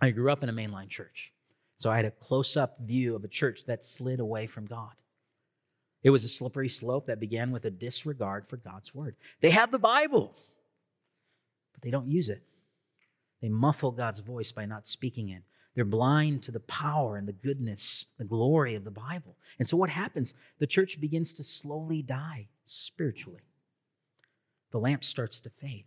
I 0.00 0.10
grew 0.10 0.32
up 0.32 0.42
in 0.42 0.48
a 0.48 0.52
mainline 0.52 0.88
church, 0.88 1.32
so 1.78 1.90
I 1.90 1.96
had 1.96 2.04
a 2.04 2.10
close 2.10 2.56
up 2.56 2.78
view 2.80 3.14
of 3.14 3.24
a 3.24 3.28
church 3.28 3.64
that 3.66 3.84
slid 3.84 4.20
away 4.20 4.46
from 4.46 4.66
God. 4.66 4.92
It 6.02 6.10
was 6.10 6.24
a 6.24 6.28
slippery 6.28 6.68
slope 6.68 7.06
that 7.06 7.20
began 7.20 7.50
with 7.50 7.64
a 7.64 7.70
disregard 7.70 8.46
for 8.46 8.56
God's 8.56 8.94
word. 8.94 9.16
They 9.40 9.50
have 9.50 9.70
the 9.70 9.78
Bible, 9.78 10.34
but 11.72 11.82
they 11.82 11.90
don't 11.90 12.08
use 12.08 12.28
it. 12.28 12.42
They 13.40 13.48
muffle 13.48 13.92
God's 13.92 14.20
voice 14.20 14.50
by 14.52 14.66
not 14.66 14.86
speaking 14.86 15.30
it. 15.30 15.42
They're 15.74 15.84
blind 15.84 16.42
to 16.44 16.50
the 16.50 16.60
power 16.60 17.16
and 17.16 17.28
the 17.28 17.32
goodness, 17.32 18.04
the 18.16 18.24
glory 18.24 18.74
of 18.74 18.82
the 18.82 18.90
Bible. 18.90 19.36
And 19.60 19.68
so 19.68 19.76
what 19.76 19.90
happens? 19.90 20.34
The 20.58 20.66
church 20.66 21.00
begins 21.00 21.32
to 21.34 21.44
slowly 21.44 22.02
die 22.02 22.48
spiritually 22.64 23.42
the 24.70 24.78
lamp 24.78 25.04
starts 25.04 25.40
to 25.40 25.50
fade. 25.50 25.86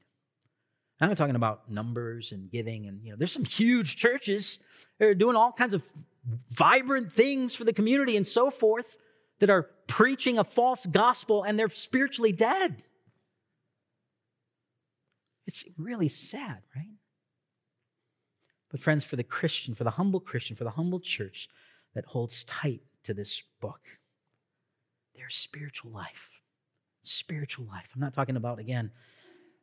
I'm 0.99 1.09
not 1.09 1.17
talking 1.17 1.35
about 1.35 1.69
numbers 1.69 2.31
and 2.31 2.49
giving, 2.51 2.87
and 2.87 3.03
you 3.03 3.11
know, 3.11 3.17
there's 3.17 3.31
some 3.31 3.43
huge 3.43 3.95
churches 3.95 4.59
that 4.99 5.07
are 5.07 5.15
doing 5.15 5.35
all 5.35 5.51
kinds 5.51 5.73
of 5.73 5.81
vibrant 6.51 7.11
things 7.11 7.55
for 7.55 7.63
the 7.63 7.73
community 7.73 8.17
and 8.17 8.25
so 8.25 8.51
forth 8.51 8.97
that 9.39 9.49
are 9.49 9.63
preaching 9.87 10.37
a 10.37 10.43
false 10.43 10.85
gospel 10.85 11.43
and 11.43 11.57
they're 11.57 11.69
spiritually 11.69 12.31
dead. 12.31 12.83
It's 15.47 15.63
really 15.75 16.07
sad, 16.07 16.59
right? 16.75 16.85
But, 18.69 18.79
friends, 18.79 19.03
for 19.03 19.15
the 19.15 19.23
Christian, 19.23 19.73
for 19.73 19.83
the 19.83 19.89
humble 19.89 20.19
Christian, 20.19 20.55
for 20.55 20.63
the 20.63 20.69
humble 20.69 20.99
church 20.99 21.49
that 21.95 22.05
holds 22.05 22.43
tight 22.43 22.81
to 23.03 23.13
this 23.15 23.41
book, 23.59 23.81
their 25.15 25.29
spiritual 25.29 25.91
life 25.91 26.29
spiritual 27.03 27.65
life. 27.65 27.87
I'm 27.93 28.01
not 28.01 28.13
talking 28.13 28.35
about, 28.35 28.59
again, 28.59 28.91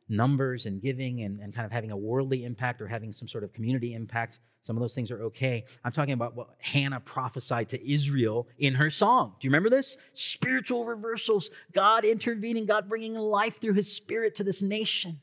numbers 0.09 0.65
and 0.65 0.81
giving 0.81 1.21
and, 1.21 1.39
and 1.39 1.53
kind 1.53 1.65
of 1.65 1.71
having 1.71 1.91
a 1.91 1.97
worldly 1.97 2.43
impact 2.43 2.81
or 2.81 2.87
having 2.87 3.13
some 3.13 3.27
sort 3.27 3.43
of 3.43 3.53
community 3.53 3.93
impact. 3.93 4.39
Some 4.63 4.75
of 4.75 4.81
those 4.81 4.93
things 4.93 5.09
are 5.11 5.21
okay. 5.23 5.63
I'm 5.85 5.91
talking 5.91 6.13
about 6.13 6.35
what 6.35 6.49
Hannah 6.59 6.99
prophesied 6.99 7.69
to 7.69 7.91
Israel 7.91 8.47
in 8.57 8.73
her 8.75 8.89
song. 8.89 9.35
Do 9.39 9.47
you 9.47 9.49
remember 9.49 9.69
this? 9.69 9.97
Spiritual 10.13 10.85
reversals, 10.85 11.49
God 11.71 12.03
intervening, 12.03 12.65
God 12.65 12.89
bringing 12.89 13.15
life 13.15 13.61
through 13.61 13.73
his 13.73 13.91
spirit 13.91 14.35
to 14.35 14.43
this 14.43 14.61
nation. 14.61 15.21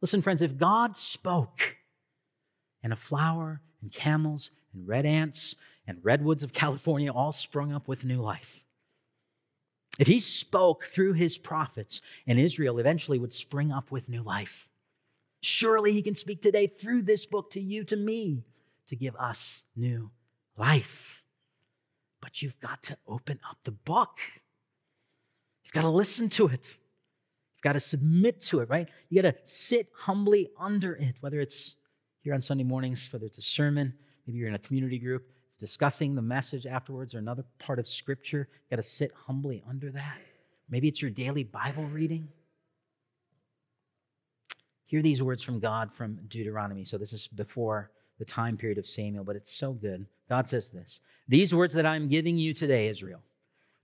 Listen, 0.00 0.22
friends, 0.22 0.42
if 0.42 0.56
God 0.56 0.94
spoke 0.94 1.76
and 2.82 2.92
a 2.92 2.96
flower 2.96 3.60
and 3.82 3.90
camels 3.90 4.52
and 4.72 4.86
red 4.86 5.04
ants 5.04 5.56
and 5.86 5.98
redwoods 6.02 6.42
of 6.42 6.52
California 6.52 7.10
all 7.10 7.32
sprung 7.32 7.72
up 7.72 7.88
with 7.88 8.04
new 8.04 8.20
life, 8.20 8.62
if 9.98 10.06
he 10.06 10.20
spoke 10.20 10.84
through 10.84 11.14
his 11.14 11.36
prophets, 11.36 12.00
and 12.26 12.38
Israel 12.38 12.78
eventually 12.78 13.18
would 13.18 13.32
spring 13.32 13.72
up 13.72 13.90
with 13.90 14.08
new 14.08 14.22
life, 14.22 14.68
surely 15.40 15.92
he 15.92 16.02
can 16.02 16.14
speak 16.14 16.40
today 16.40 16.68
through 16.68 17.02
this 17.02 17.26
book 17.26 17.50
to 17.50 17.60
you, 17.60 17.82
to 17.84 17.96
me, 17.96 18.44
to 18.88 18.96
give 18.96 19.16
us 19.16 19.62
new 19.74 20.10
life. 20.56 21.22
But 22.20 22.42
you've 22.42 22.58
got 22.60 22.82
to 22.84 22.96
open 23.06 23.40
up 23.48 23.58
the 23.64 23.72
book. 23.72 24.18
You've 25.64 25.74
got 25.74 25.82
to 25.82 25.88
listen 25.88 26.28
to 26.30 26.46
it. 26.46 26.66
You've 27.54 27.62
got 27.62 27.72
to 27.72 27.80
submit 27.80 28.40
to 28.42 28.60
it, 28.60 28.68
right? 28.68 28.88
You 29.08 29.20
got 29.20 29.34
to 29.34 29.40
sit 29.44 29.88
humbly 29.94 30.48
under 30.58 30.94
it, 30.94 31.16
whether 31.20 31.40
it's 31.40 31.74
here 32.22 32.34
on 32.34 32.40
Sunday 32.40 32.64
mornings, 32.64 33.08
whether 33.12 33.26
it's 33.26 33.38
a 33.38 33.42
sermon, 33.42 33.94
maybe 34.26 34.38
you're 34.38 34.48
in 34.48 34.54
a 34.54 34.60
community 34.60 34.98
group 34.98 35.28
discussing 35.58 36.14
the 36.14 36.22
message 36.22 36.66
afterwards 36.66 37.14
or 37.14 37.18
another 37.18 37.44
part 37.58 37.78
of 37.78 37.88
scripture. 37.88 38.48
You 38.50 38.76
got 38.76 38.82
to 38.82 38.88
sit 38.88 39.12
humbly 39.26 39.62
under 39.68 39.90
that. 39.90 40.18
Maybe 40.70 40.88
it's 40.88 41.02
your 41.02 41.10
daily 41.10 41.44
Bible 41.44 41.84
reading. 41.86 42.28
Hear 44.86 45.02
these 45.02 45.22
words 45.22 45.42
from 45.42 45.60
God 45.60 45.92
from 45.92 46.18
Deuteronomy. 46.28 46.84
So 46.84 46.96
this 46.96 47.12
is 47.12 47.28
before 47.28 47.90
the 48.18 48.24
time 48.24 48.56
period 48.56 48.78
of 48.78 48.86
Samuel, 48.86 49.24
but 49.24 49.36
it's 49.36 49.52
so 49.52 49.72
good. 49.72 50.06
God 50.28 50.48
says 50.48 50.70
this 50.70 51.00
These 51.28 51.54
words 51.54 51.74
that 51.74 51.86
I'm 51.86 52.08
giving 52.08 52.38
you 52.38 52.54
today, 52.54 52.88
Israel, 52.88 53.20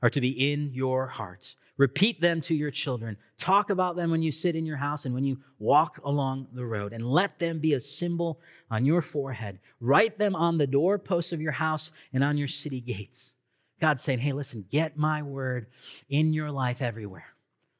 are 0.04 0.10
to 0.10 0.20
be 0.20 0.52
in 0.52 0.70
your 0.74 1.06
heart. 1.06 1.56
Repeat 1.78 2.20
them 2.20 2.42
to 2.42 2.54
your 2.54 2.70
children. 2.70 3.16
Talk 3.38 3.70
about 3.70 3.96
them 3.96 4.10
when 4.10 4.20
you 4.20 4.30
sit 4.30 4.54
in 4.54 4.66
your 4.66 4.76
house 4.76 5.06
and 5.06 5.14
when 5.14 5.24
you 5.24 5.38
walk 5.58 5.98
along 6.04 6.46
the 6.52 6.64
road, 6.64 6.92
and 6.92 7.10
let 7.10 7.38
them 7.38 7.58
be 7.58 7.72
a 7.72 7.80
symbol 7.80 8.38
on 8.70 8.84
your 8.84 9.00
forehead. 9.00 9.58
Write 9.80 10.18
them 10.18 10.36
on 10.36 10.58
the 10.58 10.66
doorposts 10.66 11.32
of 11.32 11.40
your 11.40 11.52
house 11.52 11.90
and 12.12 12.22
on 12.22 12.36
your 12.36 12.48
city 12.48 12.82
gates. 12.82 13.34
God's 13.80 14.02
saying, 14.02 14.18
hey, 14.18 14.32
listen, 14.32 14.66
get 14.70 14.98
my 14.98 15.22
word 15.22 15.68
in 16.10 16.34
your 16.34 16.50
life 16.50 16.82
everywhere. 16.82 17.24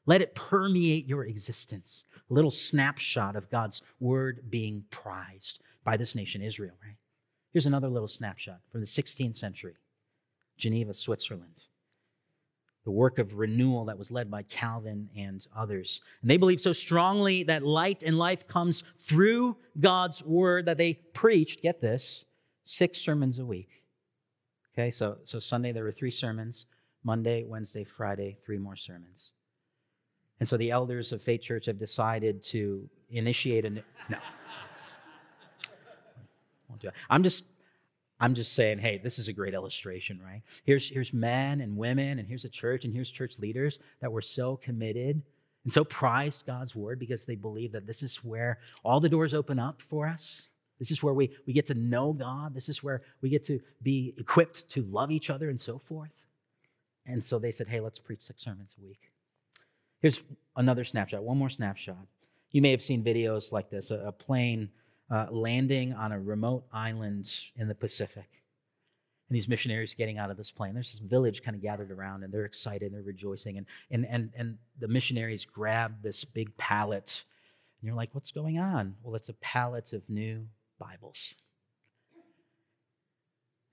Let 0.07 0.21
it 0.21 0.33
permeate 0.33 1.05
your 1.05 1.25
existence. 1.25 2.05
A 2.31 2.33
little 2.33 2.51
snapshot 2.51 3.35
of 3.35 3.51
God's 3.51 3.83
word 3.99 4.49
being 4.49 4.83
prized 4.89 5.59
by 5.83 5.95
this 5.95 6.15
nation, 6.15 6.41
Israel, 6.41 6.73
right? 6.83 6.97
Here's 7.53 7.67
another 7.67 7.87
little 7.87 8.07
snapshot 8.07 8.61
from 8.71 8.81
the 8.81 8.87
16th 8.87 9.35
century 9.35 9.75
Geneva, 10.57 10.93
Switzerland 10.93 11.61
the 12.85 12.91
work 12.91 13.17
of 13.17 13.33
renewal 13.33 13.85
that 13.85 13.97
was 13.97 14.11
led 14.11 14.31
by 14.31 14.43
Calvin 14.43 15.09
and 15.17 15.45
others. 15.55 16.01
And 16.21 16.29
they 16.29 16.37
believed 16.37 16.61
so 16.61 16.71
strongly 16.71 17.43
that 17.43 17.63
light 17.63 18.03
and 18.03 18.17
life 18.17 18.47
comes 18.47 18.83
through 18.99 19.57
God's 19.79 20.23
word 20.23 20.67
that 20.67 20.77
they 20.77 20.93
preached, 20.93 21.63
get 21.63 21.81
this, 21.81 22.25
six 22.63 22.99
sermons 22.99 23.39
a 23.39 23.45
week. 23.45 23.69
Okay, 24.73 24.91
so, 24.91 25.17
so 25.23 25.39
Sunday 25.39 25.71
there 25.71 25.83
were 25.83 25.91
three 25.91 26.11
sermons, 26.11 26.67
Monday, 27.03 27.43
Wednesday, 27.43 27.83
Friday, 27.83 28.37
three 28.45 28.59
more 28.59 28.75
sermons. 28.75 29.31
And 30.39 30.47
so 30.47 30.57
the 30.57 30.69
elders 30.69 31.11
of 31.11 31.21
Faith 31.21 31.41
Church 31.41 31.65
have 31.65 31.79
decided 31.79 32.43
to 32.43 32.87
initiate 33.09 33.65
a 33.65 33.69
new, 33.69 33.83
no. 34.09 34.17
I'm 37.09 37.23
just 37.23 37.45
I'm 38.19 38.33
just 38.33 38.53
saying, 38.53 38.79
hey, 38.79 38.97
this 38.97 39.19
is 39.19 39.27
a 39.27 39.33
great 39.33 39.53
illustration, 39.53 40.21
right? 40.23 40.41
Here's, 40.63 40.89
here's 40.89 41.13
men 41.13 41.61
and 41.61 41.75
women, 41.75 42.19
and 42.19 42.27
here's 42.27 42.45
a 42.45 42.49
church, 42.49 42.85
and 42.85 42.93
here's 42.93 43.11
church 43.11 43.39
leaders 43.39 43.79
that 43.99 44.11
were 44.11 44.21
so 44.21 44.57
committed 44.57 45.21
and 45.65 45.73
so 45.73 45.83
prized 45.83 46.45
God's 46.45 46.75
word 46.75 46.99
because 46.99 47.25
they 47.25 47.35
believe 47.35 47.71
that 47.73 47.85
this 47.85 48.03
is 48.03 48.17
where 48.17 48.59
all 48.83 48.99
the 48.99 49.09
doors 49.09 49.33
open 49.33 49.59
up 49.59 49.81
for 49.81 50.07
us. 50.07 50.47
This 50.79 50.91
is 50.91 51.01
where 51.01 51.13
we, 51.13 51.31
we 51.45 51.53
get 51.53 51.65
to 51.67 51.73
know 51.73 52.13
God. 52.13 52.53
This 52.53 52.69
is 52.69 52.83
where 52.83 53.01
we 53.21 53.29
get 53.29 53.45
to 53.47 53.59
be 53.81 54.13
equipped 54.17 54.69
to 54.69 54.83
love 54.83 55.11
each 55.11 55.29
other 55.29 55.49
and 55.49 55.59
so 55.59 55.79
forth. 55.79 56.11
And 57.05 57.23
so 57.23 57.39
they 57.39 57.51
said, 57.51 57.67
hey, 57.67 57.79
let's 57.79 57.99
preach 57.99 58.23
six 58.23 58.43
sermons 58.43 58.75
a 58.79 58.85
week. 58.85 59.11
Here's 60.01 60.21
another 60.55 60.83
snapshot, 60.83 61.23
one 61.23 61.37
more 61.37 61.49
snapshot. 61.49 62.07
You 62.51 62.61
may 62.61 62.71
have 62.71 62.81
seen 62.81 63.03
videos 63.03 63.51
like 63.51 63.69
this 63.69 63.91
a, 63.91 63.95
a 63.99 64.11
plane 64.11 64.69
uh, 65.09 65.27
landing 65.31 65.93
on 65.93 66.11
a 66.11 66.19
remote 66.19 66.65
island 66.73 67.31
in 67.55 67.67
the 67.67 67.75
Pacific. 67.75 68.27
And 69.29 69.35
these 69.35 69.47
missionaries 69.47 69.95
getting 69.95 70.17
out 70.17 70.29
of 70.29 70.37
this 70.37 70.51
plane. 70.51 70.73
There's 70.73 70.91
this 70.91 70.99
village 70.99 71.41
kind 71.41 71.55
of 71.55 71.61
gathered 71.61 71.91
around 71.91 72.23
and 72.23 72.33
they're 72.33 72.45
excited, 72.45 72.83
and 72.83 72.93
they're 72.93 73.01
rejoicing. 73.01 73.57
And, 73.57 73.65
and, 73.89 74.05
and, 74.07 74.31
and 74.37 74.57
the 74.79 74.87
missionaries 74.87 75.45
grab 75.45 76.01
this 76.03 76.23
big 76.23 76.55
pallet. 76.57 77.23
And 77.81 77.87
you're 77.87 77.95
like, 77.95 78.13
what's 78.13 78.31
going 78.31 78.59
on? 78.59 78.95
Well, 79.01 79.15
it's 79.15 79.29
a 79.29 79.33
pallet 79.33 79.93
of 79.93 80.07
new 80.09 80.47
Bibles. 80.79 81.35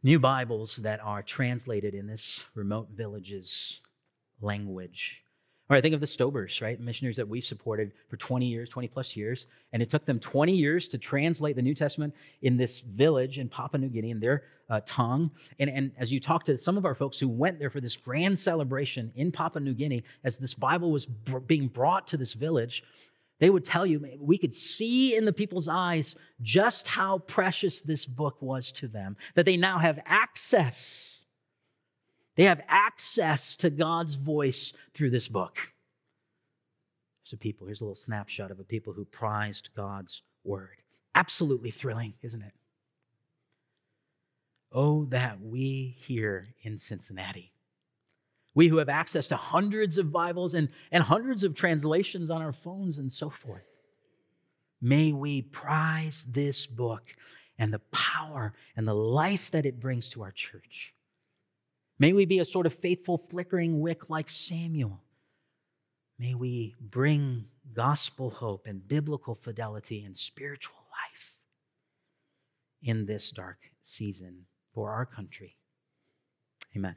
new 0.02 0.18
Bibles 0.18 0.76
that 0.76 1.00
are 1.00 1.22
translated 1.22 1.94
in 1.94 2.06
this 2.06 2.42
remote 2.54 2.88
village's 2.94 3.80
language. 4.40 5.22
Or 5.70 5.76
I 5.76 5.80
think 5.80 5.94
of 5.94 6.00
the 6.00 6.06
Stobers, 6.06 6.60
right? 6.60 6.78
Missionaries 6.78 7.16
that 7.16 7.28
we've 7.28 7.44
supported 7.44 7.92
for 8.08 8.16
20 8.16 8.46
years, 8.46 8.68
20 8.68 8.88
plus 8.88 9.16
years. 9.16 9.46
And 9.72 9.82
it 9.82 9.88
took 9.88 10.04
them 10.04 10.18
20 10.18 10.52
years 10.52 10.88
to 10.88 10.98
translate 10.98 11.56
the 11.56 11.62
New 11.62 11.74
Testament 11.74 12.14
in 12.42 12.56
this 12.56 12.80
village 12.80 13.38
in 13.38 13.48
Papua 13.48 13.80
New 13.80 13.88
Guinea 13.88 14.10
in 14.10 14.20
their 14.20 14.44
uh, 14.68 14.80
tongue. 14.84 15.30
And, 15.58 15.70
and 15.70 15.92
as 15.96 16.12
you 16.12 16.20
talk 16.20 16.44
to 16.44 16.58
some 16.58 16.76
of 16.76 16.84
our 16.84 16.94
folks 16.94 17.18
who 17.18 17.28
went 17.28 17.58
there 17.58 17.70
for 17.70 17.80
this 17.80 17.96
grand 17.96 18.38
celebration 18.38 19.12
in 19.14 19.30
Papua 19.30 19.62
New 19.62 19.74
Guinea, 19.74 20.02
as 20.24 20.36
this 20.36 20.52
Bible 20.52 20.90
was 20.90 21.06
br- 21.06 21.38
being 21.38 21.68
brought 21.68 22.06
to 22.08 22.16
this 22.16 22.32
village, 22.32 22.82
they 23.38 23.50
would 23.50 23.64
tell 23.64 23.84
you, 23.84 24.06
we 24.20 24.38
could 24.38 24.54
see 24.54 25.16
in 25.16 25.24
the 25.24 25.32
people's 25.32 25.68
eyes 25.68 26.14
just 26.42 26.86
how 26.86 27.18
precious 27.18 27.80
this 27.80 28.04
book 28.04 28.40
was 28.40 28.70
to 28.72 28.88
them, 28.88 29.16
that 29.34 29.46
they 29.46 29.56
now 29.56 29.78
have 29.78 30.00
access. 30.06 31.11
They 32.36 32.44
have 32.44 32.62
access 32.68 33.56
to 33.56 33.70
God's 33.70 34.14
voice 34.14 34.72
through 34.94 35.10
this 35.10 35.28
book. 35.28 35.58
So, 37.24 37.36
people, 37.36 37.66
here's 37.66 37.80
a 37.80 37.84
little 37.84 37.94
snapshot 37.94 38.50
of 38.50 38.60
a 38.60 38.64
people 38.64 38.92
who 38.92 39.04
prized 39.04 39.68
God's 39.76 40.22
word. 40.44 40.82
Absolutely 41.14 41.70
thrilling, 41.70 42.14
isn't 42.22 42.42
it? 42.42 42.52
Oh, 44.72 45.04
that 45.06 45.40
we 45.40 45.94
here 45.98 46.48
in 46.62 46.78
Cincinnati 46.78 47.52
we 48.54 48.68
who 48.68 48.78
have 48.78 48.88
access 48.88 49.28
to 49.28 49.36
hundreds 49.36 49.98
of 49.98 50.12
Bibles 50.12 50.54
and, 50.54 50.68
and 50.90 51.02
hundreds 51.02 51.44
of 51.44 51.54
translations 51.54 52.30
on 52.30 52.42
our 52.42 52.52
phones 52.52 52.98
and 52.98 53.10
so 53.10 53.30
forth. 53.30 53.64
May 54.80 55.12
we 55.12 55.42
prize 55.42 56.26
this 56.28 56.66
book 56.66 57.02
and 57.58 57.72
the 57.72 57.80
power 57.92 58.52
and 58.76 58.86
the 58.86 58.94
life 58.94 59.50
that 59.52 59.64
it 59.64 59.80
brings 59.80 60.10
to 60.10 60.22
our 60.22 60.32
church. 60.32 60.92
May 62.02 62.12
we 62.12 62.24
be 62.24 62.40
a 62.40 62.44
sort 62.44 62.66
of 62.66 62.74
faithful, 62.74 63.16
flickering 63.16 63.80
wick 63.80 64.10
like 64.10 64.28
Samuel. 64.28 65.00
May 66.18 66.34
we 66.34 66.74
bring 66.80 67.44
gospel 67.74 68.28
hope 68.28 68.66
and 68.66 68.88
biblical 68.88 69.36
fidelity 69.36 70.02
and 70.02 70.16
spiritual 70.16 70.74
life 70.90 71.36
in 72.82 73.06
this 73.06 73.30
dark 73.30 73.58
season 73.84 74.46
for 74.74 74.90
our 74.90 75.06
country. 75.06 75.54
Amen. 76.76 76.96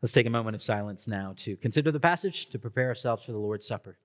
Let's 0.00 0.12
take 0.12 0.26
a 0.26 0.30
moment 0.30 0.54
of 0.54 0.62
silence 0.62 1.08
now 1.08 1.34
to 1.38 1.56
consider 1.56 1.90
the 1.90 1.98
passage 1.98 2.50
to 2.50 2.60
prepare 2.60 2.86
ourselves 2.86 3.24
for 3.24 3.32
the 3.32 3.38
Lord's 3.38 3.66
Supper. 3.66 3.98